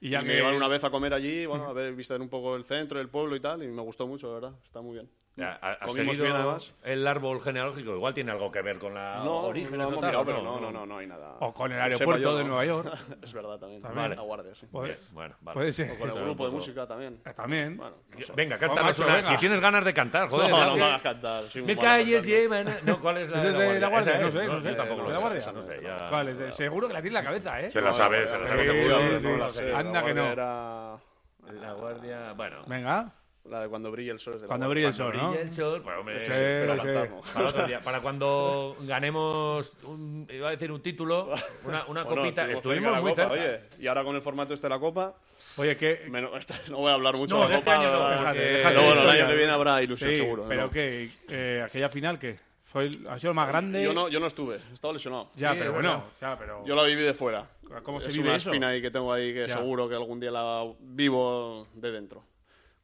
Y 0.01 0.07
Y 0.07 0.09
ya 0.09 0.21
me 0.21 0.27
que 0.27 0.33
llevaron 0.35 0.57
una 0.57 0.67
vez 0.67 0.83
a 0.83 0.89
comer 0.89 1.13
allí, 1.13 1.45
bueno, 1.45 1.65
a 1.67 1.73
ver, 1.73 1.93
visitar 1.95 2.19
un 2.19 2.27
poco 2.27 2.55
el 2.57 2.65
centro, 2.65 2.99
el 2.99 3.07
pueblo 3.07 3.35
y 3.37 3.39
tal, 3.39 3.63
y 3.63 3.67
me 3.67 3.81
gustó 3.81 4.05
mucho, 4.05 4.27
de 4.27 4.33
verdad. 4.33 4.53
Está 4.65 4.81
muy 4.81 4.95
bien. 4.95 5.09
Ya, 5.35 5.57
¿ha- 5.63 5.71
¿Has 5.81 5.93
seguido 5.93 6.25
bien, 6.25 6.35
además. 6.35 6.71
el 6.83 7.07
árbol 7.07 7.41
genealógico? 7.41 7.95
Igual 7.95 8.13
tiene 8.13 8.31
algo 8.31 8.51
que 8.51 8.61
ver 8.61 8.77
con 8.77 8.93
la 8.93 9.15
No, 9.23 9.37
origen 9.45 9.77
no 9.79 9.85
hemos 9.87 9.99
tal, 9.99 10.09
mirado, 10.11 10.21
¿o 10.21 10.25
pero 10.27 10.41
no, 10.43 10.59
no, 10.59 10.71
no, 10.71 10.85
no 10.85 10.97
hay 10.99 11.07
nada. 11.07 11.37
O 11.39 11.51
con 11.51 11.71
el 11.71 11.81
aeropuerto 11.81 12.21
yo, 12.21 12.37
de 12.37 12.43
¿no? 12.43 12.49
Nueva 12.49 12.65
York. 12.65 12.93
es 13.23 13.33
verdad 13.33 13.57
también. 13.57 13.81
También. 13.81 14.15
La 14.15 14.21
guardia, 14.21 14.53
sí. 14.53 14.67
Bien, 14.71 14.95
bueno, 15.11 15.35
vale. 15.41 15.53
puede 15.55 15.71
ser. 15.71 15.91
O 15.93 15.97
con 15.97 16.09
el 16.11 16.23
grupo 16.23 16.45
de 16.45 16.51
música 16.51 16.85
también. 16.85 17.19
Eh, 17.25 17.33
También. 17.33 17.77
Bueno, 17.77 17.95
no 18.15 18.21
sé. 18.21 18.33
Venga, 18.35 18.59
una. 18.61 19.23
Si 19.23 19.37
tienes 19.37 19.59
ganas 19.59 19.83
de 19.83 19.93
cantar, 19.93 20.29
joder. 20.29 20.51
no, 20.51 20.65
no 20.67 20.75
me 20.75 20.83
hagas 20.83 21.01
cantar. 21.01 21.43
soy 21.45 21.63
muy 21.63 21.69
¿Qué 21.75 21.75
malo 21.81 21.87
calles 21.89 22.25
llevan? 22.27 22.67
No, 22.85 22.99
¿cuál 22.99 23.17
es 23.17 23.31
la 23.31 23.37
¿Ese 23.39 23.49
es 23.49 23.57
de 23.57 23.79
la 23.79 23.87
guardia? 23.87 24.19
No 24.19 24.29
sé, 24.29 24.45
no 24.45 24.61
sé. 24.61 24.73
Tampoco 24.75 25.01
¿De 25.01 25.07
lo 25.07 25.13
la 25.15 25.19
guardia? 25.19 25.51
no 25.51 26.33
sé, 26.35 26.51
seguro 26.51 26.87
que 26.87 26.93
la 26.93 27.01
tiene 27.01 27.17
en 27.17 27.23
la 27.23 27.27
cabeza, 27.29 27.59
¿eh? 27.59 27.71
Se 27.71 27.81
la 27.81 27.91
sabe, 27.91 28.27
se 28.27 28.37
la 28.37 28.45
sabe 28.45 28.65
seguro. 28.65 29.77
Anda 29.77 30.05
que 30.05 30.13
no. 30.13 30.35
La 30.35 31.73
guardia, 31.73 32.33
bueno. 32.33 32.57
Venga. 32.67 33.11
La 33.49 33.61
de 33.61 33.67
cuando 33.67 33.91
brilla 33.91 34.13
el 34.13 34.19
sol. 34.19 34.35
es 34.35 34.41
de 34.41 34.45
la 34.45 34.47
Cuando 34.47 34.69
brilla 34.69 34.87
el 34.87 34.93
sol, 34.93 35.11
Cuando 35.11 35.23
¿no? 35.23 35.29
brilla 35.31 35.43
el 35.43 35.51
sol, 35.51 35.81
bueno, 35.81 35.99
hombre, 35.99 36.21
Sí, 36.21 36.27
pero 36.29 36.81
sí. 36.81 37.31
para 37.33 37.49
otro 37.49 37.67
día, 37.67 37.81
para 37.81 37.99
cuando 37.99 38.75
ganemos, 38.81 39.73
un, 39.83 40.27
iba 40.31 40.47
a 40.47 40.51
decir 40.51 40.71
un 40.71 40.81
título, 40.81 41.33
una, 41.65 41.85
una 41.87 42.03
Bueno, 42.03 42.21
copita, 42.21 42.49
estuvimos 42.49 43.01
muy 43.01 43.11
copa, 43.11 43.29
cerca. 43.29 43.33
Oye, 43.33 43.59
y 43.79 43.87
ahora 43.87 44.03
con 44.03 44.15
el 44.15 44.21
formato 44.21 44.53
este 44.53 44.67
de 44.67 44.69
la 44.69 44.79
copa, 44.79 45.13
Oye, 45.57 45.75
que... 45.77 46.05
menos- 46.09 46.31
no 46.69 46.77
voy 46.77 46.91
a 46.91 46.93
hablar 46.93 47.15
mucho 47.17 47.37
No, 47.37 47.43
de 47.43 47.49
la 47.49 47.55
este 47.57 47.69
copa. 47.71 47.79
año 47.81 47.91
no, 47.91 48.09
déjate, 48.09 48.25
Porque- 48.25 48.39
déjate 48.53 48.75
pero 48.75 48.85
bueno, 48.87 49.01
el 49.03 49.09
año 49.09 49.27
que 49.27 49.35
viene 49.35 49.51
habrá 49.51 49.83
ilusión, 49.83 50.11
Sí, 50.11 50.17
seguro. 50.17 50.45
pero 50.47 50.61
¿no? 50.63 50.69
que 50.71 51.09
eh, 51.29 51.63
aquella 51.65 51.89
final, 51.89 52.19
¿qué? 52.19 52.39
Fue 52.63 52.85
el- 52.85 53.07
¿Ha 53.07 53.19
sido 53.19 53.31
el 53.31 53.35
más 53.35 53.47
grande? 53.49 53.83
Yo 53.83 53.93
no, 53.93 54.07
yo 54.07 54.19
no 54.21 54.25
estuve, 54.27 54.55
he 54.55 54.73
estado 54.73 54.93
lesionado. 54.93 55.29
Ya, 55.35 55.51
Sí, 55.51 55.57
pero 55.59 55.73
bueno. 55.73 56.05
Ya, 56.21 56.35
pero... 56.39 56.65
Yo 56.65 56.75
la 56.75 56.83
viví 56.83 57.03
de 57.03 57.13
fuera. 57.13 57.45
¿Cómo 57.83 57.99
se 57.99 58.07
es 58.07 58.15
vive 58.15 58.29
una 58.29 58.37
eso? 58.37 58.49
espina 58.49 58.69
ahí 58.69 58.81
que 58.81 58.89
tengo 58.89 59.11
ahí 59.13 59.33
que 59.33 59.47
Ya. 59.47 59.55
seguro 59.55 59.87
que 59.89 59.95
algún 59.95 60.19
día 60.19 60.31
la 60.31 60.63
vivo 60.79 61.67
de 61.75 61.91
dentro. 61.91 62.23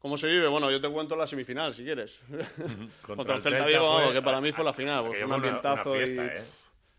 ¿Cómo 0.00 0.16
se 0.16 0.26
vive? 0.28 0.46
Bueno, 0.48 0.70
yo 0.70 0.80
te 0.80 0.88
cuento 0.88 1.14
la 1.14 1.26
semifinal, 1.26 1.74
si 1.74 1.84
quieres. 1.84 2.20
Contra 3.06 3.36
el 3.36 3.42
Celta 3.42 3.66
Vigo, 3.66 4.00
fue- 4.02 4.12
que 4.14 4.22
para 4.22 4.40
mí 4.40 4.50
fue 4.52 4.64
la 4.64 4.72
final, 4.72 5.06
fue 5.06 5.10
un 5.10 5.16
una- 5.16 5.24
una 5.26 5.34
ambientazo 5.36 5.94
y- 5.94 6.06
fiesta, 6.06 6.26
¿eh? 6.36 6.44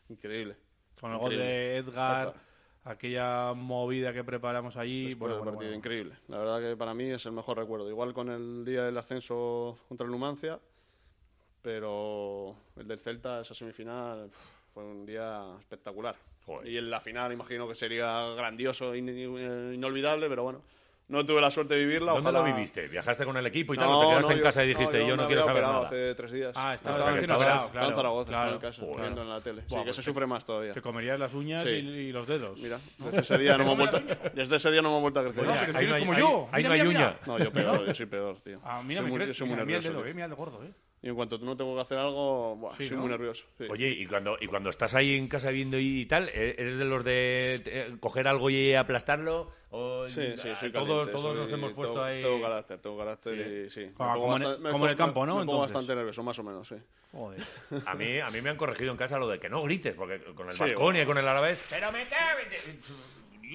increíble. 0.09 0.55
Con 0.99 1.11
el 1.11 1.17
gol 1.17 1.35
de 1.35 1.77
Edgar, 1.77 2.27
Ojalá. 2.27 2.41
aquella 2.85 3.53
movida 3.53 4.13
que 4.13 4.23
preparamos 4.23 4.77
allí. 4.77 5.05
Después 5.07 5.19
bueno, 5.19 5.33
del 5.35 5.39
bueno, 5.43 5.51
partido, 5.53 5.69
bueno. 5.71 5.77
increíble. 5.79 6.15
La 6.27 6.37
verdad 6.37 6.59
que 6.69 6.77
para 6.77 6.93
mí 6.93 7.05
es 7.09 7.25
el 7.25 7.31
mejor 7.31 7.57
recuerdo. 7.57 7.89
Igual 7.89 8.13
con 8.13 8.29
el 8.29 8.63
día 8.63 8.83
del 8.83 8.95
ascenso 8.99 9.79
contra 9.87 10.05
el 10.05 10.11
Numancia, 10.11 10.59
pero 11.61 12.55
el 12.75 12.87
del 12.87 12.99
Celta, 12.99 13.41
esa 13.41 13.53
semifinal, 13.55 14.29
fue 14.73 14.83
un 14.83 15.05
día 15.05 15.43
espectacular. 15.59 16.15
Joder. 16.45 16.67
Y 16.67 16.77
en 16.77 16.89
la 16.89 16.99
final 17.01 17.31
imagino 17.33 17.67
que 17.67 17.75
sería 17.75 18.27
grandioso, 18.35 18.95
in- 18.95 19.09
in- 19.09 19.73
inolvidable, 19.73 20.27
pero 20.29 20.43
bueno, 20.43 20.61
no 21.11 21.25
tuve 21.25 21.41
la 21.41 21.51
suerte 21.51 21.75
de 21.75 21.81
vivirla. 21.81 22.13
¿Dónde 22.13 22.29
ojalá- 22.29 22.47
lo 22.49 22.55
viviste? 22.55 22.87
¿Viajaste 22.87 23.25
con 23.25 23.37
el 23.37 23.45
equipo 23.45 23.73
y 23.73 23.77
tal? 23.77 23.87
No, 23.87 23.99
¿O 23.99 24.01
te 24.01 24.07
quedaste 24.07 24.27
no, 24.27 24.31
en 24.31 24.37
yo- 24.37 24.43
casa 24.43 24.63
y 24.63 24.67
dijiste, 24.69 25.07
yo 25.07 25.15
no 25.17 25.27
quiero 25.27 25.43
saber 25.45 25.61
nada? 25.63 25.85
hace 25.87 26.15
tres 26.15 26.31
días. 26.31 26.53
Ah, 26.55 26.73
estaba 26.73 26.95
Estaba 26.97 27.17
en 27.19 27.25
claro, 27.25 27.39
Zaragoza, 27.41 27.71
claro, 27.71 28.21
estaba 28.21 28.49
en 28.51 28.59
casa, 28.59 28.81
claro. 28.81 29.01
viendo 29.01 29.21
en 29.21 29.29
la 29.29 29.41
tele. 29.41 29.61
Sí, 29.67 29.75
que 29.75 29.81
pues 29.83 29.95
se 29.95 30.01
te- 30.01 30.05
sufre 30.05 30.25
más 30.25 30.45
todavía. 30.45 30.73
Te 30.73 30.81
comerías 30.81 31.19
las 31.19 31.33
uñas 31.33 31.63
Sí. 31.63 31.69
y, 31.69 31.87
y 32.07 32.11
los 32.11 32.25
dedos. 32.27 32.59
Mira, 32.61 32.79
desde 32.97 33.19
ese 33.19 33.37
día 33.37 33.57
no 33.57 33.65
me 33.65 33.73
he 33.73 33.75
vuelto, 33.75 34.01
desde 34.33 34.55
ese 34.55 34.71
día 34.71 34.81
no 34.81 34.91
me 34.91 34.97
he 34.97 35.01
vuelto 35.01 35.19
a 35.19 35.23
crecer. 35.23 35.43
Pero 35.45 35.77
si 35.79 35.83
eres 35.85 35.97
como 35.97 36.13
yo. 36.17 36.47
ahí 36.51 36.63
Mira, 36.63 36.69
no 36.69 36.73
hay 36.73 36.87
mira, 36.87 36.89
uña. 36.99 37.07
mira. 37.09 37.19
No, 37.27 37.37
yo 37.43 37.51
peor, 37.51 37.85
yo 37.85 37.93
soy 37.93 38.05
peor, 38.05 38.37
tío. 38.41 38.59
A 38.63 38.81
mí 38.81 38.93
no 38.95 39.01
soy 39.01 39.03
me 39.05 39.09
muy, 39.11 39.19
Mira, 39.19 39.25
mira 39.25 39.51
el 39.51 39.57
nervioso. 39.57 39.89
dedo, 39.91 40.03
tío. 40.03 40.13
mira 40.13 40.25
el 40.25 40.31
de 40.31 40.35
gordo, 40.37 40.63
eh. 40.63 40.71
Y 41.03 41.07
en 41.09 41.15
cuanto 41.15 41.39
no 41.39 41.57
tengo 41.57 41.73
que 41.73 41.81
hacer 41.81 41.97
algo, 41.97 42.55
buah, 42.57 42.75
Sí, 42.75 42.87
soy 42.87 42.95
¿no? 42.97 43.01
muy 43.03 43.11
nervioso. 43.11 43.47
sí. 43.57 43.65
Oye, 43.71 43.89
y 43.89 44.05
cuando, 44.05 44.37
y 44.39 44.45
cuando 44.45 44.69
estás 44.69 44.93
ahí 44.93 45.15
en 45.17 45.27
casa 45.27 45.49
viendo 45.49 45.79
y 45.79 46.05
tal, 46.05 46.29
¿e- 46.29 46.55
¿eres 46.59 46.77
de 46.77 46.85
los 46.85 47.03
de 47.03 47.55
eh, 47.65 47.95
coger 47.99 48.27
algo 48.27 48.51
y 48.51 48.75
aplastarlo? 48.75 49.49
O, 49.71 50.07
Sí, 50.07 50.21
sí, 50.37 50.49
soy 50.59 50.71
todos 50.71 50.87
caliente, 50.87 51.11
todos 51.13 51.35
nos 51.35 51.49
soy- 51.49 51.53
hemos 51.57 51.73
puesto 51.73 51.93
tengo, 51.93 52.05
ahí. 52.05 52.21
Tengo 52.21 52.41
carácter, 52.41 52.77
tengo 52.79 52.97
carácter 52.99 53.33
y 53.65 53.69
sí. 53.71 53.79
me 53.87 53.93
Como- 53.93 54.13
como 54.13 54.25
en 54.35 54.41
el- 54.43 54.47
bastante- 54.47 54.61
me 54.63 54.71
como 54.71 54.85
en 54.85 54.91
el 54.91 54.97
campo, 54.97 55.25
¿no? 55.25 55.35
Me 55.37 55.45
pongo 55.45 55.53
Entonces. 55.63 55.73
bastante 55.73 55.95
nervioso, 55.95 56.23
más 56.23 56.37
o 56.39 56.43
menos, 56.43 56.67
sí. 56.67 56.75
Joder. 57.13 57.41
A 57.87 57.95
mí, 57.95 58.19
a 58.19 58.29
mí 58.29 58.41
me 58.41 58.49
han 58.51 58.57
corregido 58.57 58.91
en 58.91 58.97
casa 58.97 59.17
lo 59.17 59.27
de 59.27 59.39
que 59.39 59.49
no 59.49 59.63
grites, 59.63 59.95
porque 59.95 60.19
con 60.35 60.47
el 60.49 60.53
Sí, 60.53 60.59
Vasconia 60.59 61.01
y 61.01 61.05
con 61.07 61.17
el 61.17 61.27
Alavés... 61.27 61.65
¡Pero 61.69 61.91
me 61.91 62.05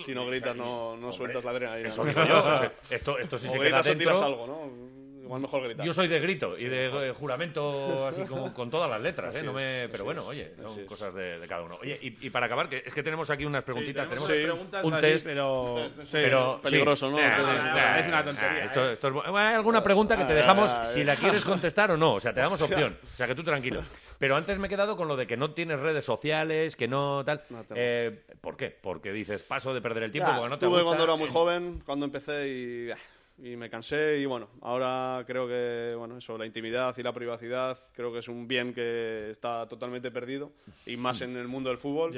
Si 0.05 0.13
no 0.15 0.27
gritas, 0.27 0.57
no, 0.57 0.97
no 0.97 1.07
Hombre, 1.11 1.13
sueltas 1.13 1.45
la 1.45 1.51
adrenalina. 1.53 1.89
Eso 1.89 2.03
¿no? 2.03 2.09
digo 2.09 2.25
yo. 2.25 2.71
Esto, 2.91 3.19
esto 3.19 3.39
sí 3.39 3.47
o 3.47 3.51
se 3.53 3.57
queda 3.59 3.65
gritas 3.69 3.87
o 3.87 3.89
dentro. 3.91 4.05
tiras 4.13 4.23
algo, 4.23 4.47
¿no? 4.49 5.06
Igual 5.27 5.41
mejor 5.43 5.63
gritar. 5.65 5.85
Yo 5.85 5.93
soy 5.93 6.09
de 6.09 6.21
grito 6.21 6.57
y 6.57 6.65
de 6.65 7.09
eh, 7.09 7.13
juramento 7.13 8.07
así 8.07 8.23
como 8.23 8.55
con 8.55 8.71
todas 8.71 8.89
las 8.89 9.01
letras, 9.01 9.35
¿eh? 9.37 9.43
No 9.43 9.53
me... 9.53 9.85
es, 9.85 9.91
Pero 9.91 10.05
bueno, 10.05 10.25
oye, 10.25 10.53
son 10.63 10.87
cosas 10.87 11.13
de, 11.15 11.39
de 11.41 11.49
cada 11.49 11.63
uno. 11.63 11.79
Oye, 11.83 11.99
y, 12.01 12.27
y 12.27 12.31
para 12.31 12.47
acabar, 12.47 12.69
que 12.69 12.83
es 12.87 12.95
que 12.95 13.03
tenemos 13.03 13.29
aquí 13.29 13.45
unas 13.45 13.65
preguntitas, 13.65 14.09
tenemos, 14.09 14.29
preguntas 14.29 14.85
un 14.85 15.01
test, 15.01 15.27
pero... 15.27 15.75
Un 15.75 15.83
test, 15.83 15.97
sí. 16.05 16.09
pero 16.13 16.61
Peligroso. 16.63 17.11
¿no? 17.11 17.19
Nah, 17.19 17.37
Entonces, 17.37 17.63
nah, 17.63 17.75
nah, 17.75 17.75
nah, 17.75 17.99
es 17.99 18.07
una 18.07 18.25
tontería, 18.25 18.65
esto- 18.65 18.89
¿eh? 18.89 18.93
esto 18.93 19.09
es 19.09 19.15
bu- 19.15 19.31
bueno, 19.31 19.39
hay 19.49 19.55
alguna 19.55 19.83
pregunta 19.83 20.17
que 20.17 20.25
te 20.25 20.33
Ah, 20.33 20.37
dejamos 20.37 20.71
ah, 20.71 20.87
si 20.87 21.01
eh. 21.01 21.05
la 21.05 21.17
quieres 21.17 21.45
contestar 21.45 21.91
o 21.91 21.97
no, 21.97 22.15
o 22.15 22.21
sea, 22.21 22.33
te 22.33 22.41
damos 22.41 22.61
opción, 22.63 22.97
o 23.03 23.07
sea, 23.07 23.27
que 23.27 23.35
tú 23.35 23.43
tranquilo. 23.43 23.83
Pero 24.19 24.37
antes 24.37 24.59
me 24.59 24.67
he 24.67 24.71
quedado 24.71 24.97
con 24.97 25.09
lo 25.09 25.17
de 25.17 25.27
que 25.27 25.37
no 25.37 25.51
tienes 25.53 25.79
redes 25.79 26.05
sociales, 26.05 26.75
que 26.77 26.89
no 26.89 27.23
tal. 27.25 27.43
No. 27.51 27.65
Eh, 27.75 28.23
¿Por 28.41 28.57
qué? 28.57 28.71
Porque 28.81 29.13
dices 29.13 29.43
paso 29.43 29.75
de 29.75 29.81
perder 29.83 30.05
el 30.05 30.13
tiempo, 30.13 30.31
Ya, 30.31 30.37
porque 30.37 30.51
no 30.51 30.59
te 30.59 30.67
tuve 30.67 30.83
gusta. 30.83 30.85
cuando 30.87 31.05
era 31.05 31.17
muy 31.17 31.29
joven, 31.29 31.83
cuando 31.85 32.07
empecé 32.07 32.49
y, 32.49 32.91
ah, 32.93 32.97
y 33.39 33.57
me 33.57 33.69
cansé 33.69 34.19
y 34.19 34.25
bueno, 34.25 34.49
ahora 34.63 35.23
creo 35.27 35.47
que 35.47 35.95
bueno, 35.97 36.19
eso, 36.19 36.39
la 36.39 36.47
intimidad 36.47 36.97
y 36.97 37.03
la 37.03 37.13
privacidad 37.13 37.79
creo 37.95 38.13
que 38.13 38.21
es 38.21 38.29
un 38.29 38.49
bien 38.49 38.73
que 38.73 39.31
está 39.31 39.67
totalmente 39.67 40.11
perdido 40.11 40.53
y 40.87 40.97
más 40.97 41.21
en 41.21 41.37
el 41.37 41.49
mundo 41.49 41.69
del 41.69 41.79
fútbol. 41.79 42.15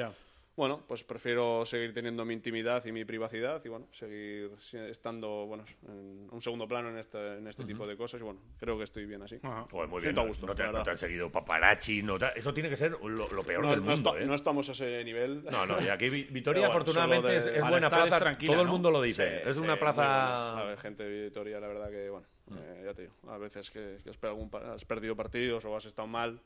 Bueno, 0.58 0.82
pues 0.88 1.04
prefiero 1.04 1.64
seguir 1.64 1.94
teniendo 1.94 2.24
mi 2.24 2.34
intimidad 2.34 2.84
y 2.84 2.90
mi 2.90 3.04
privacidad 3.04 3.62
y 3.64 3.68
bueno, 3.68 3.86
seguir 3.92 4.50
estando 4.90 5.46
bueno, 5.46 5.64
en 5.86 6.26
un 6.32 6.40
segundo 6.40 6.66
plano 6.66 6.88
en 6.90 6.98
este, 6.98 7.36
en 7.38 7.46
este 7.46 7.64
tipo 7.64 7.86
de 7.86 7.96
cosas 7.96 8.20
y 8.20 8.24
bueno, 8.24 8.40
creo 8.58 8.76
que 8.76 8.82
estoy 8.82 9.06
bien 9.06 9.22
así. 9.22 9.38
Joder, 9.40 9.88
muy 9.88 10.00
bien. 10.00 10.14
Siento 10.16 10.20
a 10.20 10.24
no- 10.24 10.28
gusto, 10.30 10.46
no, 10.48 10.54
te, 10.56 10.64
no 10.66 10.78
han 10.80 10.96
seguido 10.96 11.30
paparazzi, 11.30 12.02
no 12.02 12.18
te- 12.18 12.36
eso 12.36 12.52
tiene 12.52 12.68
que 12.68 12.74
ser 12.74 12.90
lo, 12.90 13.08
lo 13.08 13.42
peor 13.44 13.62
No, 13.62 13.70
del 13.70 13.84
no 13.84 13.92
mundo, 13.92 14.18
¿eh? 14.18 14.26
no 14.26 14.34
estamos 14.34 14.68
a 14.68 14.72
ese 14.72 15.04
nivel. 15.04 15.44
No, 15.44 15.64
no, 15.64 15.80
y 15.80 15.90
aquí 15.90 16.08
Vi- 16.08 16.24
Vitoria 16.32 16.62
bueno, 16.62 16.72
afortunadamente 16.72 17.28
de- 17.28 17.58
es, 17.60 17.68
buena 17.68 17.88
plaza, 17.88 18.18
tranquila, 18.18 18.52
todo 18.54 18.62
el 18.62 18.68
mundo 18.68 18.90
lo 18.90 19.00
dice. 19.00 19.42
Sí, 19.44 19.48
es 19.50 19.56
sí, 19.56 19.62
una 19.62 19.78
plaza... 19.78 20.58
A 20.58 20.64
ver, 20.64 20.78
gente 20.78 21.04
de 21.04 21.24
Vitoria, 21.26 21.60
la 21.60 21.68
verdad 21.68 21.88
que, 21.88 22.10
bueno, 22.10 22.26
eh, 22.56 22.82
ya 22.84 22.94
te 22.94 23.02
digo, 23.02 23.14
a 23.28 23.38
veces 23.38 23.70
que, 23.70 23.98
que 24.02 24.10
has 24.10 24.84
perdido 24.84 25.14
partidos 25.14 25.64
o 25.66 25.76
has 25.76 25.84
estado 25.84 26.08
mal, 26.08 26.40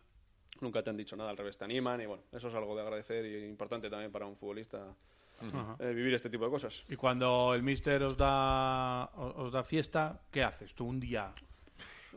nunca 0.62 0.82
te 0.82 0.90
han 0.90 0.96
dicho 0.96 1.16
nada, 1.16 1.30
al 1.30 1.36
revés 1.36 1.58
te 1.58 1.64
animan 1.64 2.00
y 2.00 2.06
bueno, 2.06 2.22
eso 2.32 2.48
es 2.48 2.54
algo 2.54 2.74
de 2.74 2.82
agradecer 2.82 3.26
y 3.26 3.44
importante 3.44 3.90
también 3.90 4.10
para 4.10 4.26
un 4.26 4.36
futbolista 4.36 4.94
Ajá. 5.40 5.76
eh, 5.78 5.92
vivir 5.92 6.14
este 6.14 6.30
tipo 6.30 6.44
de 6.44 6.50
cosas. 6.50 6.84
Y 6.88 6.96
cuando 6.96 7.52
el 7.54 7.62
mister 7.62 8.02
os 8.04 8.16
da, 8.16 9.04
os 9.16 9.34
os 9.36 9.52
da 9.52 9.62
fiesta, 9.64 10.20
¿qué 10.30 10.42
haces 10.42 10.74
tú 10.74 10.86
un 10.86 11.00
día? 11.00 11.32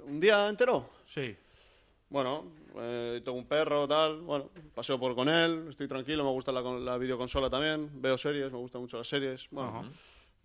¿Un 0.05 0.19
día 0.19 0.47
entero? 0.47 0.89
Sí. 1.08 1.36
Bueno, 2.08 2.45
eh, 2.75 3.21
tengo 3.25 3.38
un 3.38 3.47
perro, 3.47 3.88
tal, 3.88 4.21
bueno, 4.21 4.49
paseo 4.73 4.99
por 4.99 5.15
con 5.15 5.27
él, 5.27 5.65
estoy 5.69 5.88
tranquilo, 5.88 6.23
me 6.23 6.29
gusta 6.29 6.51
la, 6.51 6.62
la 6.62 6.97
videoconsola 6.97 7.49
también, 7.49 7.89
veo 7.99 8.17
series, 8.17 8.51
me 8.51 8.60
gustan 8.60 8.81
mucho 8.81 8.97
las 8.97 9.08
series, 9.08 9.49
bueno, 9.49 9.69
Ajá. 9.69 9.89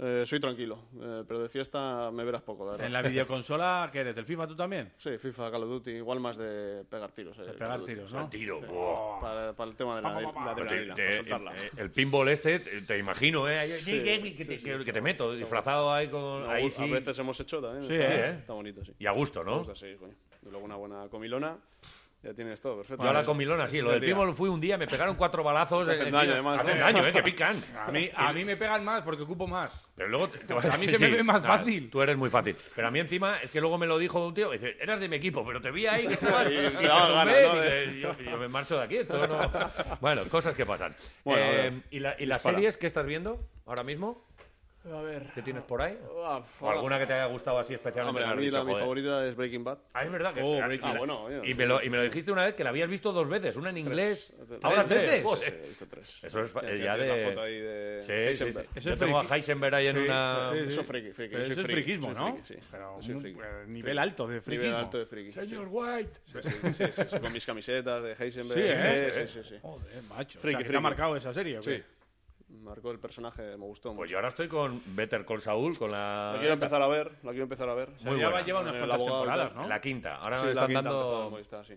Eh, 0.02 0.22
soy 0.24 0.40
tranquilo, 0.40 0.78
eh, 1.00 1.24
pero 1.28 1.40
de 1.40 1.48
fiesta 1.50 2.10
me 2.10 2.24
verás 2.24 2.40
poco, 2.42 2.64
la 2.64 2.70
verdad. 2.72 2.86
¿En 2.86 2.92
la 2.92 3.02
videoconsola 3.02 3.90
qué 3.92 4.00
eres? 4.00 4.14
¿Del 4.16 4.24
FIFA 4.24 4.46
tú 4.46 4.56
también? 4.56 4.92
Sí, 4.98 5.18
FIFA, 5.18 5.50
Call 5.50 5.62
of 5.64 5.68
Duty, 5.68 5.90
igual 5.90 6.20
más 6.20 6.36
de 6.38 6.84
pegar 6.88 7.12
tiros. 7.12 7.38
eh, 7.38 7.42
De 7.42 7.52
pegar 7.52 7.82
tiros, 7.84 8.10
El 8.12 8.18
¿no? 8.18 8.28
tiro, 8.30 8.60
buah. 8.62 9.20
Para, 9.20 9.52
para 9.52 9.70
el 9.70 9.76
tema 9.76 9.96
de 9.96 10.02
la, 10.02 10.08
Pa, 10.08 10.14
pa, 10.22 10.32
pa, 10.32 10.40
la 10.46 10.54
pa. 10.54 10.54
Te- 10.54 10.62
adrenalina, 10.62 10.94
te- 10.94 11.02
para 11.02 11.10
el, 11.10 11.16
soltarla. 11.18 11.52
el 11.76 11.90
pinball 11.90 12.28
este, 12.30 12.58
te, 12.60 12.82
te 12.82 12.98
imagino, 12.98 13.46
¿eh? 13.48 13.66
Sí, 13.80 13.92
que, 13.98 14.02
que- 14.22 14.36
que 14.36 14.44
te- 14.44 14.58
sí, 14.58 14.64
que- 14.64 14.78
sí, 14.78 14.78
que 14.78 14.84
te 14.84 14.90
está 14.90 15.00
meto, 15.02 15.34
disfrazado 15.34 15.92
ahí 15.92 16.08
con... 16.08 16.44
No, 16.44 16.50
ahí 16.50 16.66
a 16.78 16.86
veces 16.86 17.18
hemos 17.18 17.38
hecho 17.40 17.60
también. 17.60 17.84
Sí, 17.84 17.94
está, 17.94 18.14
¿eh? 18.14 18.30
está 18.38 18.52
bonito, 18.54 18.84
sí. 18.84 18.92
Y 18.98 19.06
a 19.06 19.10
gusto, 19.12 19.44
Me 19.44 19.50
¿no? 19.50 19.58
gusta, 19.58 19.74
sí, 19.74 19.94
coño. 19.98 20.14
Y 20.42 20.48
luego 20.48 20.64
una 20.64 20.76
buena 20.76 21.08
comilona, 21.10 21.58
ya 22.22 22.34
tienes 22.34 22.60
todo, 22.60 22.76
perfecto. 22.78 23.02
Yo 23.02 23.10
a 23.10 23.12
la 23.14 23.22
comilona, 23.24 23.66
sí. 23.66 23.80
Lo 23.80 23.90
del 23.90 24.00
Sería. 24.00 24.14
pinball 24.14 24.34
fui 24.34 24.48
un 24.50 24.60
día, 24.60 24.76
me 24.76 24.86
pegaron 24.86 25.16
cuatro 25.16 25.42
balazos. 25.42 25.86
Te 25.88 25.94
hacen 25.94 26.08
eh, 26.08 26.10
daño, 26.10 26.32
además, 26.32 26.60
Hacen 26.60 26.74
¿no? 26.74 26.80
daño, 26.84 27.06
¿eh? 27.06 27.12
Que 27.12 27.22
pican. 27.22 27.56
A 27.86 27.90
mí, 27.90 28.10
a 28.14 28.32
mí 28.32 28.44
me 28.44 28.56
pegan 28.56 28.84
más 28.84 29.02
porque 29.02 29.22
ocupo 29.22 29.46
más. 29.46 29.88
Pero 29.96 30.08
luego... 30.10 30.28
te- 30.28 30.38
te- 30.40 30.52
A 30.54 30.76
mí 30.76 30.86
se 30.88 30.98
me 30.98 31.08
ve 31.16 31.22
más 31.22 31.40
fácil. 31.46 31.88
Tú 31.90 32.02
eres 32.02 32.16
muy 32.18 32.28
fácil. 32.28 32.54
Pero 32.76 32.88
a 32.88 32.90
mí 32.90 32.98
encima, 33.00 33.38
es 33.42 33.50
que 33.50 33.60
luego 33.60 33.78
me 33.78 33.86
lo 33.86 33.96
dijo 33.98 34.26
un 34.26 34.34
tío, 34.34 34.50
dice, 34.50 34.76
eras 34.80 35.00
de 35.00 35.08
mi 35.08 35.16
equipo, 35.16 35.44
pero 35.46 35.60
te 35.60 35.70
vi 35.70 35.86
ahí 35.86 36.06
que 36.06 36.14
estabas... 36.14 36.48
Y 36.50 36.54
y 36.54 36.68
te 36.70 36.86
ganas, 36.86 37.26
¿no? 37.26 37.92
yo, 37.94 38.18
yo 38.18 38.36
me 38.36 38.48
marcho 38.48 38.76
de 38.76 38.84
aquí, 38.84 38.96
esto 38.98 39.26
no... 39.26 39.50
Bueno, 40.00 40.22
cosas 40.30 40.54
que 40.54 40.66
pasan. 40.66 40.94
Bueno, 41.24 41.42
Eh, 41.42 41.80
¿Y, 41.90 42.00
la- 42.00 42.16
y 42.18 42.26
las 42.26 42.42
series 42.42 42.76
que 42.76 42.86
estás 42.86 43.06
viendo 43.06 43.40
ahora 43.66 43.82
mismo? 43.82 44.24
A 44.82 45.02
ver. 45.02 45.24
¿Qué 45.34 45.42
tienes 45.42 45.62
por 45.64 45.82
ahí? 45.82 45.98
Ah, 46.24 46.40
¿O 46.58 46.70
alguna 46.70 46.98
que 46.98 47.06
te 47.06 47.12
haya 47.12 47.26
gustado 47.26 47.58
así 47.58 47.74
especialmente? 47.74 48.22
Hombre, 48.22 48.24
a 48.24 48.34
mí 48.34 48.50
la, 48.50 48.64
mi 48.64 48.74
favorita 48.74 49.26
es 49.26 49.36
Breaking 49.36 49.62
Bad. 49.62 49.76
Ah, 49.92 50.04
es 50.04 50.10
verdad 50.10 50.32
que... 50.32 50.40
Oh, 50.42 50.56
Breaking 50.56 50.88
Ah, 50.88 50.94
bueno, 50.96 51.24
oye, 51.24 51.40
y, 51.44 51.48
sí, 51.48 51.54
me 51.54 51.66
lo, 51.66 51.80
sí, 51.80 51.86
y 51.86 51.90
me 51.90 51.96
lo 51.98 52.02
dijiste 52.04 52.32
una 52.32 52.44
vez 52.44 52.54
que 52.54 52.64
la 52.64 52.70
habías 52.70 52.88
visto 52.88 53.12
dos 53.12 53.28
veces, 53.28 53.56
una 53.56 53.68
en 53.68 53.76
inglés. 53.76 54.32
Tres. 54.48 54.60
¿Ahora 54.64 54.84
¿Tres 54.84 55.00
veces? 55.02 55.16
Sí, 55.18 55.22
Joder. 55.26 55.60
he 55.64 55.68
visto 55.68 55.86
tres. 55.86 56.24
Eso 56.24 56.40
es 56.44 56.54
Ya- 56.54 56.74
ya 56.76 56.96
de- 56.96 57.06
la 57.08 57.28
foto 57.28 57.42
ahí 57.42 57.58
de 57.60 57.98
Sí, 58.00 58.06
sí, 58.06 58.12
sí. 58.12 58.44
Heisenberg. 58.44 58.68
Eso 58.74 58.90
Yo 58.90 58.96
tengo 58.96 59.20
a. 59.20 59.36
Heisenberg 59.36 59.74
ahí 59.74 59.86
en 59.88 59.98
una... 59.98 60.50
sí, 60.50 60.58
Eso 60.66 60.80
es 60.80 60.86
friki, 60.86 61.08
eso 61.08 61.52
es 61.52 61.60
friquismo, 61.62 62.12
¿no? 62.14 62.32
friki, 62.36 62.46
sí. 62.54 62.54
Pero 62.70 62.98
eh, 63.02 63.64
nivel 63.66 63.98
alto 63.98 64.26
de 64.28 64.40
friquismo. 64.40 64.64
Nivel 64.66 64.80
alto 64.84 64.98
de 64.98 65.04
friki. 65.04 65.30
sí, 65.30 65.40
sí. 65.46 65.56
White. 65.58 66.20
Sí, 66.24 66.38
sí, 66.42 66.50
sí, 66.72 66.84
sí, 66.92 67.02
sí, 67.06 67.18
con 67.20 67.32
mis 67.34 67.44
camisetas 67.44 68.02
de 68.02 68.12
Heisenberg. 68.18 68.58
Sí, 68.58 68.66
¿eh? 68.66 69.10
sí, 69.12 69.26
sí, 69.26 69.40
sí. 69.46 69.56
Joder, 69.60 70.02
macho. 70.08 70.40
Friki, 70.40 70.64
te 70.64 70.74
ha 70.74 70.80
marcado 70.80 71.16
esa 71.16 71.34
serie. 71.34 71.62
Sí. 71.62 71.82
Marcó 72.50 72.90
el 72.90 72.98
personaje, 72.98 73.42
me 73.56 73.64
gustó 73.64 73.90
Pues 73.90 73.96
mucho. 73.96 74.10
yo 74.10 74.18
ahora 74.18 74.28
estoy 74.28 74.48
con 74.48 74.82
Better 74.96 75.24
Call 75.24 75.40
Saul, 75.40 75.78
con 75.78 75.90
la... 75.92 76.32
La 76.34 76.38
quiero 76.38 76.54
empezar 76.54 76.82
a 76.82 76.88
ver, 76.88 77.12
la 77.22 77.30
quiero 77.30 77.44
empezar 77.44 77.68
a 77.68 77.74
ver. 77.74 77.90
O 77.90 77.98
sea, 77.98 78.10
Muy 78.10 78.20
ya 78.20 78.28
buena. 78.28 78.44
lleva 78.46 78.60
unas 78.60 78.76
cuantas 78.76 79.04
temporadas. 79.04 79.54
¿no? 79.54 79.68
La 79.68 79.80
quinta. 79.80 80.16
Ahora 80.16 80.36
Sí, 80.38 80.42
me 80.46 80.46
la 80.48 80.52
están 80.52 80.66
quinta 80.66 80.78
empezó 80.80 81.10
dando... 81.12 81.30
Movistar, 81.30 81.64
sí. 81.64 81.74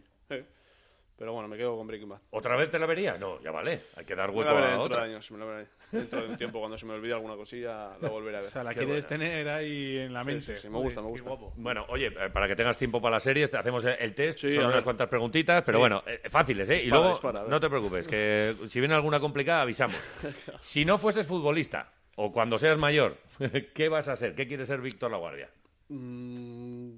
Pero 1.15 1.31
bueno, 1.31 1.47
me 1.47 1.55
quedo 1.57 1.77
con 1.77 1.85
Breaking 1.85 2.09
Bad. 2.09 2.19
¿Otra 2.31 2.55
vez 2.57 2.71
te 2.71 2.79
la 2.79 2.87
vería? 2.87 3.17
No, 3.19 3.39
ya 3.41 3.51
vale. 3.51 3.81
Hay 3.95 4.03
que 4.03 4.15
dar 4.15 4.31
Me 4.31 4.37
hueco 4.37 4.49
la 4.49 4.53
veré 4.55 4.65
a 4.65 4.69
dentro 4.71 4.85
otra. 4.87 5.03
de 5.05 5.11
años, 5.11 5.31
me 5.31 5.37
la 5.37 5.45
veré 5.45 5.67
dentro 5.91 6.21
de 6.23 6.29
un 6.29 6.37
tiempo 6.37 6.59
cuando 6.59 6.75
se 6.77 6.85
me 6.87 6.93
olvide 6.93 7.13
alguna 7.13 7.35
cosilla, 7.35 7.95
la 8.01 8.09
volveré 8.09 8.37
a 8.37 8.39
ver. 8.41 8.49
O 8.49 8.51
sea, 8.51 8.63
la 8.63 8.71
Qué 8.71 8.79
quieres 8.79 9.05
buena. 9.05 9.07
tener 9.07 9.47
ahí 9.49 9.97
en 9.99 10.11
la 10.13 10.21
Sí, 10.21 10.25
mente. 10.25 10.55
sí, 10.55 10.61
sí, 10.63 10.69
me 10.69 10.79
gusta, 10.79 11.01
me 11.01 11.07
qué 11.07 11.11
gusta. 11.11 11.29
guapo. 11.29 11.53
Bueno, 11.55 11.85
oye, 11.89 12.07
eh, 12.07 12.29
para 12.33 12.47
que 12.47 12.55
tengas 12.55 12.77
tiempo 12.77 12.99
para 12.99 13.17
las 13.17 13.23
series, 13.23 13.51
te 13.51 13.57
hacemos 13.57 13.85
el 13.85 14.13
test. 14.15 14.39
Sí, 14.39 14.51
Son 14.53 14.65
unas 14.65 14.83
cuantas 14.83 15.07
preguntitas, 15.07 15.63
pero 15.63 15.77
Sí. 15.77 15.79
bueno, 15.81 16.03
eh, 16.07 16.21
fáciles, 16.29 16.67
¿eh? 16.71 16.77
y 16.77 16.81
Dispara, 16.81 16.95
luego, 16.99 17.09
dispara, 17.13 17.39
a 17.39 17.43
ver. 17.43 17.51
no 17.51 17.59
te 17.59 17.69
preocupes, 17.69 18.07
que 18.07 18.55
si 18.67 18.79
viene 18.79 18.95
alguna 18.95 19.19
complicada, 19.19 19.61
avisamos. 19.61 19.95
si 20.61 20.83
no 20.83 20.97
fueses 20.97 21.27
futbolista, 21.27 21.93
o 22.15 22.31
cuando 22.31 22.57
seas 22.57 22.77
mayor, 22.79 23.17
¿qué 23.75 23.87
vas 23.87 24.07
a 24.07 24.15
ser? 24.15 24.33
¿Qué 24.33 24.47
quiere 24.47 24.65
ser 24.65 24.81
Víctor 24.81 25.11
Laguardia? 25.11 25.47
Mm, 25.89 26.93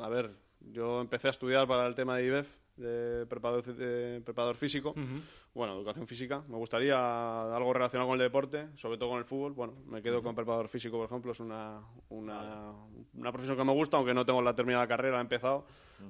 a 0.00 0.08
ver, 0.08 0.30
yo 0.72 1.00
empecé 1.02 1.28
a 1.28 1.30
estudiar 1.30 1.66
para 1.66 1.86
el 1.86 1.94
tema 1.94 2.16
de 2.16 2.24
IBEF, 2.24 2.48
de 2.78 3.26
preparador, 3.26 3.62
de 3.64 4.20
preparador 4.24 4.56
físico. 4.56 4.94
Bueno, 5.54 5.74
educación 5.74 6.06
física. 6.06 6.42
Me 6.48 6.56
gustaría 6.56 6.94
algo 7.54 7.72
relacionado 7.72 8.08
con 8.08 8.18
el 8.20 8.24
deporte, 8.26 8.68
sobre 8.76 8.96
todo 8.98 9.10
con 9.10 9.18
el 9.18 9.24
fútbol. 9.24 9.52
Bueno, 9.52 9.74
me 9.86 10.00
quedo 10.02 10.22
con 10.22 10.34
preparador 10.34 10.68
físico, 10.68 10.96
por 10.96 11.06
ejemplo. 11.06 11.32
Es 11.32 11.40
una, 11.40 11.80
una, 12.10 12.72
una 13.14 13.32
profesión 13.32 13.56
que 13.56 13.64
me 13.64 13.72
gusta, 13.72 13.96
aunque 13.96 14.14
no 14.14 14.24
tengo 14.24 14.40
la 14.40 14.54
terminada 14.54 14.86
carrera, 14.86 15.14
la 15.14 15.18
he 15.18 15.22
empezado. 15.22 15.66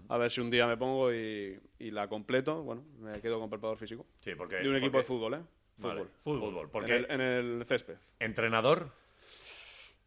A 0.09 0.18
ver 0.18 0.31
si 0.31 0.40
un 0.42 0.50
día 0.50 0.66
me 0.66 0.76
pongo 0.76 1.12
y, 1.12 1.59
y 1.78 1.90
la 1.90 2.09
completo. 2.09 2.62
Bueno, 2.62 2.83
me 3.00 3.20
quedo 3.20 3.40
con 3.40 3.48
preparador 3.48 3.78
físico. 3.78 4.04
Sí, 4.20 4.35
porque... 4.37 4.57
De 4.57 4.68
un 4.68 4.76
equipo 4.76 4.98
de 4.98 5.04
fútbol, 5.04 5.35
¿eh? 5.35 5.40
Vale, 5.78 6.04
Fútbol. 6.24 6.40
fútbol. 6.40 6.64
En 6.64 6.70
Porque 6.70 6.96
el, 6.96 7.07
en 7.11 7.20
el 7.20 7.64
césped. 7.64 7.96
entrenador, 8.18 8.90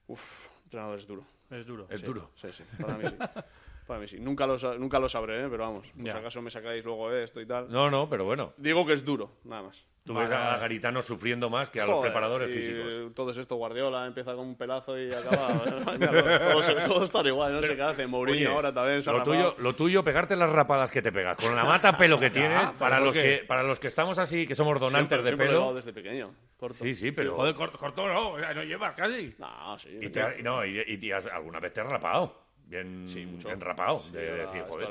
Uf, 0.08 0.22
entrenador 0.66 1.00
es 1.00 1.08
duro. 1.08 1.24
Es 1.50 1.66
duro. 1.66 1.88
Es 1.90 2.02
duro. 2.02 2.30
Sí, 2.36 2.48
sí, 2.52 2.64
para 2.80 2.98
mí 2.98 3.06
sí. 3.08 3.16
Para 3.92 4.00
mí 4.00 4.08
sí. 4.08 4.22
Nunca 4.22 4.48
lo, 4.48 4.56
nunca 4.80 5.00
lo 5.00 5.10
sabré, 5.10 5.42
¿eh? 5.44 5.48
pero 5.52 5.64
vamos, 5.66 5.86
por 5.90 6.06
Ya. 6.06 6.14
si 6.14 6.18
acaso 6.20 6.42
me 6.42 6.50
sacáis 6.50 6.82
luego 6.86 7.12
esto 7.12 7.42
y 7.42 7.46
tal. 7.46 7.70
No, 7.70 7.92
no, 7.92 8.08
pero 8.10 8.24
bueno. 8.24 8.54
Digo 8.56 8.86
que 8.86 8.94
es 8.94 9.04
duro, 9.04 9.32
nada 9.44 9.64
más. 9.64 9.86
Tú 10.06 10.14
Vale, 10.14 10.30
ves 10.30 10.38
a. 10.38 10.58
Garitano 10.60 11.02
sufriendo 11.02 11.50
más 11.50 11.70
que 11.70 11.82
a 11.82 11.86
los 11.86 12.02
preparadores 12.02 12.50
y 12.56 12.58
físicos. 12.58 13.14
Todo 13.14 13.32
es 13.32 13.38
esto, 13.38 13.58
Guardiola 13.58 14.08
empieza 14.08 14.34
con 14.34 14.48
un 14.48 14.56
pelazo 14.56 14.98
y 14.98 15.12
acaba. 15.12 15.62
Mira, 16.00 16.40
todos, 16.54 16.74
todos 16.88 17.04
están 17.04 17.28
igual, 17.28 17.52
no 17.52 17.62
sé 17.62 17.76
qué 17.76 17.82
hace. 17.82 18.08
Mourinho 18.08 18.38
Oye, 18.38 18.48
ahora 18.48 18.74
también 18.74 19.04
se 19.04 19.12
lo 19.12 19.22
tuyo, 19.24 19.56
lo 19.60 19.74
tuyo, 19.74 20.06
pegarte 20.06 20.38
las 20.38 20.50
rapadas 20.50 20.90
que 20.90 21.02
te 21.02 21.12
pegas. 21.12 21.36
Con 21.38 21.54
la 21.54 21.66
mata 21.66 21.98
pelo 21.98 22.18
que 22.18 22.30
tienes, 22.32 22.72
para 22.72 22.96
¿por 23.00 23.08
los 23.08 23.14
que, 23.14 23.44
para 23.46 23.62
los 23.64 23.78
que 23.78 23.88
estamos 23.88 24.18
así, 24.18 24.48
que 24.48 24.56
somos 24.56 24.80
donantes 24.80 25.10
Siempre- 25.10 25.22
de 25.24 25.28
siempre 25.28 25.48
lo 25.48 25.52
he 25.52 25.56
pelo. 25.66 25.74
desde 25.76 25.92
pequeño. 25.94 26.34
Corto. 26.58 26.76
Sí, 26.76 26.94
sí, 26.96 27.12
pero. 27.12 27.36
Joder, 27.36 27.54
corto, 27.54 27.78
corto 27.78 28.08
no, 28.08 28.38
no 28.38 28.64
llevas 28.64 28.96
casi. 28.96 29.36
No, 29.38 29.78
sí. 29.78 30.00
y, 30.02 30.10
te- 30.10 30.40
y 30.40 30.44
no, 30.44 30.66
y, 30.66 30.80
y- 30.80 31.06
y 31.06 31.12
has- 31.12 31.26
alguna 31.28 31.60
vez 31.60 31.74
te 31.74 31.82
has 31.82 31.88
rapado. 31.92 32.40
Bien, 32.72 33.02
mucho. 33.02 33.48
bien 33.50 33.60
rapado. 33.60 34.00
Sí, 34.00 34.12
de 34.14 34.30
ahora 34.32 34.44
decir, 34.44 34.62
esto 34.62 34.74
joder. 34.74 34.90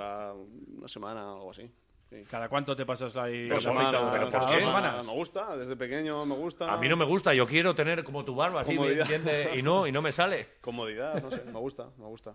una 0.78 0.88
semana 0.88 1.32
o 1.32 1.36
algo 1.36 1.50
así. 1.50 1.70
Sí. 2.10 2.24
¿Cada 2.28 2.48
cuánto 2.48 2.74
te 2.76 2.84
pasas 2.84 3.16
ahí? 3.16 3.48
Dos 3.48 3.64
la 3.64 3.70
semanas, 3.70 3.92
bolita? 3.92 4.12
pero 4.12 4.24
¿Cada 4.30 4.40
¿por 4.40 4.40
dos 4.48 4.56
qué? 4.56 4.60
semanas? 4.64 5.06
Me 5.06 5.12
gusta, 5.12 5.56
desde 5.56 5.76
pequeño 5.76 6.26
me 6.26 6.34
gusta. 6.34 6.72
A 6.72 6.76
mí 6.76 6.88
no 6.88 6.96
me 6.96 7.04
gusta, 7.06 7.32
yo 7.32 7.46
quiero 7.46 7.74
tener 7.74 8.02
como 8.04 8.24
tu 8.24 8.34
barba, 8.34 8.60
así, 8.62 8.72
bien, 8.72 8.82
Comodidad. 8.82 9.08
bien 9.08 9.24
de- 9.24 9.56
y 9.56 9.62
no, 9.62 9.86
y 9.86 9.92
no 9.92 10.02
me 10.02 10.10
sale. 10.12 10.48
Comodidad, 10.60 11.22
no 11.22 11.30
sé, 11.30 11.42
me 11.44 11.58
gusta, 11.58 11.88
me 11.96 12.04
gusta. 12.06 12.34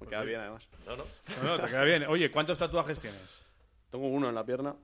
Me 0.00 0.06
queda 0.06 0.22
bien 0.22 0.40
además. 0.40 0.68
No, 0.86 0.96
no. 0.96 1.04
No, 1.42 1.48
no, 1.56 1.60
te 1.62 1.66
queda 1.68 1.82
bien. 1.84 2.04
Oye, 2.04 2.30
¿cuántos 2.30 2.56
tatuajes 2.56 2.98
tienes? 3.00 3.44
Tengo 3.90 4.06
uno 4.06 4.28
en 4.28 4.34
la 4.36 4.44
pierna 4.44 4.74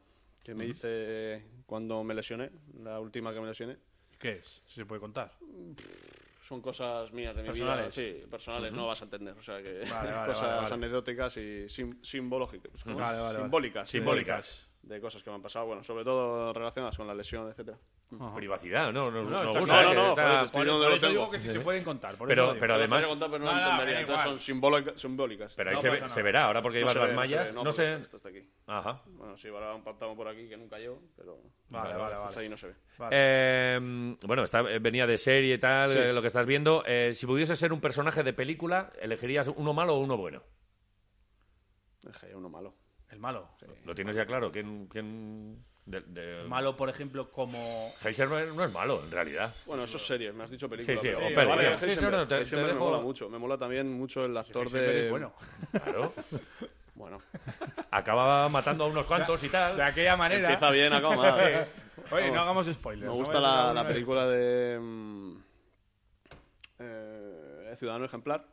que 0.43 0.55
me 0.55 0.67
hice 0.67 1.45
cuando 1.65 2.03
me 2.05 2.13
lesioné, 2.15 2.51
la 2.83 2.99
última 3.01 3.33
que 3.33 3.41
me 3.41 3.47
lesioné. 3.47 3.79
¿Qué 4.19 4.33
es? 4.33 4.63
Si 4.67 4.75
se 4.75 4.85
puede 4.85 5.01
contar. 5.01 5.31
Son 6.45 6.61
cosas 6.61 7.11
mías 7.11 7.35
de 7.35 7.41
mi 7.41 7.49
Personales. 7.49 7.97
vida. 7.97 8.19
Sí, 8.21 8.27
personales, 8.27 8.71
no 8.71 8.87
vas 8.87 9.01
a 9.01 9.05
entender. 9.05 9.35
O 9.39 9.41
sea 9.41 9.63
que 9.63 9.79
Vale, 9.91 10.13
vale, 10.13 10.27
cosas 10.33 10.63
vale, 10.63 10.75
anecdóticas 10.75 11.37
y 11.39 11.71
sim- 11.71 11.99
simbológicas. 12.03 12.71
Simbólicas. 12.83 13.89
Simbólicas. 13.89 14.71
De, 14.83 15.01
cosas 15.01 15.23
que 15.23 15.31
me 15.31 15.37
han 15.37 15.43
pasado, 15.43 15.65
bueno, 15.65 15.83
sobre 15.83 16.05
todo 16.05 16.53
relacionadas 16.53 16.99
con 16.99 17.07
la 17.07 17.15
lesión, 17.15 17.49
etcétera. 17.49 17.79
Ajá. 18.21 18.35
Privacidad, 18.37 18.93
no, 18.93 19.11
nos, 19.11 19.25
No, 19.25 19.31
nos 19.31 19.41
está 19.41 19.59
gusta. 19.61 19.65
claro. 19.65 19.91
eh, 19.91 19.95
No, 19.95 20.01
no, 20.01 20.05
no, 20.07 20.11
está- 20.11 20.23
joder, 20.25 20.45
estoy 20.45 20.67
Por, 20.67 20.83
por 20.83 20.93
eso 20.93 21.09
digo 21.09 21.31
que 21.31 21.39
si 21.39 21.51
se 21.53 21.61
pueden 21.61 21.85
contar. 21.85 22.17
por 22.17 22.29
Pero- 22.29 22.57
pero 22.59 22.75
además- 22.75 23.07
contar, 23.07 23.31
pero 23.31 23.45
no, 23.45 23.53
No, 23.53 23.61
no, 23.61 23.71
entendería. 23.73 24.01
Entonces 24.01 24.25
son 24.25 24.39
simbólica- 24.41 24.99
simbólicas. 24.99 25.55
Pero 25.57 25.71
ahí 25.71 25.77
No 25.77 25.83
se, 25.83 25.91
ve, 25.91 26.09
se 26.09 26.23
verá, 26.23 26.45
ahora 26.45 26.63
porque 26.63 26.81
No 26.81 26.87
llevas 26.87 26.93
se 26.93 26.99
las 26.99 27.09
ve, 27.09 27.15
no 27.15 27.27
se 27.27 27.35
mallas, 27.35 27.49
ve, 27.55 27.63
no, 27.65 27.73
sé. 27.73 27.95
Esto, 27.95 28.17
está 28.19 28.29
aquí. 28.29 28.49
Ajá. 28.67 29.03
Bueno, 29.07 29.37
sí, 29.37 29.49
ahora 29.49 29.75
un 29.75 29.83
pantalón 29.85 30.17
por 30.17 30.29
aquí 30.29 30.49
que 30.49 30.57
nunca 30.57 30.79
llevo, 30.79 31.01
pero. 31.17 31.39
Vale, 31.69 31.95
vale, 31.97 32.17
vale. 32.17 32.37
ahí 32.41 32.49
no 32.49 32.57
se 32.57 32.69
ve. 32.69 32.75
Vale. 32.99 33.17
Eh, 33.19 34.17
bueno, 34.27 34.45
está, 34.45 34.61
eh, 34.61 34.79
venía 34.79 35.07
de 35.07 35.19
serie 35.19 35.55
y 35.55 35.59
tal, 35.59 35.91
Sí. 35.91 35.99
eh, 35.99 36.13
lo 36.13 36.21
que 36.21 36.29
estás 36.29 36.47
viendo. 36.47 36.85
Eh, 36.87 37.13
si 37.15 37.27
pudiese 37.27 37.57
ser 37.57 37.73
un 37.73 37.81
personaje 37.81 38.23
de 38.23 38.33
película, 38.33 38.93
¿elegirías 39.01 39.49
uno 39.49 39.73
malo 39.73 39.95
o 39.95 39.99
uno 39.99 40.17
bueno? 40.17 40.43
Dejé 42.03 42.35
uno 42.35 42.49
malo. 42.49 42.75
El 43.11 43.19
malo. 43.21 43.49
Lo 43.85 43.95
tienes 43.95 44.17
ya 44.17 44.27
claro. 44.27 44.51
¿Quién, 44.51 44.87
quién 44.89 45.65
de, 45.87 46.01
de- 46.01 46.45
Malo, 46.49 46.77
por 46.77 46.89
ejemplo, 46.89 47.31
como... 47.31 47.93
Heisenberg 48.03 48.55
no 48.55 48.65
es 48.65 48.73
malo, 48.73 49.03
en 49.05 49.11
realidad. 49.11 49.55
Bueno, 49.67 49.85
eso 49.85 49.97
es 49.99 50.07
serie, 50.07 50.33
me 50.33 50.45
has 50.45 50.51
dicho 50.51 50.69
película. 50.69 50.97
Sí, 50.99 51.07
sí, 51.07 51.13
pero- 51.15 51.27
o 51.27 51.35
peli, 51.35 51.49
vale, 51.49 51.79
sí, 51.79 51.85
Heisenberg, 51.85 52.13
no, 52.13 52.19
no, 52.19 52.29
te- 52.29 52.35
te 52.35 52.41
Heisenberg 52.41 52.71
dejo- 52.73 52.75
me 52.75 52.81
mola 52.91 52.99
mucho. 53.03 53.29
Me 53.29 53.39
mola 53.39 53.59
también 53.59 53.93
mucho 53.93 54.25
el 54.25 54.37
actor 54.37 54.71
de. 54.71 55.05
es 55.07 55.11
bueno. 55.11 55.35
Claro. 55.71 56.13
Bueno, 56.97 57.19
Acababa 57.91 58.49
matando 58.49 58.85
a 58.85 58.87
unos 58.87 59.05
cuantos 59.07 59.43
y 59.43 59.49
tal. 59.49 59.77
De 59.77 59.83
aquella 59.83 60.17
manera... 60.17 60.43
empieza 60.49 60.71
bien, 60.71 60.93
acaba 60.93 61.17
mal. 61.17 61.67
Oye, 62.13 62.31
no 62.31 62.41
hagamos 62.41 62.69
spoilers. 62.73 63.11
Me 63.11 63.17
gusta 63.17 63.41
la, 63.41 63.85
película 63.85 64.29
de. 64.29 64.79
mm, 64.81 65.37
eh, 66.79 67.75
Ciudadano 67.79 68.05
Ejemplar. 68.05 68.45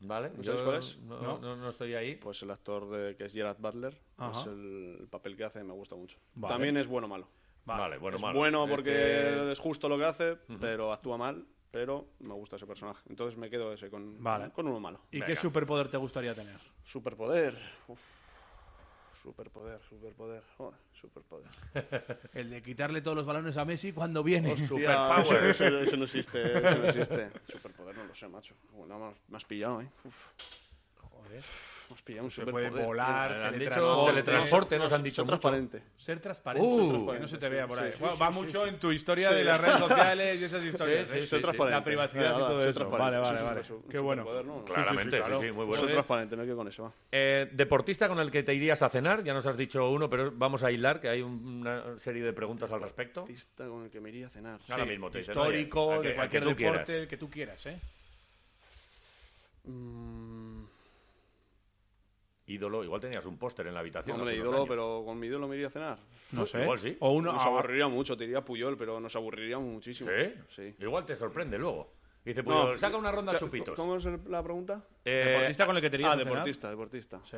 Vale, 0.00 0.30
¿No 0.30 0.64
cuál 0.64 0.76
es? 0.76 0.98
No, 1.00 1.20
¿No? 1.20 1.38
no- 1.38 1.56
no 1.56 1.68
estoy 1.68 1.94
ahí. 1.94 2.14
Pues 2.16 2.40
el 2.42 2.50
actor 2.50 2.88
de, 2.90 3.16
que 3.16 3.24
es 3.24 3.32
Gerard 3.32 3.58
Butler. 3.58 4.00
Ajá. 4.16 4.40
Es 4.40 4.46
el, 4.46 4.96
el 5.00 5.08
papel 5.08 5.36
que 5.36 5.44
hace, 5.44 5.62
me 5.64 5.72
gusta 5.72 5.96
mucho. 5.96 6.18
Vale. 6.34 6.54
También 6.54 6.76
es 6.76 6.86
bueno 6.86 7.06
o 7.06 7.10
malo. 7.10 7.28
Vale, 7.64 7.98
bueno, 7.98 8.16
es 8.16 8.22
malo. 8.22 8.38
bueno 8.38 8.64
Es 8.64 8.70
porque 8.70 8.90
que- 8.92 9.52
es 9.52 9.58
justo 9.58 9.88
lo 9.88 9.98
que 9.98 10.04
hace, 10.04 10.36
pero 10.60 10.92
actúa 10.92 11.16
mal. 11.18 11.44
Pero 11.70 12.12
me 12.20 12.32
gusta 12.32 12.56
ese 12.56 12.66
personaje. 12.66 13.02
Entonces 13.10 13.36
me 13.38 13.50
quedo 13.50 13.74
ese 13.74 13.90
con, 13.90 14.22
Vale. 14.22 14.50
con 14.52 14.66
uno 14.66 14.80
malo. 14.80 15.00
¿Y 15.10 15.20
qué 15.20 15.36
superpoder 15.36 15.88
te 15.88 15.98
gustaría 15.98 16.34
tener? 16.34 16.58
Superpoder. 16.82 17.58
Uf. 17.88 18.00
Superpoder, 19.28 19.78
superpoder. 19.90 20.42
Joder, 20.56 20.78
superpoder. 20.98 21.48
El 22.32 22.48
de 22.48 22.62
quitarle 22.62 23.02
todos 23.02 23.16
los 23.18 23.26
balones 23.26 23.56
a 23.58 23.64
Messi 23.66 23.92
cuando 23.92 24.22
viene. 24.22 24.52
Hostia, 24.52 25.16
ese- 25.50 25.80
ese 25.80 25.96
no 25.98 26.04
existe, 26.04 26.42
ese 26.58 26.78
no 26.78 26.86
existe. 26.88 27.30
Superpoder 27.46 27.94
no 27.96 28.04
lo 28.04 28.14
sé, 28.14 28.26
macho. 28.28 28.54
Bueno, 28.72 28.98
me 28.98 29.06
has- 29.08 29.16
me 29.28 29.36
has 29.36 29.44
pillado, 29.44 29.82
¿eh? 29.82 29.88
Uf, 30.04 30.30
Joder. 30.96 31.44
Un 32.22 32.30
Se 32.30 32.44
puede 32.46 32.68
volar, 32.70 33.30
tío. 33.32 33.44
Han 33.44 33.58
dicho 33.58 33.70
teletransporte, 33.70 34.12
teletransporte, 34.12 34.78
nos 34.78 34.92
han 34.92 35.02
dicho 35.02 35.14
Ser 35.16 35.24
mucho. 35.24 35.38
transparente. 35.40 35.82
Ser 35.96 36.20
transparente. 36.20 36.68
Uh. 36.68 36.78
Ser 36.80 36.88
transparente, 36.88 37.12
que 37.14 37.20
no 37.20 37.28
se 37.28 37.38
te 37.38 37.48
vea 37.48 37.66
por 37.66 37.78
ahí. 37.80 37.92
sí, 37.92 37.98
Bueno, 38.00 38.14
sí, 38.16 38.22
va 38.22 38.28
sí, 38.32 38.34
mucho 38.38 38.62
sí. 38.64 38.68
en 38.68 38.78
tu 38.78 38.92
historia 38.92 39.28
Sí. 39.30 39.34
de 39.36 39.44
las 39.44 39.60
redes 39.60 39.76
sociales 39.78 40.40
y 40.40 40.44
esas 40.44 40.64
historias. 40.64 41.08
Sí, 41.08 41.18
¿eh? 41.18 41.22
sí, 41.22 41.28
Ser 41.28 41.38
sí. 41.38 41.42
transparente. 41.42 41.78
La 41.78 41.84
privacidad 41.84 42.22
y 42.22 42.26
Nada, 42.28 42.38
todo 42.48 42.60
ser 42.60 42.68
eso. 42.68 42.90
Vale, 42.90 43.18
vale, 43.18 43.42
vale. 43.42 43.60
Qué 43.90 43.98
bueno. 43.98 44.24
Claramente, 44.64 45.22
sí, 45.22 45.30
muy 45.30 45.42
Ser 45.44 45.54
bueno. 45.64 45.86
transparente, 45.86 46.36
me 46.36 46.44
quedo 46.44 46.56
con 46.56 46.68
eso, 46.68 46.82
va. 46.84 46.92
Eh, 47.12 47.48
deportista 47.52 48.08
con 48.08 48.18
el 48.20 48.30
que 48.30 48.42
te 48.42 48.54
irías 48.54 48.82
a 48.82 48.88
cenar, 48.88 49.22
ya 49.24 49.32
nos 49.34 49.46
has 49.46 49.56
dicho 49.56 49.88
uno, 49.90 50.08
pero 50.10 50.30
vamos 50.34 50.62
a 50.62 50.70
hilar, 50.70 51.00
que 51.00 51.08
hay 51.08 51.22
un- 51.22 51.60
una 51.60 51.98
serie 51.98 52.22
de 52.22 52.32
preguntas 52.32 52.70
al 52.72 52.80
respecto. 52.82 53.22
Artista 53.22 53.66
con 53.66 53.84
el 53.84 53.90
que 53.90 54.00
me 54.00 54.10
iría 54.10 54.26
a 54.26 54.30
cenar. 54.30 54.60
Ahora 54.68 54.84
mismo 54.84 55.10
te 55.10 55.20
Histórico, 55.20 56.00
de 56.00 56.08
al 56.10 56.14
cualquier 56.14 56.44
deporte, 56.44 56.98
el 56.98 57.08
que 57.08 57.16
tú 57.16 57.28
quieras, 57.30 57.64
¿eh? 57.66 57.78
Ídolo, 62.48 62.82
igual 62.82 63.00
tenías 63.00 63.24
un 63.26 63.36
póster 63.38 63.66
en 63.66 63.74
la 63.74 63.80
habitación. 63.80 64.18
hombre, 64.18 64.34
ídolo, 64.34 64.56
años. 64.56 64.68
pero 64.68 65.02
con 65.04 65.18
mi 65.18 65.26
ídolo 65.26 65.46
me 65.46 65.54
iría 65.56 65.68
a 65.68 65.70
cenar. 65.70 65.98
No 66.32 66.46
sé. 66.46 66.62
igual 66.62 66.78
sí. 66.78 66.96
O 67.00 67.12
uno. 67.12 67.32
Nos 67.32 67.44
ah, 67.44 67.48
aburriría 67.48 67.88
mucho, 67.88 68.16
te 68.16 68.24
diría 68.24 68.40
Puyol, 68.42 68.76
pero 68.76 68.98
nos 68.98 69.14
aburriría 69.16 69.58
muchísimo. 69.58 70.10
¿Sí? 70.10 70.34
Sí. 70.56 70.74
Igual 70.80 71.04
te 71.04 71.14
sorprende 71.14 71.58
luego. 71.58 71.92
Dice, 72.24 72.42
pues 72.42 72.56
No, 72.56 72.76
saca 72.76 72.96
una 72.96 73.12
ronda 73.12 73.38
chupitos. 73.38 73.74
¿Cómo 73.76 73.96
es 73.96 74.04
la 74.04 74.42
pregunta? 74.42 74.82
Eh, 75.04 75.24
deportista 75.32 75.66
con 75.66 75.76
el 75.76 75.82
que 75.82 75.90
te 75.90 75.96
irías 75.96 76.10
Ah, 76.10 76.14
a 76.14 76.18
cenar. 76.18 76.32
deportista, 76.32 76.70
deportista. 76.70 77.20
Sí. 77.24 77.36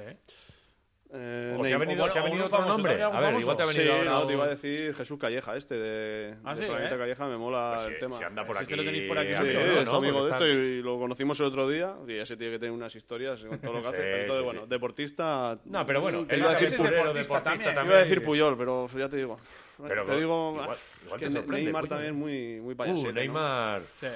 Eh, 1.12 1.57
o 1.59 1.62
te 1.62 1.75
ha 1.75 1.79
venido, 1.79 2.05
o 2.05 2.09
te 2.11 2.18
ha 2.20 2.23
venido 2.23 2.42
un 2.42 2.46
otro 2.46 2.59
famoso, 2.59 2.77
nombre. 2.79 2.94
¿te 2.96 3.03
A 3.03 3.09
ver, 3.20 3.40
igual 3.40 3.57
te 3.57 3.62
ha 3.64 3.66
venido 3.66 3.83
Sí, 3.85 3.90
ahora 3.90 4.11
no, 4.12 4.27
te 4.29 4.33
iba 4.33 4.42
a 4.44 4.46
un- 4.46 4.51
decir 4.55 4.94
Jesús 4.94 5.18
Calleja, 5.18 5.57
este 5.57 5.75
de, 5.77 6.35
Ah, 6.44 6.55
de 6.55 6.62
sí, 6.62 6.68
Planeta 6.68 6.94
¿eh? 6.94 6.99
Calleja, 6.99 7.27
me 7.27 7.37
mola 7.37 7.73
Pues 7.75 7.87
el 7.88 7.94
si- 7.94 7.99
tema. 8.01 8.16
si 8.16 8.23
anda 8.25 8.46
por 8.46 8.57
Si 8.57 8.62
aquí. 8.62 8.73
este 8.73 8.77
lo 8.77 8.85
tenéis 8.90 9.09
por 9.09 9.18
aquí 9.18 9.35
amigo, 9.35 9.51
Sí, 9.51 9.57
mucho, 9.59 9.66
¿no? 9.75 9.81
es 9.81 9.88
amigo 9.92 9.99
Porque 10.01 10.12
de 10.12 10.31
está- 10.31 10.37
esto 10.37 10.46
y 10.46 10.83
lo 10.83 10.99
conocimos 11.01 11.40
el 11.40 11.46
otro 11.46 11.68
día 11.68 11.94
y 12.07 12.12
ese 12.14 12.37
tiene 12.37 12.53
que 12.53 12.59
tener 12.61 12.73
unas 12.73 12.94
historias 12.94 13.42
con 13.42 13.59
todo 13.59 13.73
lo 13.73 13.83
que 13.83 13.88
hace. 13.88 13.96
Sí, 14.01 14.03
pero 14.05 14.20
entonces, 14.23 14.38
sí, 14.38 14.44
bueno, 14.44 14.61
sí. 14.62 14.66
deportista... 14.70 15.59
No, 15.64 15.87
pero 15.87 16.01
bueno, 16.01 16.27
te 16.27 16.35
él 16.37 16.40
iba 16.42 16.51
a 16.51 16.55
decir, 16.55 16.66
es 16.81 16.90
deportista 16.90 17.42
también. 17.42 17.73
iba 17.75 17.94
a 17.96 17.99
decir 17.99 18.23
Puyol, 18.23 18.57
pero 18.57 18.87
ya 18.96 19.09
te 19.09 19.16
digo. 19.16 19.38
Pero 19.83 20.05
te 20.05 20.16
digo, 20.16 20.51
igual- 20.53 20.64
igual 20.66 20.79
es 20.79 21.11
te 21.12 21.18
que 21.18 21.31
sorprende, 21.31 21.62
Neymar 21.64 21.83
Puyol. 21.83 21.88
también 21.88 22.14
muy, 22.14 22.61
muy 22.61 22.75
Uh, 22.75 22.77
payasete, 22.77 23.09
¿no? 23.09 23.12
Neymar. 23.20 23.83
Sí. 23.90 24.07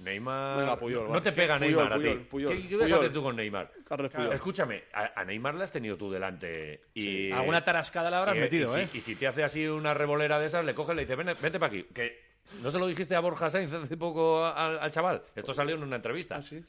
Neymar. 0.00 0.58
Venga, 0.58 0.76
Puyol, 0.78 1.10
no 1.12 1.22
te 1.22 1.32
pega 1.32 1.58
Puyol, 1.58 1.70
Neymar 1.76 1.92
a 1.92 2.00
ti. 2.00 2.08
Puyol, 2.30 2.52
¿Qué, 2.62 2.68
qué 2.68 2.76
vas 2.76 2.92
a 2.92 2.96
hacer 2.96 3.12
tú 3.12 3.22
con 3.22 3.36
Neymar? 3.36 3.70
Claro. 3.84 4.32
Escúchame, 4.32 4.84
a, 4.92 5.20
a 5.20 5.24
Neymar 5.24 5.54
le 5.54 5.64
has 5.64 5.72
tenido 5.72 5.96
tú 5.96 6.10
delante. 6.10 6.82
Y, 6.94 7.30
Alguna 7.32 7.62
tarascada 7.64 8.10
la 8.10 8.18
habrás 8.18 8.36
y- 8.36 8.40
metido, 8.40 8.76
y 8.76 8.82
¿eh? 8.82 8.86
Si, 8.86 8.98
y 8.98 9.00
si 9.00 9.16
te 9.16 9.26
hace 9.26 9.42
así 9.44 9.66
una 9.66 9.94
revolera 9.94 10.38
de 10.38 10.46
esas, 10.46 10.64
le 10.64 10.74
coges 10.74 10.92
y 10.94 10.96
le 10.96 11.02
dices, 11.02 11.16
vente, 11.16 11.34
vente 11.34 11.58
para 11.58 11.72
aquí. 11.72 11.84
Que 11.94 12.36
¿No 12.62 12.70
se 12.70 12.78
lo 12.78 12.86
dijiste 12.86 13.16
a 13.16 13.20
Borja 13.20 13.50
Sainz 13.50 13.72
hace 13.72 13.96
poco 13.96 14.44
al, 14.44 14.78
al 14.78 14.90
chaval? 14.92 15.22
Esto 15.34 15.52
salió 15.52 15.74
en 15.74 15.82
una 15.82 15.96
entrevista. 15.96 16.36
¿Ah, 16.36 16.42
sí? 16.42 16.62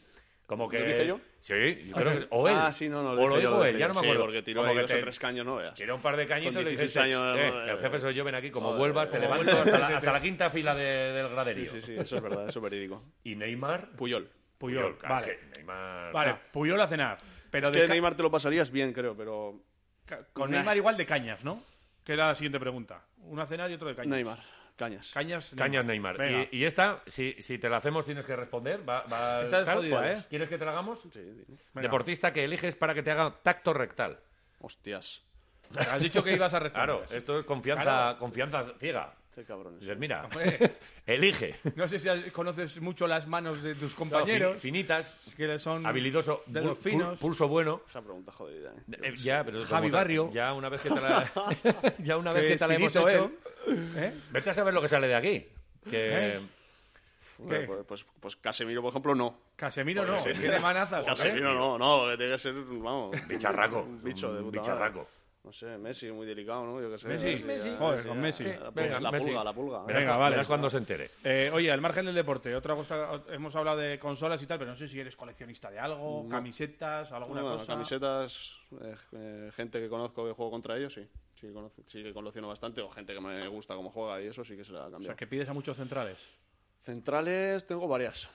Como 0.47 0.67
que... 0.69 0.79
¿Lo 0.79 0.85
dije 0.85 1.05
yo? 1.05 1.19
Sí, 1.41 1.53
yo 1.89 1.95
creo 1.95 2.11
sí? 2.13 2.17
que... 2.19 2.27
O 2.31 2.47
él. 2.47 2.55
Ah, 2.57 2.71
sí, 2.73 2.87
no, 2.89 3.03
no, 3.03 3.11
o 3.11 3.15
lo 3.15 3.21
lo 3.21 3.27
dije 3.35 3.41
yo, 3.43 3.49
dijo 3.49 3.59
lo 3.59 3.65
él, 3.65 3.77
ya 3.77 3.87
no 3.89 3.93
me 3.93 3.99
Sí, 3.99 4.05
acuerdo. 4.05 4.21
porque 4.23 4.41
tiró 4.41 4.61
Como 4.61 4.69
ahí 4.71 4.75
que 4.77 4.81
dos 4.83 4.93
o 4.93 4.99
tres 4.99 5.19
caños, 5.19 5.45
no 5.45 5.55
veas. 5.57 5.73
Tira 5.75 5.93
un 5.93 6.01
par 6.01 6.15
de 6.17 6.25
cañitos 6.25 6.61
y 6.61 6.63
le 6.65 6.71
dices, 6.71 6.93
16 6.93 7.15
años, 7.17 7.37
"Eh, 7.37 7.51
no, 7.51 7.63
el 7.73 7.79
jefe 7.79 7.99
soy 7.99 8.13
yo, 8.15 8.23
ven 8.23 8.33
aquí, 8.35 8.49
como 8.49 8.67
joder, 8.69 8.79
vuelvas, 8.79 9.11
te 9.11 9.19
levanto 9.19 9.51
hasta 9.59 9.77
la, 9.77 9.87
hasta 9.97 10.13
la 10.13 10.21
quinta 10.21 10.49
fila 10.49 10.73
de- 10.73 11.11
del 11.13 11.27
Sí, 11.27 11.33
graderío. 11.33 11.71
sí, 11.71 11.81
sí, 11.81 11.95
eso 11.97 12.15
es 12.17 12.23
verdad, 12.23 12.47
eso 12.47 12.59
es 12.59 12.63
verídico. 12.63 13.03
Y 13.25 13.35
Neymar... 13.35 13.89
Puyol. 13.91 14.29
Puyol, 14.57 14.97
claro, 14.97 15.15
vale. 15.15 15.31
es 15.33 15.37
que 15.37 15.45
Neymar... 15.57 16.11
Vale, 16.13 16.35
Puyol 16.51 16.79
a 16.81 16.87
cenar. 16.87 17.17
Pero 17.51 17.67
Es 17.67 17.73
de 17.73 17.81
que 17.81 17.85
ca- 17.87 17.93
Neymar 17.93 18.15
te 18.15 18.23
lo 18.23 18.31
pasarías 18.31 18.71
bien, 18.71 18.93
creo, 18.93 19.15
pero... 19.17 19.59
con. 20.31 20.49
Neymar 20.49 20.77
igual 20.77 20.95
de 20.95 21.05
cañas, 21.05 21.43
¿no? 21.43 21.61
Que 22.05 22.13
era 22.13 22.27
la 22.27 22.35
siguiente 22.35 22.57
pregunta. 22.59 23.01
Una 23.23 23.43
a 23.43 23.47
cenar 23.47 23.69
y 23.69 23.73
otro 23.73 23.89
de 23.89 23.95
cañas. 23.95 24.11
Neymar, 24.11 24.39
cañas. 24.77 25.11
Cañas, 25.13 25.53
Cañas 25.57 25.83
Neymar. 25.83 26.17
Venga. 26.17 26.47
Y, 26.51 26.59
y 26.59 26.65
esta, 26.65 27.01
si, 27.07 27.33
si 27.41 27.57
te 27.57 27.67
la 27.67 27.77
hacemos, 27.77 28.05
tienes 28.05 28.25
que 28.25 28.35
responder. 28.35 28.87
Va, 28.87 29.01
va, 29.11 29.43
Esta 29.43 29.61
es 29.61 29.69
jodida, 29.69 29.95
¿cuál 29.97 30.07
¿eh? 30.09 30.13
es? 30.13 30.25
¿Quieres 30.27 30.47
que 30.47 30.57
te 30.57 30.63
la 30.65 30.71
hagamos? 30.71 31.01
Sí. 31.11 31.19
Venga. 31.73 31.81
Deportista 31.81 32.31
que 32.31 32.45
eliges 32.45 32.75
para 32.77 32.93
que 32.93 33.03
te 33.03 33.11
haga 33.11 33.33
tacto 33.43 33.73
rectal. 33.73 34.17
Hostias, 34.61 35.23
Has 35.77 36.01
dicho 36.01 36.23
que 36.23 36.33
ibas 36.33 36.53
a 36.53 36.59
responder. 36.59 36.95
Claro, 36.95 37.15
esto 37.17 37.39
es 37.39 37.45
confianza, 37.45 37.83
Claro. 37.83 38.19
confianza 38.19 38.65
ciega. 38.79 39.13
Qué 39.41 39.45
cabrones. 39.47 39.79
Dices, 39.79 39.97
mira, 39.97 40.25
Hombre, 40.25 40.75
elige. 41.05 41.55
no 41.75 41.87
sé 41.87 41.99
si 41.99 42.09
conoces 42.31 42.81
mucho 42.81 43.07
las 43.07 43.27
manos 43.27 43.61
de 43.63 43.75
tus 43.75 43.93
compañeros. 43.93 44.53
fin- 44.53 44.73
finitas, 44.73 45.33
que 45.37 45.57
son 45.59 45.85
habilidoso, 45.85 46.43
pul- 46.45 46.61
pul- 46.63 46.75
finos. 46.75 47.19
pulso 47.19 47.47
bueno. 47.47 47.81
Esa 47.87 48.01
pregunta 48.01 48.31
jodida, 48.31 48.71
¿eh? 48.73 48.97
Eh, 49.03 49.15
ya, 49.17 49.43
pero 49.43 49.61
Javi 49.63 49.89
Barrio. 49.89 50.31
Ya 50.33 50.53
una 50.53 50.69
vez 50.69 50.81
que 50.81 50.89
te 50.89 50.99
la, 51.01 51.31
ya 51.99 52.17
una 52.17 52.31
vez 52.33 52.43
Que 52.43 52.49
que 52.49 52.57
te 52.57 52.67
la 52.67 52.75
hemos 52.75 52.95
hecho, 52.95 53.07
él. 53.07 53.37
¿Eh? 53.95 54.13
vete 54.31 54.49
a 54.49 54.53
saber 54.53 54.73
lo 54.73 54.81
que 54.81 54.87
sale 54.87 55.07
de 55.07 55.15
aquí. 55.15 55.47
Que 55.89 56.37
¿Eh? 56.37 56.39
¿Qué? 57.47 57.59
Pues, 57.67 57.83
pues, 57.85 58.05
pues 58.19 58.35
Casemiro, 58.35 58.81
por 58.81 58.89
ejemplo, 58.89 59.13
no. 59.13 59.39
Casemiro 59.55 60.03
no, 60.05 60.17
tiene 60.17 60.59
manazas. 60.59 61.05
Casemiro 61.05 61.53
no, 61.53 61.77
no, 61.77 62.09
que 62.09 62.17
tiene 62.17 62.31
que 62.31 62.37
ser, 62.39 62.53
vamos, 62.55 63.15
Bicharraco. 63.27 63.81
un 63.83 64.03
bicho 64.03 64.33
de 64.33 64.39
Un 64.39 64.45
puta 64.45 64.59
bicharraco. 64.61 64.97
madre. 64.99 65.11
No 65.43 65.53
sé, 65.53 65.77
Messi, 65.77 66.11
muy 66.11 66.25
delicado, 66.27 66.65
¿no? 66.65 66.81
Yo 66.81 66.89
qué 66.91 66.97
sé. 66.97 67.07
Messi, 67.07 67.43
Messi. 67.45 67.69
ya, 67.71 67.77
Joder, 67.77 68.05
con. 68.07 68.19
Messi. 68.19 68.43
La 68.43 68.51
pulga, 68.57 68.71
Venga, 68.71 68.99
la 68.99 69.11
Messi. 69.11 69.25
pulga, 69.27 69.43
la 69.45 69.53
pulga. 69.53 69.83
Verás 69.83 70.01
Venga, 70.01 70.17
vale. 70.17 70.31
verás 70.35 70.47
cuando 70.47 70.69
se 70.69 70.77
entere. 70.77 71.11
Eh, 71.23 71.49
oye, 71.53 71.71
al 71.71 71.79
margen 71.79 72.05
del 72.05 72.15
deporte, 72.15 72.53
otra 72.53 72.75
cosa, 72.75 73.21
hemos 73.29 73.55
hablado 73.55 73.77
de 73.77 73.97
consolas 73.97 74.41
y 74.41 74.45
tal, 74.45 74.59
pero 74.59 74.71
no 74.71 74.75
sé 74.75 74.89
si 74.89 74.99
eres 74.99 75.15
coleccionista 75.15 75.71
de 75.71 75.79
algo, 75.79 76.23
No. 76.23 76.29
camisetas, 76.29 77.11
alguna 77.13 77.41
Bueno, 77.43 77.57
cosa. 77.59 77.73
camisetas, 77.73 78.57
eh, 78.81 78.95
eh, 79.13 79.51
gente 79.55 79.79
que 79.79 79.87
conozco 79.87 80.25
que 80.27 80.33
juego 80.33 80.51
contra 80.51 80.75
ellos, 80.77 80.93
sí. 80.93 81.07
Sí 81.35 81.47
que, 81.47 81.53
conozco, 81.53 81.81
sí 81.85 82.03
que 82.03 82.13
colecciono 82.13 82.47
bastante, 82.49 82.81
o 82.81 82.89
gente 82.89 83.13
que 83.13 83.21
me 83.21 83.47
gusta 83.47 83.73
cómo 83.75 83.89
juega 83.91 84.21
y 84.21 84.27
eso 84.27 84.43
sí 84.43 84.57
que 84.57 84.65
se 84.65 84.73
la 84.73 84.79
ha 84.79 84.87
O 84.87 84.91
cambiado. 84.91 85.03
sea, 85.05 85.15
que 85.15 85.27
pides 85.27 85.47
a 85.47 85.53
muchos 85.53 85.77
centrales. 85.77 86.29
Centrales 86.81 87.65
tengo 87.65 87.87
varias. 87.87 88.27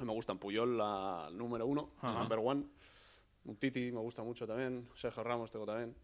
Me 0.00 0.12
gustan 0.12 0.38
Puyol, 0.38 0.76
la 0.76 1.30
número 1.32 1.66
uno, 1.66 1.90
la 2.02 2.10
Ajá. 2.10 2.18
number 2.20 2.38
one. 2.42 2.64
Un 3.46 3.56
Titi 3.56 3.90
me 3.92 4.00
gusta 4.00 4.22
mucho 4.22 4.46
también. 4.46 4.88
Sergio 4.94 5.22
Ramos 5.24 5.50
tengo 5.50 5.64
también. 5.66 5.94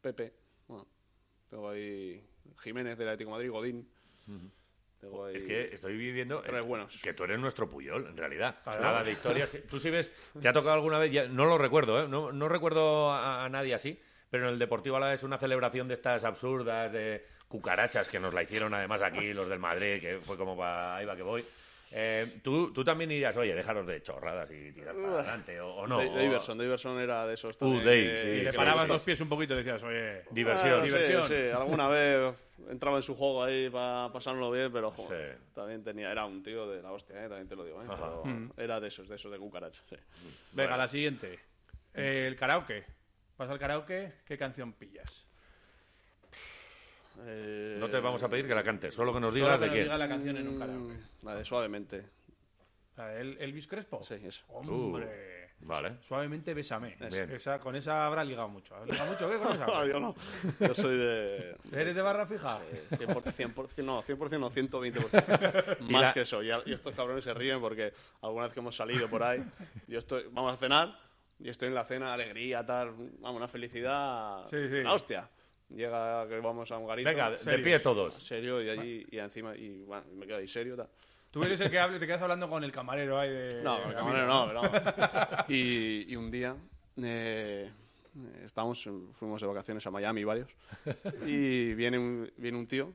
Pepe. 0.00 0.32
Bueno, 0.66 0.86
tengo 1.48 1.70
ahí 1.70 2.22
Jiménez 2.62 2.96
del 2.98 3.08
Atlético 3.08 3.30
de 3.30 3.34
Madrid, 3.36 3.50
Godín. 3.50 3.88
Ahí 5.26 5.36
Es 5.36 5.44
que 5.44 5.74
estoy 5.74 5.96
viviendo 5.96 6.40
tres 6.42 6.64
buenos. 6.64 7.00
que 7.00 7.12
tú 7.12 7.22
eres 7.24 7.38
nuestro 7.38 7.68
Puyol, 7.70 8.06
en 8.06 8.16
realidad. 8.16 8.56
Claro. 8.64 8.80
Nada 8.82 9.04
de 9.04 9.12
historias. 9.12 9.56
Tú 9.70 9.78
sí 9.78 9.90
ves, 9.90 10.12
te 10.40 10.48
ha 10.48 10.52
tocado 10.52 10.74
alguna 10.74 10.98
vez, 10.98 11.12
ya- 11.12 11.28
no 11.28 11.44
lo 11.46 11.56
recuerdo, 11.56 12.02
¿eh? 12.02 12.08
no, 12.08 12.32
no 12.32 12.48
recuerdo 12.48 13.12
a, 13.12 13.44
a 13.44 13.48
nadie 13.48 13.74
así, 13.74 13.96
pero 14.28 14.48
en 14.48 14.54
el 14.54 14.58
Deportivo 14.58 14.96
a 14.96 15.00
la 15.00 15.08
vez 15.10 15.22
una 15.22 15.38
celebración 15.38 15.86
de 15.86 15.94
estas 15.94 16.24
absurdas, 16.24 16.92
de 16.92 17.24
cucarachas, 17.46 18.08
que 18.08 18.18
nos 18.18 18.34
la 18.34 18.42
hicieron 18.42 18.74
además 18.74 19.00
aquí 19.02 19.32
los 19.32 19.48
del 19.48 19.60
Madrid, 19.60 20.00
que 20.00 20.18
fue 20.20 20.36
como 20.36 20.56
para 20.56 20.96
ahí 20.96 21.06
va 21.06 21.14
que 21.14 21.22
voy. 21.22 21.44
Eh, 21.90 22.40
tú, 22.42 22.72
tú 22.72 22.84
también 22.84 23.08
dirías, 23.08 23.34
oye, 23.36 23.54
dejaros 23.54 23.86
de 23.86 24.02
chorradas 24.02 24.50
y 24.50 24.72
tirar 24.72 24.94
para 24.94 25.20
adelante, 25.20 25.58
o, 25.60 25.74
o 25.74 25.86
no. 25.86 25.98
Da- 25.98 26.04
o- 26.04 26.54
Davison 26.54 27.00
era 27.00 27.26
de 27.26 27.34
esos 27.34 27.56
Uh, 27.56 27.58
también. 27.60 27.84
Dave, 27.84 28.02
que- 28.14 28.16
sí, 28.18 28.28
Y 28.28 28.42
le 28.42 28.52
parabas 28.52 28.88
los 28.88 29.02
pies 29.04 29.20
un 29.22 29.28
poquito 29.28 29.54
y 29.54 29.58
decías, 29.58 29.82
oye, 29.82 30.22
Diversión. 30.30 30.80
Ah, 30.80 30.82
sí, 30.82 30.92
diversión. 30.92 31.24
Sí, 31.24 31.34
alguna 31.56 31.88
vez 31.88 32.50
entraba 32.68 32.96
en 32.98 33.02
su 33.02 33.14
juego 33.14 33.42
ahí 33.44 33.70
para 33.70 34.10
pasárnoslo 34.12 34.50
bien, 34.50 34.70
pero 34.72 34.90
joder, 34.90 35.38
Sí. 35.38 35.44
también 35.54 35.82
tenía, 35.82 36.10
era 36.12 36.26
un 36.26 36.42
tío 36.42 36.68
de 36.70 36.82
la 36.82 36.92
hostia, 36.92 37.16
¿eh? 37.24 37.28
también 37.28 37.48
te 37.48 37.56
lo 37.56 37.64
digo, 37.64 37.82
¿eh? 37.82 37.86
Pero 37.88 38.22
Mm. 38.24 38.50
era 38.58 38.80
de 38.80 38.88
esos, 38.88 39.08
de 39.08 39.16
esos 39.16 39.32
de 39.32 39.38
cucarachas. 39.38 39.84
Sí. 39.88 39.96
venga, 40.52 40.76
la 40.76 40.88
siguiente. 40.88 41.38
Eh, 41.94 42.26
el 42.28 42.36
karaoke. 42.36 42.84
Vas 43.38 43.48
al 43.48 43.58
karaoke, 43.58 44.12
¿qué 44.26 44.36
canción 44.36 44.72
pillas? 44.72 45.27
Eh, 47.26 47.76
No 47.80 47.88
te 47.88 47.98
vamos 48.00 48.22
a 48.22 48.28
pedir 48.28 48.46
que 48.46 48.54
la 48.54 48.62
cantes, 48.62 48.94
solo 48.94 49.12
que 49.12 49.20
nos 49.20 49.32
Solo 49.32 49.44
digas 49.44 49.58
que 49.58 49.60
de 49.60 49.66
nos 49.66 49.74
quién. 49.74 49.84
diga 49.84 49.98
la 49.98 50.08
canción 50.08 50.36
en 50.36 50.48
un 50.48 50.58
karaoke. 50.58 50.94
mm, 50.94 51.24
La 51.26 51.34
de 51.34 51.44
suavemente. 51.44 52.06
¿La 52.96 53.08
de 53.08 53.20
El- 53.20 53.38
Elvis 53.40 53.66
Crespo? 53.66 54.02
Sí, 54.02 54.14
eso. 54.24 54.44
Hombre. 54.48 55.38
Vale. 55.60 55.96
Suavemente 56.02 56.54
bésame. 56.54 56.96
Bien. 57.10 57.30
Esa, 57.32 57.58
con 57.58 57.74
esa 57.74 58.06
habrá 58.06 58.22
ligado 58.24 58.48
mucho. 58.48 58.76
¿Has 58.76 58.86
ligado 58.88 59.10
mucho? 59.10 59.28
¿Qué 59.28 59.36
con 59.38 59.52
esa? 59.52 59.66
No, 59.66 59.86
yo 59.86 59.98
no. 60.00 60.14
Yo 60.60 60.72
soy 60.74 60.96
de. 60.96 61.56
¿Eres 61.72 61.96
de 61.96 62.02
barra 62.02 62.26
fija? 62.26 62.60
eh, 62.70 62.84
100%, 62.90 63.32
100%, 63.32 63.84
no, 63.84 64.02
100% 64.04 64.38
no, 64.38 64.50
120%. 64.50 65.78
Más 65.90 66.02
la- 66.02 66.12
que 66.14 66.20
eso. 66.20 66.42
Y, 66.44 66.50
a- 66.52 66.62
y 66.64 66.72
estos 66.72 66.94
cabrones 66.94 67.24
se 67.24 67.34
ríen 67.34 67.60
porque 67.60 67.92
alguna 68.22 68.44
vez 68.44 68.54
que 68.54 68.60
hemos 68.60 68.76
salido 68.76 69.08
por 69.08 69.22
ahí, 69.24 69.42
yo 69.88 69.98
estoy, 69.98 70.24
vamos 70.30 70.54
a 70.54 70.56
cenar 70.58 70.96
y 71.40 71.48
estoy 71.48 71.68
en 71.68 71.74
la 71.74 71.84
cena, 71.84 72.14
alegría, 72.14 72.64
tal, 72.64 72.90
vamos, 73.18 73.36
una 73.36 73.48
felicidad. 73.48 74.46
Sí, 74.46 74.68
sí. 74.68 74.82
La 74.84 74.92
hostia. 74.94 75.28
Llega 75.70 76.26
que 76.28 76.40
vamos 76.40 76.70
a 76.72 76.78
un 76.78 76.86
garito. 76.86 77.08
Venga, 77.10 77.30
de- 77.30 77.36
de 77.50 77.58
pie 77.58 77.78
todos. 77.78 78.14
serio 78.14 78.62
y 78.62 78.70
allí 78.70 79.06
y 79.10 79.18
encima 79.18 79.54
y 79.56 79.82
bueno, 79.84 80.04
me 80.14 80.26
quedo 80.26 80.38
ahí 80.38 80.48
serio 80.48 80.76
tal. 80.76 80.88
Tú 81.30 81.42
eres 81.44 81.60
el 81.60 81.70
que 81.70 81.78
hable, 81.78 81.98
te 81.98 82.06
quedas 82.06 82.22
hablando 82.22 82.48
con 82.48 82.64
el 82.64 82.72
camarero 82.72 83.18
ahí 83.18 83.28
de... 83.30 83.62
no 83.62 83.78
de 83.80 83.84
el 83.88 83.94
camarero 83.94 84.26
no, 84.26 84.46
pero 84.46 84.62
no. 84.62 85.44
y, 85.48 86.06
y 86.10 86.16
un 86.16 86.30
día 86.30 86.56
eh, 87.02 87.70
estábamos 88.44 88.84
en- 88.86 89.12
fuimos 89.12 89.40
de 89.42 89.46
vacaciones 89.46 89.86
a 89.86 89.90
Miami 89.90 90.24
varios 90.24 90.48
y 91.26 91.74
viene 91.74 91.98
un, 91.98 92.32
viene 92.38 92.56
un 92.56 92.66
tío 92.66 92.94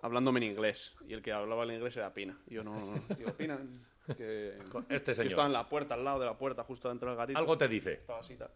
hablándome 0.00 0.38
en 0.40 0.52
inglés 0.52 0.94
y 1.06 1.12
el 1.12 1.20
que 1.20 1.32
hablaba 1.32 1.64
en 1.64 1.72
inglés 1.72 1.94
era 1.98 2.14
Pina 2.14 2.34
y 2.48 2.54
yo 2.54 2.64
no 2.64 2.94
digo 3.16 3.32
Pina 3.34 3.58
que 4.16 4.54
Este 4.88 5.12
yo 5.12 5.14
señor. 5.16 5.26
estaba 5.28 5.46
en 5.46 5.52
la 5.52 5.68
puerta 5.68 5.94
al 5.94 6.04
lado 6.04 6.20
de 6.20 6.26
la 6.26 6.38
puerta 6.38 6.64
justo 6.64 6.88
dentro 6.88 7.10
del 7.10 7.18
garito 7.18 7.38
Algo 7.38 7.58
te 7.58 7.68
dice. 7.68 7.92
estaba 7.92 8.20
así 8.20 8.36
tal. 8.36 8.50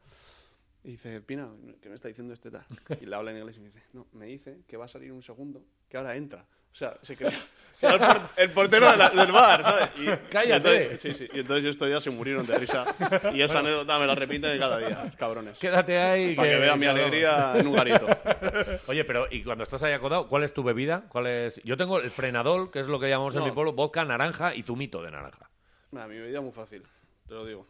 Y 0.84 0.92
dice, 0.92 1.20
Pina, 1.20 1.48
¿qué 1.82 1.88
me 1.88 1.94
está 1.96 2.08
diciendo 2.08 2.32
este 2.32 2.50
tal? 2.50 2.64
Y 3.00 3.06
le 3.06 3.14
habla 3.16 3.30
en 3.32 3.38
inglés 3.38 3.56
y 3.56 3.60
me 3.60 3.66
dice, 3.66 3.82
no, 3.92 4.06
me 4.12 4.26
dice 4.26 4.60
que 4.66 4.76
va 4.76 4.84
a 4.86 4.88
salir 4.88 5.12
un 5.12 5.22
segundo, 5.22 5.62
que 5.88 5.96
ahora 5.96 6.16
entra. 6.16 6.44
O 6.70 6.74
sea, 6.78 6.96
se 7.02 7.16
quedó, 7.16 7.30
quedó 7.80 7.90
el, 7.94 7.98
por- 7.98 8.20
el 8.36 8.50
portero 8.52 8.90
de 8.92 8.96
la- 8.96 9.10
del 9.10 9.32
bar, 9.32 9.62
¿sabes? 9.62 9.90
Y, 9.98 10.06
Cállate. 10.30 10.48
y 10.48 10.52
entonces, 10.52 11.00
sí, 11.00 11.14
sí. 11.14 11.28
Y 11.34 11.40
entonces 11.40 11.64
estos 11.64 11.90
ya 11.90 12.00
se 12.00 12.10
murieron 12.10 12.46
de 12.46 12.56
risa. 12.58 12.84
Y 13.34 13.42
esa 13.42 13.58
anécdota 13.58 13.98
me 13.98 14.06
la 14.06 14.14
repiten 14.14 14.52
de 14.52 14.58
cada 14.58 14.78
día, 14.78 15.08
cabrones. 15.18 15.58
Quédate 15.58 15.98
ahí. 15.98 16.36
Para 16.36 16.48
que 16.50 16.56
vean 16.58 16.78
mi 16.78 16.86
alegría 16.86 17.54
en 17.56 17.66
un 17.66 17.74
garito. 17.74 18.06
Oye, 18.86 19.04
pero 19.04 19.26
y 19.30 19.42
cuando 19.42 19.64
estás 19.64 19.82
ahí 19.82 19.92
acodado, 19.94 20.28
¿cuál 20.28 20.44
es 20.44 20.52
tu 20.54 20.62
bebida? 20.62 21.04
¿Cuál 21.08 21.26
es? 21.26 21.60
Yo 21.64 21.76
tengo 21.76 21.98
el 22.00 22.10
frenador, 22.10 22.70
que 22.70 22.78
es 22.80 22.86
lo 22.86 23.00
que 23.00 23.08
llamamos 23.08 23.34
en 23.34 23.40
No. 23.40 23.46
mi 23.46 23.52
pueblo, 23.52 23.72
vodka 23.72 24.04
naranja 24.04 24.54
y 24.54 24.62
zumito 24.62 25.02
de 25.02 25.10
naranja. 25.10 25.50
Mira, 25.90 26.06
mi 26.06 26.18
bebida 26.18 26.38
es 26.38 26.44
muy 26.44 26.52
fácil, 26.52 26.82
te 27.26 27.34
lo 27.34 27.44
digo. 27.44 27.66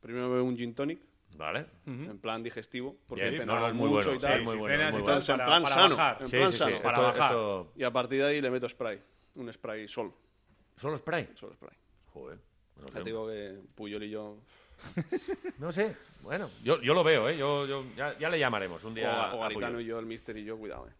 Primero 0.00 0.30
bebo 0.30 0.44
un 0.44 0.56
gin 0.56 0.74
tonic, 0.74 1.00
¿Vale? 1.36 1.66
en 1.86 2.18
plan 2.18 2.42
digestivo, 2.42 2.96
porque 3.08 3.26
he 3.28 3.44
no, 3.46 3.66
es 3.66 3.74
muy 3.74 3.88
mucho 3.88 4.10
bueno, 4.10 4.18
y 4.18 4.18
tal. 4.20 4.38
sí, 4.38 4.44
muy 4.44 4.56
bueno, 4.56 4.74
y 4.88 4.90
bueno. 4.92 5.04
tal, 5.04 5.20
en 5.20 5.26
para- 5.26 5.44
plan 5.46 5.62
para 5.62 5.74
sano, 5.74 5.96
bajar. 5.96 6.16
en 6.22 6.28
Sí, 6.28 6.36
plan 6.36 6.46
sí, 6.48 6.52
sí. 6.52 6.58
sano. 6.58 6.70
Esto, 6.76 6.82
Para 6.82 6.98
bajar. 7.00 7.30
esto- 7.32 7.72
Y 7.76 7.82
a 7.84 7.90
partir 7.90 8.20
de 8.22 8.26
ahí 8.28 8.40
le 8.40 8.50
meto 8.50 8.68
spray, 8.68 9.02
un 9.36 9.52
spray 9.52 9.88
sol, 9.88 10.12
¿Solo 10.76 10.98
spray? 10.98 11.28
solo 11.34 11.54
spray. 11.54 11.76
Joder. 12.12 12.38
no 12.76 12.86
Ya 12.86 12.92
sé. 12.92 12.98
te 12.98 13.04
digo 13.04 13.26
que 13.28 13.58
Puyol 13.74 14.02
y 14.04 14.10
yo 14.10 14.36
No 15.58 15.70
sé. 15.72 15.96
Bueno, 16.22 16.50
yo, 16.62 16.80
yo 16.82 16.92
lo 16.94 17.02
veo, 17.04 17.28
¿eh? 17.28 17.36
Yo, 17.38 17.66
yo- 17.66 17.84
ya, 17.96 18.16
ya 18.18 18.28
le 18.28 18.38
llamaremos 18.38 18.82
un 18.84 18.92
O, 18.92 18.94
día. 18.94 19.10
o 19.34 19.42
a 19.42 19.48
Garitano 19.48 19.72
Puyol. 19.74 19.82
y 19.82 19.86
yo, 19.86 19.98
el 19.98 20.06
Mister 20.06 20.36
y 20.36 20.44
yo, 20.44 20.56
cuidado, 20.58 20.88
eh. 20.88 20.92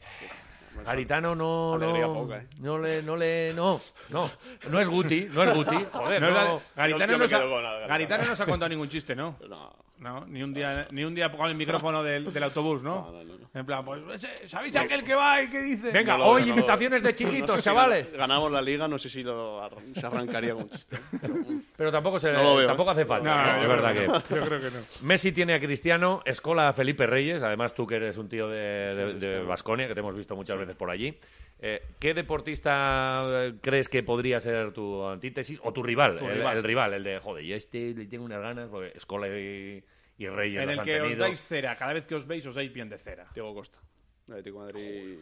Garitano 0.84 1.34
no, 1.34 1.74
Alegría 1.74 2.06
no, 2.06 2.14
poca, 2.14 2.36
¿eh? 2.38 2.46
no 2.60 2.78
le, 2.78 3.02
no 3.02 3.16
le, 3.16 3.52
no, 3.54 3.80
no, 4.10 4.30
no 4.70 4.80
es 4.80 4.88
Guti, 4.88 5.28
no 5.32 5.42
es 5.42 5.54
Guti, 5.54 5.76
joder, 5.92 6.20
No, 6.20 6.28
no, 6.28 6.34
la- 6.34 6.58
Garitano, 6.76 7.12
yo 7.12 7.18
me 7.18 7.24
no 7.24 7.28
se 7.28 7.34
ha- 7.36 7.86
Garitano. 7.86 8.36
Se 8.36 8.42
ha 8.42 8.46
contado 8.46 8.68
ningún 8.68 8.88
chiste, 8.88 9.14
¿no? 9.14 9.36
No, 9.48 9.72
No, 9.98 10.26
ni 10.26 10.42
un 10.42 10.52
día, 10.52 10.86
ni 10.90 11.04
un 11.04 11.14
día 11.14 11.30
con 11.32 11.48
el 11.48 11.54
micrófono 11.56 12.02
del, 12.02 12.32
del 12.32 12.42
autobús, 12.42 12.82
¿no? 12.82 13.10
no, 13.10 13.24
no, 13.24 13.36
no. 13.38 13.43
En 13.56 13.64
plan, 13.64 13.84
pues, 13.84 14.02
¿sabéis 14.46 14.74
aquel 14.74 15.04
que 15.04 15.14
va 15.14 15.40
y 15.40 15.48
qué 15.48 15.62
dice? 15.62 15.92
Venga, 15.92 16.14
No 16.14 16.18
lo 16.18 16.26
hoy 16.26 16.40
no 16.42 16.48
lo 16.48 16.52
imitaciones 16.54 17.02
de 17.04 17.10
No 17.10 17.14
chiquitos, 17.16 17.50
sé 17.52 17.56
si 17.58 17.62
chavales. 17.64 18.12
gan- 18.12 18.18
ganamos 18.18 18.50
la 18.50 18.60
liga, 18.60 18.88
no 18.88 18.98
sé 18.98 19.08
si 19.08 19.22
lo 19.22 19.62
ar- 19.62 19.76
se 19.94 20.04
arrancaría 20.04 20.54
con 20.54 20.68
chiste. 20.68 20.98
Pero, 21.20 21.34
mm, 21.34 21.62
Pero 21.76 21.92
tampoco 21.92 22.18
se, 22.18 22.32
No 22.32 22.42
lo 22.42 22.56
veo, 22.56 22.66
tampoco 22.66 22.90
¿eh? 22.90 22.92
hace 22.94 23.04
falta, 23.04 23.30
No, 23.30 23.36
¿no? 23.36 23.46
yo 23.46 23.52
de 23.52 23.58
creo 23.60 23.68
verdad 23.68 23.92
que 23.92 24.28
que. 24.28 24.34
Yo 24.34 24.44
creo 24.46 24.60
que 24.60 24.66
no. 24.76 24.80
Messi 25.02 25.30
tiene 25.30 25.54
a 25.54 25.60
Cristiano, 25.60 26.20
Escola 26.24 26.68
a 26.68 26.72
Felipe 26.72 27.06
Reyes, 27.06 27.44
además 27.44 27.74
tú 27.74 27.86
que 27.86 27.94
eres 27.94 28.16
un 28.18 28.28
tío 28.28 28.48
de, 28.48 29.14
de, 29.20 29.42
Vasconia, 29.44 29.86
que 29.86 29.94
te 29.94 30.00
hemos 30.00 30.16
visto 30.16 30.34
muchas 30.34 30.58
veces 30.58 30.74
por 30.74 30.90
allí. 30.90 31.16
Eh, 31.60 31.80
¿Qué 32.00 32.12
deportista 32.12 33.22
eh, 33.44 33.54
crees 33.60 33.88
que 33.88 34.02
podría 34.02 34.40
ser 34.40 34.72
tu 34.72 35.06
antítesis 35.06 35.60
o 35.62 35.72
tu 35.72 35.82
rival? 35.84 36.18
Tu 36.18 36.26
el, 36.26 36.34
rival. 36.38 36.56
el 36.56 36.62
rival, 36.64 36.92
el 36.94 37.04
de, 37.04 37.18
joder, 37.20 37.44
yo 37.44 37.54
a 37.54 37.58
este 37.58 37.94
le 37.94 38.06
tengo 38.06 38.24
unas 38.24 38.40
ganas, 38.40 38.68
porque 38.68 38.92
Escola 38.96 39.28
y, 39.28 39.82
y 40.18 40.28
Reyes 40.28 40.60
En 40.62 40.68
los 40.68 40.74
el 40.74 40.80
han 40.80 40.84
que 40.84 41.00
os 41.00 41.18
dais 41.18 41.42
cera, 41.42 41.76
cada 41.76 41.92
vez 41.94 42.06
que 42.06 42.14
os 42.14 42.26
veis 42.26 42.46
os 42.46 42.54
dais 42.54 42.72
bien 42.72 42.88
de 42.88 42.98
cera. 42.98 43.26
Diego 43.34 43.52
Costa, 43.54 43.78
de 44.26 44.32
Atlético 44.34 44.64
de 44.64 44.72
Madrid. 44.72 45.18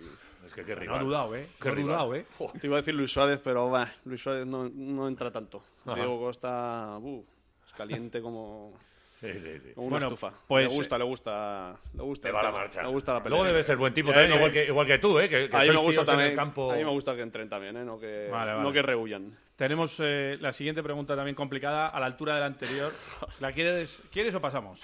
Es 0.46 0.52
que 0.52 0.64
qué 0.64 0.74
No 0.74 0.80
rival. 0.80 0.96
ha 0.98 1.02
dudado, 1.02 1.36
¿eh? 1.36 1.48
Qué 1.60 1.68
No 1.68 1.74
rival. 1.74 1.90
dudado, 1.92 2.14
¿eh? 2.14 2.26
Te 2.60 2.66
iba 2.66 2.76
a 2.76 2.80
decir 2.80 2.94
Luis 2.94 3.10
Suárez, 3.12 3.40
pero 3.42 3.70
bah, 3.70 3.90
Luis 4.04 4.20
Suárez 4.22 4.46
no, 4.46 4.68
no 4.68 5.08
entra 5.08 5.30
tanto. 5.30 5.62
Ajá. 5.86 5.94
Diego 5.94 6.18
Costa, 6.20 6.98
uh, 7.00 7.24
es 7.66 7.72
caliente 7.72 8.20
como, 8.20 8.74
Sí, 9.22 9.38
sí, 9.38 9.60
sí. 9.60 9.72
como 9.74 9.86
una 9.86 9.94
Bueno, 9.98 10.06
estufa. 10.08 10.32
pues, 10.48 10.68
le 10.68 10.76
gusta, 10.76 10.98
le 10.98 11.04
gusta, 11.04 11.76
le 11.94 12.02
gusta. 12.02 12.30
Va 12.32 12.42
la 12.42 12.50
marcha. 12.50 12.82
Le 12.82 12.88
gusta 12.88 13.14
la 13.14 13.22
pelea. 13.22 13.38
Luego 13.38 13.46
debe 13.52 13.62
ser 13.62 13.76
buen 13.76 13.94
tipo 13.94 14.10
también, 14.10 14.30
no, 14.30 14.36
igual, 14.36 14.50
que, 14.50 14.64
igual 14.64 14.86
que 14.86 14.98
tú, 14.98 15.18
¿eh? 15.20 15.28
Que, 15.28 15.48
que 15.48 15.56
a 15.56 15.60
mí 15.60 15.68
me 15.70 15.76
gusta 15.76 16.00
en 16.00 16.00
el 16.00 16.06
también. 16.06 16.36
campo. 16.36 16.72
A 16.72 16.74
mí 16.74 16.84
me 16.84 16.90
gusta 16.90 17.14
que 17.14 17.22
entren 17.22 17.48
también, 17.48 17.76
¿eh? 17.76 17.84
No 17.84 17.98
que, 18.00 18.28
Vale, 18.30 18.50
vale. 18.52 18.62
No 18.64 18.72
que 18.72 18.82
rehuyan. 18.82 19.38
Tenemos 19.54 19.96
eh, 20.00 20.36
la 20.40 20.52
siguiente 20.52 20.82
pregunta 20.82 21.14
también 21.14 21.36
complicada, 21.36 21.84
a 21.86 22.00
la 22.00 22.06
altura 22.06 22.34
de 22.34 22.40
la 22.40 22.46
anterior. 22.46 22.92
¿La 23.40 23.52
quieres, 23.52 24.02
¿quieres 24.10 24.34
o 24.34 24.40
pasamos? 24.40 24.82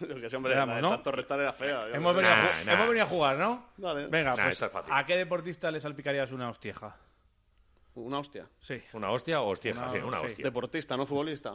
Lo 0.00 0.20
que 0.20 0.30
siempre 0.30 0.50
Le 0.52 0.56
damos, 0.58 0.76
la 0.76 0.80
¿no? 0.82 0.88
de 0.90 0.94
tanto 0.94 1.10
restar 1.10 1.40
era 1.40 1.52
fea. 1.52 1.88
Hemos 1.92 2.12
no 2.12 2.14
venido, 2.14 2.32
a 2.32 2.36
Nah, 2.36 2.48
ju- 2.48 2.64
nah. 2.66 2.72
hemos 2.74 2.86
venido 2.88 3.04
a 3.06 3.08
jugar, 3.08 3.36
¿no? 3.38 3.66
Dale. 3.76 4.06
Venga, 4.06 4.36
Nah, 4.36 4.44
pues 4.44 4.62
es. 4.62 4.70
¿a 4.72 5.04
qué 5.06 5.16
deportista 5.16 5.70
le 5.72 5.80
salpicarías 5.80 6.30
una 6.30 6.48
hostieja? 6.48 6.94
Una 7.96 8.20
hostia. 8.20 8.46
Sí. 8.60 8.80
¿Una 8.92 9.10
hostia 9.10 9.40
o 9.40 9.48
hostieja? 9.50 9.80
Una- 9.82 9.90
sí, 9.90 9.98
una 9.98 10.18
sí. 10.20 10.26
hostia. 10.26 10.44
Deportista, 10.44 10.96
no 10.96 11.06
futbolista. 11.06 11.54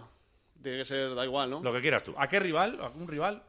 Tiene 0.66 0.80
que 0.80 0.86
ser, 0.86 1.14
da 1.14 1.24
igual, 1.24 1.48
¿no? 1.52 1.62
Lo 1.62 1.72
que 1.72 1.80
quieras 1.80 2.04
tú. 2.04 2.16
¿A 2.18 2.28
qué 2.28 2.40
rival? 2.40 2.80
¿Algún 2.82 3.08
rival? 3.08 3.44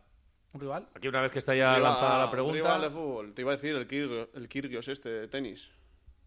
¿Un 0.53 0.61
rival? 0.61 0.87
Aquí 0.95 1.09
una 1.09 1.23
vez 1.23 1.33
que 1.33 1.39
está 1.39 1.55
ya 1.55 1.75
Rival- 1.75 1.83
lanzada 1.93 2.19
la 2.19 2.25
un 2.27 2.31
pregunta... 2.31 2.55
rival 2.59 2.81
de 2.83 2.91
fútbol. 2.91 3.33
Te 3.33 3.41
iba 3.41 3.53
a 3.53 3.55
decir 3.57 3.75
el, 3.75 3.89
Kir- 3.89 4.29
el 4.35 4.49
Kirgios 4.51 4.87
este 4.89 5.09
de 5.09 5.27
tenis. 5.29 5.71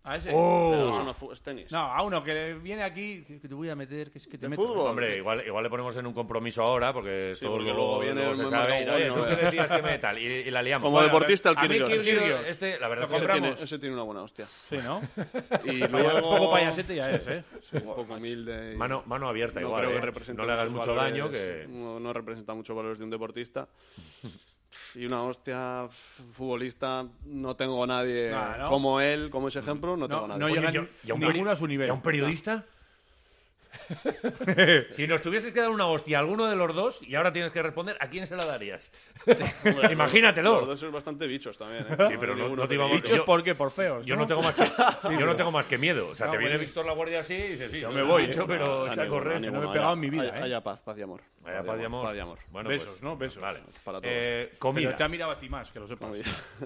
A 0.10 0.16
ese. 0.16 0.32
Oh. 0.34 0.70
Pero 0.72 0.89
eso 0.89 1.03
no 1.03 1.34
es 1.34 1.41
tenis. 1.43 1.72
No, 1.72 1.80
a 1.82 2.01
uno 2.01 2.24
que 2.24 2.55
viene 2.55 2.82
aquí, 2.82 3.24
que 3.24 3.47
te 3.47 3.53
voy 3.53 3.70
a 3.70 3.76
meter, 3.76 4.10
que 4.10 4.18
es 4.18 4.26
que 4.26 4.39
te 4.39 4.45
¿De 4.45 4.49
meto. 4.49 4.66
fútbol? 4.66 4.88
Hombre, 4.88 5.18
igual, 5.18 5.43
igual 5.45 5.64
le 5.64 5.70
ponemos 5.70 5.95
en 5.97 6.07
un 6.07 6.14
compromiso 6.14 6.64
ahora, 6.64 6.91
porque 6.91 7.34
Sí, 7.36 7.41
todo 7.45 7.51
porque 7.57 7.66
luego, 7.72 7.99
luego 7.99 7.99
viene 7.99 8.16
luego 8.16 8.32
el 8.32 8.38
se 8.38 8.47
sabe. 8.47 8.84
y, 8.84 8.89
Oye, 8.89 9.07
¿tú 9.10 9.24
qué 9.30 9.36
decías 9.45 9.70
que 9.70 9.82
me 9.84 9.99
tal? 9.99 10.18
Y, 10.18 10.26
y 10.26 10.49
la 10.49 10.64
liamos. 10.64 10.84
Como 10.86 10.95
Bueno, 10.97 11.07
deportista, 11.14 11.49
el 11.51 11.57
Kyrgios. 11.57 11.89
Kyrgios, 11.89 12.49
este, 12.49 12.80
la 12.80 12.88
verdad 12.88 13.03
Lo 13.03 13.10
que 13.10 13.16
Ese 13.18 13.26
tiene, 13.26 13.39
compramos. 13.39 13.62
ese 13.62 13.78
tiene 13.80 13.93
una 13.95 14.03
buena 14.03 14.22
hostia. 14.24 14.45
Sí, 14.45 14.78
¿no? 14.84 15.01
Y 15.66 15.84
Un 15.84 15.91
luego... 15.91 16.22
poco 16.38 16.51
payasete 16.53 16.95
ya 16.95 17.12
es, 17.12 17.28
¿eh? 17.28 17.43
Un 17.74 17.82
poco 17.82 18.01
humilde. 18.14 18.74
y- 18.74 18.78
mano, 18.78 19.03
mano 19.05 19.28
abierta 19.30 19.60
no 19.60 19.68
igual, 19.68 19.82
creo 19.84 19.91
¿eh? 19.95 19.99
que 19.99 20.05
represente 20.07 20.41
no 20.41 20.47
le 20.47 20.53
hagas 20.53 20.72
mucho 20.72 20.95
valores, 20.95 21.14
daño 21.14 21.30
que... 21.32 21.68
No, 21.70 21.99
no 21.99 22.14
representa 22.14 22.55
muchos 22.55 22.76
valores 22.76 22.97
de 22.97 23.03
un 23.03 23.12
deportista. 23.12 23.68
Y 24.95 25.05
una 25.05 25.24
hostia, 25.24 25.88
futbolista, 26.32 27.05
no 27.26 27.55
tengo 27.55 27.84
a 27.84 27.88
nadie 27.88 28.32
¿no? 28.32 28.70
como 28.70 29.01
él, 29.01 29.30
como 29.30 29.47
ese 29.47 29.59
ejemplo, 29.59 29.97
no, 29.97 30.07
tengo 30.07 30.28
No, 30.28 30.34
a 30.34 30.38
no 30.38 30.47
nadie. 30.47 30.55
llega 30.55 30.70
Oye, 30.70 30.80
ni- 30.82 30.88
¿y 31.07 31.11
a 31.11 31.13
un 31.15 31.20
ninguno 31.22 31.49
peri- 31.49 31.51
a 31.51 31.55
su 31.55 31.67
nivel. 31.67 31.88
¿Y 31.88 31.89
a 31.89 31.93
un 31.93 32.01
periodista? 32.01 32.65
Si 34.92 35.08
nos 35.08 35.22
tuvieses 35.22 35.52
que 35.54 35.60
dar 35.62 35.70
una 35.70 35.88
hostia 35.88 36.18
a 36.18 36.22
alguno 36.22 36.46
de 36.48 36.56
los 36.56 36.74
dos 36.76 37.02
y 37.02 37.16
ahora 37.16 37.32
tienes 37.32 37.52
que 37.52 37.62
responder, 37.62 37.98
¿a 38.00 38.08
quién 38.10 38.26
se 38.28 38.36
la 38.36 38.46
darías? 38.46 38.92
Hombre, 39.66 39.92
Imagínatelo. 39.94 40.60
Los 40.60 40.68
dos 40.68 40.80
son 40.80 40.92
bastante 40.92 41.28
bichos 41.28 41.58
también, 41.58 41.86
¿eh? 41.90 41.96
Sí, 42.10 42.16
pero 42.20 42.36
no- 42.36 42.56
no 42.56 42.68
te 42.68 42.76
íbamos- 42.76 42.98
Dichos 43.02 43.18
yo- 43.18 43.26
por 43.26 43.72
feos. 43.72 44.06
Yo 44.06 44.16
no 44.16 44.28
tengo 44.28 44.42
más 44.42 44.56
que, 44.56 44.64
yo 45.18 45.26
no 45.26 45.36
tengo 45.36 45.52
más 45.52 45.68
que 45.68 45.78
miedo. 45.78 46.10
O 46.10 46.16
sea, 46.16 46.28
Ah, 46.28 46.32
te 46.32 46.38
viene 46.38 46.54
bueno. 46.54 46.66
Víctor 46.66 46.86
La 46.86 46.94
Guardia 46.94 47.20
así 47.22 47.34
y 47.34 47.48
dices, 47.50 47.72
sí, 47.72 47.80
Yo 47.80 47.92
me 47.92 48.04
voy, 48.04 48.28
dicho, 48.28 48.44
¿eh? 48.44 48.46
pero 48.48 48.88
echa 48.88 49.04
a 49.04 49.08
correr. 49.08 49.42
no 49.42 49.52
me 49.52 49.58
he 49.58 49.62
pegado 49.62 49.80
haya- 49.80 49.94
en 49.94 50.00
mi 50.00 50.10
vida, 50.10 50.24
haya- 50.24 50.40
¿eh? 50.40 50.44
haya 50.44 50.62
paz, 50.62 50.80
paz 50.82 50.98
y 50.98 51.02
amor. 51.02 51.22
Vaya, 51.42 51.64
paz 51.64 51.80
y 51.82 51.86
amor. 51.86 52.04
Paz 52.06 52.16
y 52.16 52.20
amor. 52.20 52.38
Bueno, 52.52 52.70
Besos, 52.70 52.88
pues, 52.90 53.04
¿no? 53.04 53.18
Besos. 53.18 53.42
Vale. 53.42 53.60
Para 53.84 54.00
todos. 54.02 54.14
Eh, 54.14 54.54
comida. 54.60 54.96
Te 54.96 55.04
ha 55.04 55.08
mirado 55.08 55.32
a 55.32 55.40
ti 55.40 55.50
más, 55.50 55.72
que 55.72 55.80
lo 55.80 55.88
sepas. 55.88 56.12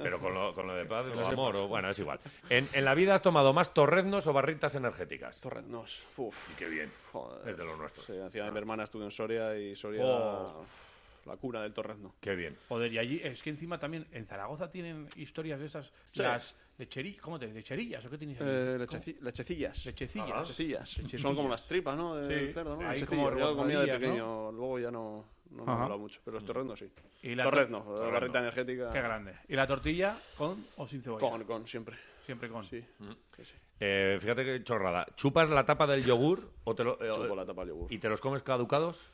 Pero 0.01 0.19
con 0.19 0.33
lo, 0.33 0.53
con 0.53 0.67
lo 0.67 0.75
de 0.75 0.85
paz 0.85 1.05
o 1.15 1.27
amor, 1.27 1.55
o, 1.55 1.67
bueno, 1.67 1.89
es 1.89 1.99
igual. 1.99 2.19
En, 2.49 2.67
en 2.73 2.83
la 2.85 2.93
vida 2.95 3.13
has 3.15 3.21
tomado 3.21 3.53
más 3.53 3.73
torreznos 3.73 4.25
o 4.27 4.33
barritas 4.33 4.75
energéticas. 4.75 5.39
Torreznos. 5.39 6.03
Uf. 6.17 6.57
Qué 6.57 6.67
bien. 6.67 6.89
Joder. 7.13 7.47
Es 7.49 7.57
de 7.57 7.63
los 7.65 7.77
nuestros. 7.77 8.05
Sí, 8.05 8.13
encima 8.13 8.49
mi 8.51 8.57
hermana 8.57 8.83
estuvo 8.83 9.03
en 9.03 9.11
Soria 9.11 9.55
y 9.57 9.75
Soria 9.75 10.01
Oh. 10.03 10.63
la 11.25 11.37
cuna 11.37 11.61
del 11.61 11.71
torrezno. 11.73 12.15
Qué 12.19 12.35
bien. 12.35 12.57
Joder, 12.67 12.91
y 12.91 12.97
allí, 12.97 13.21
es 13.23 13.41
que 13.43 13.51
encima 13.51 13.79
también 13.79 14.05
en 14.11 14.25
Zaragoza 14.25 14.69
tienen 14.71 15.07
historias 15.15 15.59
de 15.59 15.67
esas, 15.67 15.93
Sí. 16.11 16.21
las 16.23 16.57
lecherillas, 16.77 17.21
¿cómo 17.21 17.37
te 17.39 17.47
¿Lecherillas 17.47 18.03
o 18.03 18.09
qué 18.09 18.17
tienes 18.17 18.41
ahí? 18.41 18.47
Eh, 18.49 18.77
lecheci- 18.79 19.19
lechecillas. 19.21 19.85
Lechecillas. 19.85 20.31
Ah, 20.33 20.39
Lechecillas. 20.41 20.97
Lechecillas. 20.97 21.21
Son 21.21 21.35
como 21.35 21.49
las 21.49 21.67
tripas, 21.67 21.95
¿no? 21.95 22.15
Del 22.15 22.47
Sí. 22.47 22.53
cerdo, 22.53 22.75
¿no? 22.75 22.81
Ahí 22.81 22.97
Lechecillas. 22.99 23.09
como 23.09 23.37
Yo 23.39 23.55
comía 23.55 23.79
de 23.81 23.93
pequeño, 23.93 24.51
luego 24.51 24.79
ya 24.79 24.89
no, 24.91 25.23
no 25.51 25.65
me 25.65 25.71
molado 25.71 25.99
mucho. 25.99 26.19
Pero 26.25 26.35
los 26.35 26.45
torreznos 26.45 26.79
sí. 26.79 26.91
Y 27.21 27.35
la 27.35 27.43
Torrezno, 27.43 27.85
tor- 27.85 28.05
la 28.05 28.11
barrita 28.11 28.39
energética. 28.39 28.91
Qué 28.91 29.01
grande. 29.01 29.35
¿Y 29.47 29.55
la 29.55 29.67
tortilla 29.67 30.17
con 30.35 30.65
o 30.77 30.87
sin 30.87 31.03
cebolla? 31.03 31.21
Con, 31.29 31.43
con, 31.45 31.67
siempre. 31.67 31.95
Siempre 32.25 32.49
con. 32.49 32.63
Sí. 32.65 32.81
sí, 33.37 33.45
sí. 33.45 33.53
Eh, 33.79 34.17
fíjate 34.21 34.43
qué 34.45 34.63
chorrada. 34.63 35.05
¿Chupas 35.15 35.49
la 35.49 35.65
tapa 35.65 35.85
del 35.87 36.03
yogur 36.05 36.51
o 36.63 36.73
te 36.75 36.83
lo, 36.83 36.93
eh, 37.03 37.11
Chupo 37.13 37.35
la 37.35 37.45
tapa 37.45 37.61
del 37.61 37.69
yogur. 37.69 37.91
y 37.91 37.97
te 37.97 38.07
los 38.09 38.21
comes 38.21 38.41
caducados? 38.43 39.11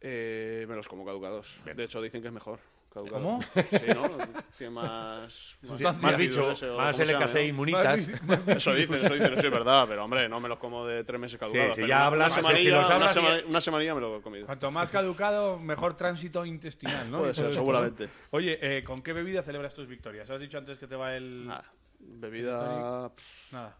Eh, 0.00 0.64
me 0.68 0.74
los 0.76 0.88
como 0.88 1.04
caducados. 1.04 1.60
Bien. 1.64 1.76
De 1.76 1.84
hecho, 1.84 2.00
dicen 2.00 2.22
que 2.22 2.28
es 2.28 2.34
mejor. 2.34 2.58
Caducado. 2.92 3.22
¿Cómo? 3.22 3.42
Sí, 3.54 3.86
¿no? 3.94 4.02
Tiene 4.58 4.72
más... 4.74 5.56
Sustancia. 5.62 5.92
Más 5.92 6.14
ácido 6.14 6.18
dicho, 6.18 6.50
ese, 6.50 6.70
o 6.70 6.76
más 6.76 6.96
como 6.96 7.06
se 7.06 7.12
llame, 7.12 7.24
LK6 7.26 7.34
¿no? 7.34 7.40
inmunitas. 7.42 8.08
Eso 8.48 8.74
dicen, 8.74 8.96
eso 8.96 9.14
dicen, 9.14 9.32
eso 9.34 9.46
es 9.46 9.52
verdad, 9.52 9.84
pero 9.86 10.04
hombre, 10.04 10.28
no 10.28 10.40
me 10.40 10.48
los 10.48 10.58
como 10.58 10.84
de 10.86 11.04
tres 11.04 11.20
meses 11.20 11.38
caducados. 11.38 11.76
si 11.76 11.82
pero 11.82 11.88
ya 11.88 11.96
una- 11.98 12.06
hablas, 12.06 12.32
una 12.32 12.42
si- 12.42 12.56
si 12.56 12.64
semanilla, 12.64 12.78
los 12.80 12.90
hablas, 12.90 13.44
una, 13.46 13.60
semanilla 13.60 13.94
me 13.94 14.00
lo 14.00 14.16
he 14.16 14.22
comido. 14.22 14.46
Cuanto 14.46 14.70
más 14.72 14.90
caducado, 14.90 15.56
mejor 15.60 15.96
tránsito 15.96 16.44
intestinal, 16.44 17.08
¿no? 17.08 17.20
Puede 17.20 17.34
ser, 17.34 17.54
seguramente. 17.54 18.08
Oye, 18.30 18.58
eh, 18.60 18.82
¿con 18.82 19.02
qué 19.02 19.12
bebida 19.12 19.42
celebras 19.44 19.72
tus 19.72 19.86
victorias? 19.86 20.28
Has 20.28 20.40
dicho 20.40 20.58
antes 20.58 20.76
que 20.78 20.88
te 20.88 20.96
va 20.96 21.14
el... 21.14 21.46
Ah, 21.48 21.62
bebida... 22.00 23.08
pff, 23.14 23.52
Nada. 23.52 23.76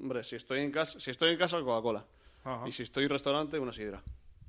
Hombre, 0.00 0.24
si 0.24 0.36
estoy 0.36 0.60
en 0.60 0.70
casa, 0.72 0.98
si 0.98 1.10
estoy 1.10 1.32
en 1.32 1.38
casa, 1.38 1.58
Coca-Cola. 1.60 2.04
Ajá. 2.44 2.66
Y 2.68 2.72
si 2.72 2.82
estoy 2.82 3.04
en 3.04 3.10
restaurante, 3.10 3.58
una 3.58 3.72
sidra. 3.72 4.02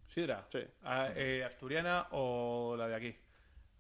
¿Sidra? 0.08 0.46
Sí. 0.52 0.60
Ah, 0.84 1.10
eh, 1.16 1.44
¿Asturiana 1.46 2.08
o 2.12 2.76
la 2.78 2.88
de 2.88 2.96
aquí? 2.96 3.16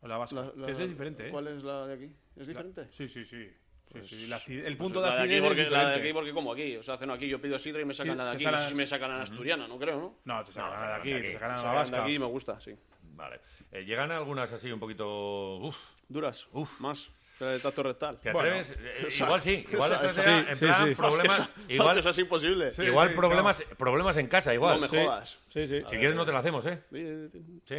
O 0.01 0.07
la 0.07 0.17
vasca. 0.17 0.35
La- 0.35 0.51
la- 0.55 0.65
Que 0.65 0.71
esa 0.73 0.83
es 0.83 0.89
diferente, 0.89 1.27
¿eh? 1.27 1.31
¿Cuál 1.31 1.47
es 1.47 1.63
la 1.63 1.87
de 1.87 1.93
aquí? 1.93 2.11
¿Es 2.35 2.47
diferente? 2.47 2.87
Sí, 2.91 3.07
sí, 3.07 3.25
sí. 3.25 3.45
Sí, 3.45 3.53
Pues- 3.97 4.07
sí. 4.07 4.27
La 4.27 4.37
aci- 4.39 4.63
el 4.65 4.77
Pues 4.77 4.87
punto 4.87 5.01
la 5.01 5.07
de 5.07 5.13
aquí 5.15 5.23
acidez 5.33 5.43
porque, 5.43 5.61
es 5.63 5.71
La 5.71 5.89
de 5.89 5.95
aquí 5.99 6.13
porque 6.13 6.31
como 6.33 6.53
aquí. 6.53 6.77
O 6.77 6.83
sea, 6.83 6.93
hacen 6.93 7.09
aquí, 7.11 7.27
yo 7.27 7.41
pido 7.41 7.59
sidra 7.59 7.81
y 7.81 7.85
me 7.85 7.93
sacan 7.93 8.13
Sí, 8.13 8.17
la 8.17 8.23
de 8.25 8.31
aquí. 8.35 8.45
No 8.45 8.57
sé 8.57 8.69
si 8.69 8.75
me 8.75 8.87
sacan 8.87 9.09
la 9.11 9.21
asturiana, 9.23 9.67
no 9.67 9.77
creo, 9.77 9.99
¿no? 9.99 10.15
No, 10.23 10.43
te 10.45 10.53
sacan 10.53 10.69
No, 10.73 10.79
la 10.79 10.87
de 10.87 10.93
aquí, 11.01 11.11
de 11.11 11.21
te 11.21 11.33
sacan 11.33 11.55
la 11.57 11.71
vasca. 11.73 11.97
de 11.97 12.03
aquí 12.03 12.19
me 12.19 12.25
gusta, 12.25 12.59
sí. 12.61 12.73
Vale. 13.15 13.41
Eh, 13.71 13.83
llegan 13.83 14.11
algunas 14.11 14.51
así 14.53 14.71
un 14.71 14.79
poquito... 14.79 15.57
Uf. 15.57 15.75
Duras. 16.07 16.47
Uf. 16.53 16.79
Más. 16.79 17.09
La 17.41 17.49
de 17.51 17.59
tacto 17.59 17.81
rectal. 17.83 18.19
¿Te 18.19 18.31
Bueno, 18.31 18.49
atreves? 18.49 18.71
Eh, 18.79 19.07
esa- 19.07 19.25
igual 19.25 19.41
sí. 19.41 19.65
Igual 19.71 19.91
esa- 19.91 20.05
esa- 20.05 20.21
sea 20.23 20.43
sí, 20.43 20.49
en 20.49 20.55
sí, 20.55 20.65
plan 20.65 20.87
sí. 20.89 20.95
problemas... 20.95 21.39
Esa- 21.39 21.51
Igual, 21.73 21.97
es 21.97 22.17
imposible. 22.19 22.71
Sí, 22.71 22.81
igual 22.83 23.09
sí, 23.09 23.15
problemas, 23.15 23.63
problemas 23.77 24.17
en 24.17 24.27
casa, 24.27 24.53
igual. 24.53 24.75
No 24.75 24.81
me 24.81 24.87
Sí. 24.89 24.97
jodas. 24.97 25.39
Sí, 25.49 25.67
sí. 25.67 25.79
Si 25.89 25.97
quieres 25.97 26.15
no 26.15 26.23
te 26.25 26.31
la 26.31 26.39
hacemos, 26.39 26.65
¿eh? 26.67 26.83
Sí. 26.91 27.75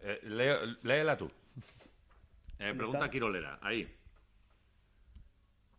Eh, 0.00 0.20
leo- 0.24 0.58
léela 0.82 1.16
tú. 1.16 1.30
Eh, 2.58 2.72
pregunta 2.74 2.98
está? 2.98 3.10
Quirolera, 3.10 3.58
ahí. 3.62 3.88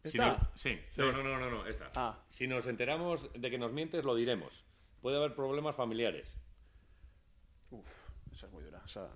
Si 0.05 0.17
no- 0.17 0.37
sí. 0.55 0.79
No, 0.97 1.11
no, 1.11 1.23
no, 1.23 1.37
no, 1.39 1.49
no, 1.49 1.65
esta. 1.67 1.91
Ah. 1.95 2.17
Si 2.29 2.47
nos 2.47 2.67
enteramos 2.67 3.29
de 3.33 3.49
que 3.49 3.57
nos 3.57 3.71
mientes, 3.73 4.05
lo 4.05 4.15
diremos. 4.15 4.63
Puede 5.01 5.17
haber 5.17 5.35
problemas 5.35 5.75
familiares. 5.75 6.39
Esa 8.31 8.45
es 8.45 8.51
muy 8.53 8.63
dura. 8.63 8.81
Esa, 8.85 9.09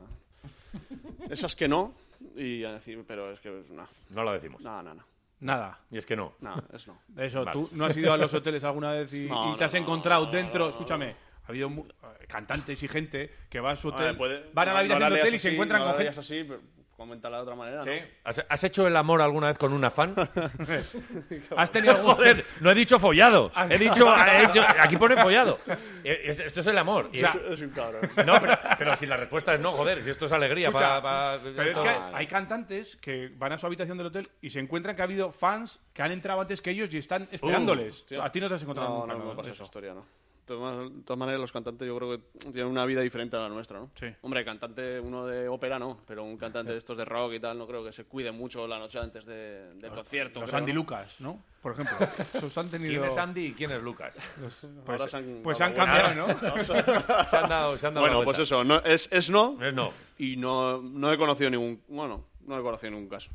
Esas 1.29 1.55
que 1.55 1.67
no. 1.67 1.93
Y 2.35 2.63
a 2.63 2.73
decir, 2.73 3.03
pero 3.07 3.31
es 3.31 3.39
que 3.39 3.49
no. 3.69 3.87
No 4.09 4.23
lo 4.23 4.33
decimos. 4.33 4.61
No, 4.61 4.81
no, 4.83 4.93
no. 4.93 5.03
Nada. 5.41 5.79
Y 5.89 5.97
es 5.97 6.05
que 6.05 6.15
no. 6.17 6.33
No, 6.41 6.61
es 6.73 6.85
no. 6.87 6.99
Eso, 7.17 7.45
Vale. 7.45 7.51
¿tú 7.53 7.69
no 7.73 7.85
has 7.85 7.95
ido 7.95 8.11
a 8.11 8.17
los 8.17 8.33
hoteles 8.33 8.63
alguna 8.65 8.91
vez 8.91 9.13
y, 9.13 9.25
No, 9.29 9.53
y 9.53 9.57
te 9.57 9.63
has 9.63 9.73
no, 9.73 9.79
encontrado 9.79 10.25
no, 10.25 10.31
dentro? 10.31 10.65
no, 10.65 10.69
escúchame, 10.69 11.15
ha 11.45 11.47
habido 11.47 11.69
eh, 11.69 12.25
cantantes 12.27 12.83
y 12.83 12.87
gente 12.89 13.33
que 13.49 13.59
va 13.61 13.71
a 13.71 13.75
su 13.77 13.87
A 13.89 13.91
hotel, 13.95 14.05
ver, 14.07 14.17
puede- 14.17 14.49
van 14.53 14.69
a 14.69 14.73
la 14.73 14.83
no- 14.83 14.87
no 14.89 14.95
habitación 14.95 15.09
de 15.09 15.15
leas 15.15 15.23
hotel 15.27 15.35
y 15.35 15.39
se 15.39 15.49
encuentran 15.53 15.81
no 15.81 15.87
con 15.87 15.95
gente. 15.95 16.19
así, 16.19 16.43
pero 16.43 16.61
coméntala 16.99 17.37
de 17.37 17.43
otra 17.43 17.55
manera, 17.55 17.81
¿no? 17.83 17.91
¿Has, 18.23 18.45
has 18.47 18.63
hecho 18.65 18.85
el 18.85 18.95
amor 18.95 19.21
alguna 19.23 19.47
vez 19.47 19.57
con 19.57 19.73
una 19.73 19.89
fan? 19.89 20.13
¿Has 21.57 21.71
tenido 21.71 21.95
algún 21.95 22.15
Joder, 22.15 22.45
no 22.61 22.71
he 22.71 22.75
dicho 22.75 22.99
follado. 22.99 23.51
He 23.69 23.77
dicho, 23.77 24.05
he 24.27 24.41
dicho- 24.47 24.61
aquí 24.79 24.97
pone 24.97 25.17
follado. 25.17 25.59
Es- 26.03 26.39
esto 26.39 26.59
es 26.59 26.67
el 26.67 26.77
amor. 26.77 27.09
Y 27.11 27.17
Es, 27.17 27.23
es- 27.23 27.35
es 27.51 27.61
un 27.61 27.69
cabrón. 27.69 28.01
no, 28.25 28.39
pero, 28.39 28.59
pero 28.77 28.95
si 28.95 29.05
la 29.05 29.17
respuesta 29.17 29.53
es 29.53 29.59
no, 29.59 29.71
joder, 29.71 30.01
si 30.03 30.09
esto 30.11 30.25
es 30.25 30.31
alegría 30.31 30.67
Escucha, 30.67 31.01
para... 31.01 31.37
Pero 31.43 31.71
es 31.71 31.79
que 31.79 31.89
hay 31.89 32.27
cantantes 32.27 32.95
que 32.97 33.31
van 33.35 33.53
a 33.53 33.57
su 33.57 33.65
habitación 33.65 33.97
del 33.97 34.07
hotel 34.07 34.27
y 34.41 34.49
se 34.49 34.59
encuentran 34.59 34.95
que 34.95 35.01
ha 35.01 35.05
habido 35.05 35.31
fans 35.31 35.79
que 35.93 36.01
han 36.03 36.11
entrado 36.11 36.41
antes 36.41 36.61
que 36.61 36.71
ellos 36.71 36.93
y 36.93 36.97
están 36.97 37.27
esperándoles. 37.31 38.05
tío. 38.05 38.21
a 38.21 38.31
ti 38.31 38.39
no 38.39 38.47
te 38.49 38.55
has 38.55 38.61
encontrado 38.61 38.89
No, 38.89 38.99
nunca, 39.01 39.13
no, 39.13 39.19
no 39.19 39.25
me 39.29 39.35
pasa 39.35 39.49
esa 39.49 39.55
eso. 39.55 39.63
historia, 39.63 39.93
¿no? 39.93 40.05
De 40.53 40.59
todas, 40.59 40.91
todas 41.05 41.17
maneras, 41.19 41.39
los 41.41 41.51
cantantes 41.51 41.87
yo 41.87 41.95
creo 41.97 42.11
que 42.17 42.23
tienen 42.51 42.65
una 42.67 42.85
vida 42.85 43.01
diferente 43.01 43.35
a 43.37 43.39
la 43.41 43.49
nuestra, 43.49 43.79
¿no? 43.79 43.89
Sí. 43.95 44.07
Hombre, 44.21 44.43
cantante, 44.43 44.99
uno 44.99 45.25
de 45.25 45.47
ópera 45.47 45.77
no, 45.79 45.99
pero 46.07 46.23
un 46.23 46.37
cantante 46.37 46.71
de 46.71 46.77
estos 46.77 46.97
de 46.97 47.05
rock 47.05 47.33
y 47.33 47.39
tal, 47.39 47.57
no 47.57 47.67
creo 47.67 47.83
que 47.83 47.91
se 47.91 48.05
cuide 48.05 48.31
mucho 48.31 48.67
la 48.67 48.79
noche 48.79 48.99
antes 48.99 49.25
de- 49.25 49.73
del 49.75 49.91
concierto. 49.91 50.39
Los 50.41 50.49
creo, 50.49 50.59
Andy 50.59 50.73
¿no? 50.73 50.79
Lucas, 50.79 51.15
¿no? 51.19 51.43
Por 51.61 51.73
ejemplo. 51.73 51.97
Esos 52.33 52.57
han 52.57 52.69
tenido... 52.69 52.91
¿Quién 53.01 53.03
es 53.05 53.17
Andy 53.17 53.45
y 53.47 53.53
quién 53.53 53.71
es 53.71 53.81
Lucas? 53.81 54.15
Pues, 54.39 54.65
Ahora 54.87 55.07
se 55.07 55.17
han 55.17 55.39
pues 55.43 55.61
han 55.61 55.73
cambiado, 55.73 56.25
vuelta. 56.25 56.47
¿no? 56.55 56.63
Se 57.29 57.37
han 57.37 57.49
dado, 57.49 57.77
se 57.77 57.87
han 57.87 57.93
dado 57.93 58.05
Bueno, 58.05 58.19
la 58.19 58.25
pues 58.25 58.39
eso, 58.39 58.63
no, 58.63 58.77
es, 58.79 59.07
es 59.11 59.29
no, 59.29 59.55
No, 59.73 59.91
y 60.17 60.35
no, 60.37 60.81
no 60.81 61.11
he 61.11 61.17
conocido 61.17 61.49
ningún... 61.49 61.81
Bueno, 61.87 62.25
no 62.41 62.59
he 62.59 62.61
conocido 62.61 62.91
ningún 62.91 63.09
caso. 63.09 63.31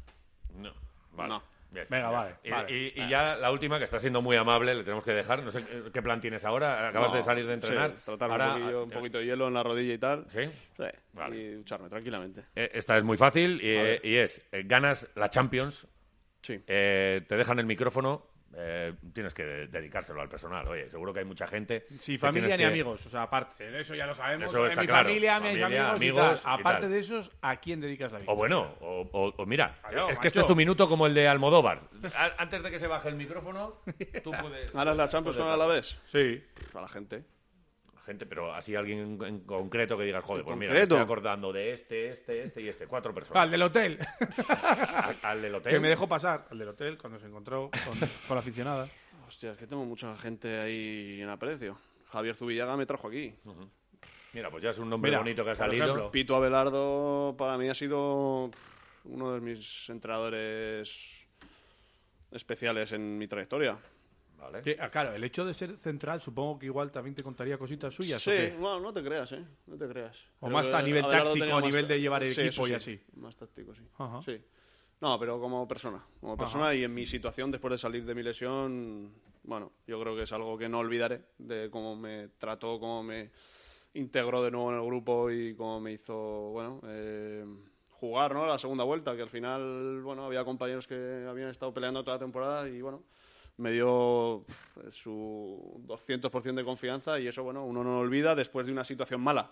no. 0.56 0.72
Vale. 1.12 1.28
No. 1.28 1.42
Bien. 1.75 1.87
Venga, 1.91 2.09
vale, 2.11 2.35
Y, 2.45 2.51
vale. 2.51 2.72
y- 2.72 3.03
y 3.03 3.09
ya 3.09 3.35
la 3.37 3.51
última, 3.51 3.79
que 3.79 3.85
está 3.85 3.99
siendo 3.99 4.22
muy 4.22 4.37
amable, 4.37 4.75
le 4.75 4.85
tenemos 4.85 5.03
que 5.05 5.11
dejar. 5.12 5.43
No 5.43 5.51
sé 5.51 5.64
qué 5.93 6.01
plan 6.03 6.20
tienes 6.20 6.45
ahora. 6.45 6.89
Acabas 6.89 7.11
No, 7.11 7.16
de 7.16 7.22
salir 7.22 7.47
de 7.47 7.55
entrenar. 7.55 7.91
Sí, 7.91 7.97
tratar 8.05 8.31
Ahora, 8.31 8.55
un, 8.55 8.61
poquillo, 8.61 8.85
un 8.85 8.93
eh, 8.93 8.95
poquito 8.95 9.18
de 9.18 9.27
hielo 9.27 9.49
en 9.49 9.55
la 9.55 9.62
rodilla 9.64 9.93
y 9.95 9.99
tal. 9.99 10.25
¿Sí? 10.29 10.45
Sí, 10.77 10.85
Vale. 11.12 11.37
y 11.37 11.55
ducharme 11.55 11.89
tranquilamente. 11.89 12.45
Eh, 12.55 12.70
Esta 12.75 12.97
es 12.97 13.03
muy 13.05 13.16
fácil 13.16 13.61
y, 13.61 14.16
es, 14.16 14.41
eh, 14.53 14.62
ganas 14.64 15.09
la 15.16 15.29
Champions, 15.29 15.89
Sí. 16.43 16.62
eh, 16.66 17.22
te 17.27 17.37
dejan 17.37 17.59
el 17.59 17.66
micrófono, 17.66 18.27
eh, 18.57 18.94
tienes 19.12 19.34
que 19.34 19.44
de- 19.44 19.66
dedicárselo 19.68 20.20
al 20.20 20.28
personal. 20.28 20.66
Oye, 20.68 20.88
seguro 20.90 21.12
que 21.12 21.20
hay 21.20 21.24
mucha 21.24 21.46
gente. 21.46 21.86
Sin 21.98 22.14
que 22.16 22.18
familia 22.18 22.57
ni 22.57 22.62
que- 22.62 22.66
amigos, 22.68 23.07
o 23.07 23.11
sea, 23.11 23.22
aparte, 23.22 23.80
eso 23.80 23.94
ya 23.94 24.07
lo 24.07 24.14
sabemos. 24.14 24.50
Eso 24.50 24.66
está 24.66 24.80
mi 24.80 24.86
claro. 24.86 25.09
familia, 25.09 25.40
mis 25.40 25.61
Familia, 25.61 25.66
amigos, 25.90 25.96
amigos 25.96 26.38
y 26.38 26.40
y 26.40 26.44
tal. 26.44 26.61
Aparte 26.61 26.80
tal. 26.82 26.90
de 26.90 26.98
esos, 26.98 27.30
¿a 27.42 27.57
quién 27.57 27.80
dedicas 27.80 28.12
la 28.12 28.18
vida? 28.20 28.32
O 28.32 28.36
bueno, 28.36 28.74
o, 28.80 29.09
o- 29.12 29.34
o 29.36 29.46
mira, 29.46 29.76
es 30.11 30.18
que 30.18 30.28
este 30.28 30.38
macho. 30.38 30.40
es 30.40 30.46
tu 30.46 30.57
minuto 30.57 30.88
como 30.88 31.07
el 31.07 31.14
de 31.14 31.26
Almodóvar. 31.28 31.80
Antes 32.38 32.62
de 32.62 32.70
que 32.70 32.78
se 32.78 32.86
baje 32.86 33.09
el 33.09 33.16
micrófono, 33.16 33.80
tú 34.22 34.30
puedes... 34.40 34.72
¿Ganas 34.72 34.96
la 34.96 35.09
Champions 35.09 35.36
con 35.36 35.59
la 35.59 35.66
vez? 35.66 36.00
Sí. 36.07 36.42
A 36.74 36.80
la 36.80 36.88
gente. 36.88 37.24
Gente, 38.05 38.26
pero 38.26 38.55
así 38.55 38.74
alguien 38.74 39.18
en, 39.22 39.40
concreto 39.40 39.96
que 39.96 40.05
digas, 40.05 40.22
joder, 40.22 40.44
pues 40.44 40.52
¿En 40.52 40.59
mira, 40.59 40.72
me 40.74 40.82
estoy 40.82 40.98
acordando 40.98 41.52
de 41.52 41.72
este, 41.72 42.11
este, 42.11 42.44
este 42.44 42.61
y 42.61 42.68
este. 42.68 42.86
Cuatro 42.86 43.11
Al 43.11 43.14
personas. 43.14 43.50
del 43.50 43.62
hotel. 43.62 43.98
Al, 45.02 45.16
al 45.22 45.42
del 45.42 45.55
hotel. 45.55 45.72
que 45.72 45.80
me 45.80 45.88
dejó 45.88 46.07
pasar. 46.07 46.46
Al 46.50 46.59
del 46.59 46.68
hotel, 46.68 46.98
cuando 46.98 47.18
se 47.18 47.26
encontró 47.26 47.70
con, 47.70 47.98
con 47.98 48.34
la 48.36 48.40
aficionada. 48.40 48.86
Hostia, 49.26 49.52
es 49.52 49.59
que 49.59 49.66
tengo 49.66 49.84
mucha 49.86 50.14
gente 50.18 50.59
ahí 50.61 51.20
en 51.22 51.28
aprecio. 51.30 51.78
Javier 52.11 52.36
Zubillaga 52.36 52.76
me 52.76 52.84
trajo 52.84 53.09
aquí. 53.09 53.34
Mira, 54.34 54.50
pues 54.50 54.62
ya 54.62 54.70
es 54.70 54.78
un 54.78 54.90
nombre 54.90 55.11
Mira, 55.11 55.20
bonito 55.20 55.44
que 55.44 55.50
ha 55.50 55.57
salido. 55.57 55.84
ejemplo. 55.84 56.11
Pito 56.11 56.36
Abelardo 56.36 57.34
para 57.38 57.57
mí 57.57 57.68
ha 57.68 57.74
sido 57.74 58.50
uno 59.05 59.32
de 59.32 59.40
mis 59.40 59.88
entrenadores 59.88 61.26
especiales 62.30 62.92
en 62.92 63.16
mi 63.16 63.28
trayectoria. 63.28 63.78
Vale. 64.45 64.62
Que, 64.62 64.76
ah, 64.78 64.90
claro, 64.90 65.14
el 65.14 65.24
hecho 65.24 65.45
de 65.45 65.55
ser 65.55 65.76
central 65.78 66.20
supongo 66.20 66.59
que 66.59 66.66
igual 66.66 66.90
también 66.92 67.14
te 67.14 67.22
contaría 67.22 67.57
cositas 67.57 67.95
suyas. 67.95 68.20
Sí, 68.20 68.30
¿o 68.30 68.32
qué? 68.34 68.57
bueno, 68.59 68.80
no 68.80 68.92
te 68.92 69.03
creas, 69.03 69.32
¿eh? 69.32 69.42
No 69.66 69.76
te 69.76 69.88
creas. 69.88 70.18
O 70.40 70.47
Creo 70.47 70.59
más 70.59 70.72
a 70.72 70.82
nivel 70.82 71.03
táctico, 71.03 71.57
a 71.57 71.61
nivel 71.62 71.88
de 71.88 72.01
llevar 72.01 72.22
el 72.22 72.34
Sí, 72.34 72.42
equipo 72.42 72.66
eso 72.66 72.66
y 72.66 72.68
sí, 72.68 72.74
así. 72.74 73.01
Más 73.16 73.34
táctico, 73.36 73.74
sí. 73.74 73.82
Ajá. 73.99 74.20
Sí. 74.22 74.38
No, 75.01 75.18
pero 75.18 75.40
como 75.40 75.66
persona. 75.66 76.05
Como 76.20 76.36
persona 76.36 76.74
y 76.74 76.84
en 76.84 76.92
mi 76.92 77.07
situación 77.07 77.51
después 77.51 77.72
de 77.72 77.78
salir 77.78 78.05
de 78.05 78.14
mi 78.14 78.22
lesión, 78.22 79.12
bueno, 79.45 79.72
yo 79.86 79.99
creo 80.01 80.14
que 80.14 80.22
es 80.22 80.32
algo 80.32 80.59
que 80.59 80.68
no 80.68 80.80
olvidaré 80.80 81.22
de 81.38 81.70
cómo 81.70 81.97
me 81.97 82.28
trató, 82.38 82.78
cómo 82.78 83.03
me 83.03 83.30
integró 83.95 84.42
de 84.42 84.51
nuevo 84.51 84.70
en 84.70 84.76
el 84.78 84.84
grupo 84.84 85.30
y 85.30 85.55
cómo 85.55 85.80
me 85.80 85.92
hizo, 85.92 86.14
bueno, 86.51 86.80
eh, 86.86 87.45
jugar, 87.92 88.34
¿no? 88.34 88.47
La 88.47 88.59
segunda 88.59 88.84
vuelta, 88.84 89.16
que 89.16 89.22
al 89.22 89.30
final, 89.30 90.03
bueno, 90.03 90.26
había 90.26 90.45
compañeros 90.45 90.86
que 90.86 91.26
habían 91.28 91.49
estado 91.49 91.72
peleando 91.72 92.05
toda 92.05 92.16
la 92.16 92.20
temporada 92.24 92.68
y, 92.68 92.82
bueno, 92.82 93.05
me 93.57 93.70
dio 93.70 94.44
pf, 94.46 94.90
su 94.90 95.80
200% 95.86 96.55
de 96.55 96.64
confianza 96.64 97.18
y 97.20 97.28
eso, 97.28 97.42
bueno, 97.42 97.64
uno 97.64 97.84
no 97.84 97.92
lo 97.94 97.98
olvida 98.00 98.34
después 98.34 98.66
de 98.66 98.72
una 98.72 98.84
situación 98.84 99.20
mala. 99.20 99.50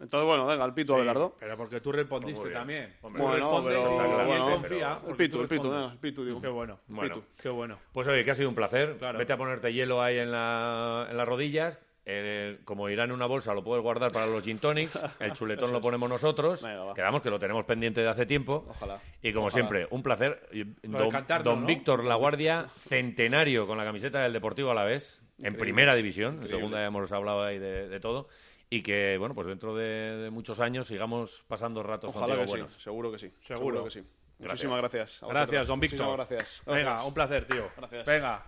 Entonces, 0.00 0.26
bueno, 0.26 0.44
venga, 0.46 0.64
al 0.64 0.74
pito, 0.74 0.96
Abelardo. 0.96 1.36
Pero 1.38 1.56
porque 1.56 1.80
tú 1.80 1.92
respondiste 1.92 2.40
Pues 2.42 2.52
también. 2.52 2.96
Hombre, 3.00 3.22
Bueno, 3.22 3.36
respondes 3.36 3.74
pero 3.78 3.90
y- 3.90 3.94
y 3.94 4.32
él 4.32 4.42
pero- 4.42 4.50
confía. 4.56 4.98
El 5.06 5.16
tú 5.16 5.40
el 5.42 5.48
venga, 5.48 5.92
el 5.92 5.98
pito, 5.98 6.24
digo. 6.24 6.40
Qué 6.40 6.48
bueno. 6.48 6.80
Bueno. 6.88 7.14
Pito. 7.14 7.26
Qué 7.40 7.48
bueno. 7.48 7.78
Pues 7.92 8.08
oye, 8.08 8.24
que 8.24 8.30
ha 8.32 8.34
sido 8.34 8.48
un 8.48 8.56
placer. 8.56 8.96
Claro. 8.98 9.18
Vete 9.20 9.32
a 9.32 9.36
ponerte 9.36 9.72
hielo 9.72 10.02
ahí 10.02 10.18
en, 10.18 10.32
la, 10.32 11.06
en 11.08 11.16
las 11.16 11.28
rodillas. 11.28 11.78
Eh, 12.06 12.58
como 12.64 12.90
irá 12.90 13.04
en 13.04 13.12
una 13.12 13.24
bolsa, 13.26 13.54
lo 13.54 13.64
puedes 13.64 13.82
guardar 13.82 14.12
para 14.12 14.26
los 14.26 14.42
gin 14.44 14.58
tonics. 14.58 15.00
El 15.18 15.32
chuletón 15.34 15.72
lo 15.72 15.80
ponemos 15.80 16.08
nosotros. 16.10 16.62
Venga. 16.62 16.92
Quedamos 16.94 17.22
que 17.22 17.30
lo 17.30 17.38
tenemos 17.38 17.64
pendiente 17.64 18.02
de 18.02 18.08
hace 18.10 18.26
tiempo. 18.26 18.66
Ojalá. 18.68 19.00
Y 19.22 19.32
como 19.32 19.46
Ojalá. 19.46 19.52
siempre, 19.54 19.86
un 19.90 20.02
placer. 20.02 20.46
Don, 20.82 21.02
de 21.04 21.08
cantar 21.08 21.44
no, 21.44 21.52
don 21.52 21.60
¿no? 21.62 21.66
Víctor 21.66 22.04
Laguardia, 22.04 22.68
centenario 22.78 23.66
con 23.66 23.78
la 23.78 23.84
camiseta 23.84 24.20
del 24.22 24.34
Deportivo 24.34 24.70
Alavés, 24.70 25.20
en 25.38 25.46
Increíble. 25.46 25.58
primera 25.60 25.94
división. 25.94 26.40
En 26.42 26.48
segunda 26.48 26.78
ya 26.78 26.86
hemos 26.86 27.10
hablado 27.10 27.42
ahí 27.42 27.58
de, 27.58 27.88
de 27.88 28.00
todo. 28.00 28.28
Y 28.68 28.82
que, 28.82 29.16
bueno, 29.18 29.34
pues 29.34 29.46
dentro 29.46 29.74
de, 29.74 29.84
de 30.16 30.30
muchos 30.30 30.60
años 30.60 30.86
sigamos 30.88 31.44
pasando 31.48 31.82
ratos 31.82 32.10
Ojalá 32.10 32.34
contigo 32.34 32.44
que 32.44 32.50
buenos. 32.50 32.74
sí, 32.74 32.80
seguro 32.82 33.12
que 33.12 33.18
sí. 33.18 33.32
Seguro. 33.40 33.84
que 33.84 33.90
sí. 33.90 34.02
Muchísimas 34.40 34.78
gracias. 34.78 35.22
a 35.22 35.28
Gracias, 35.28 35.68
don 35.68 35.80
Víctor. 35.80 36.00
Muchísimas 36.06 36.28
gracias. 36.28 36.62
Venga, 36.66 37.04
un 37.04 37.14
placer, 37.14 37.46
tío. 37.46 37.70
Gracias. 37.76 38.04
Venga. 38.04 38.44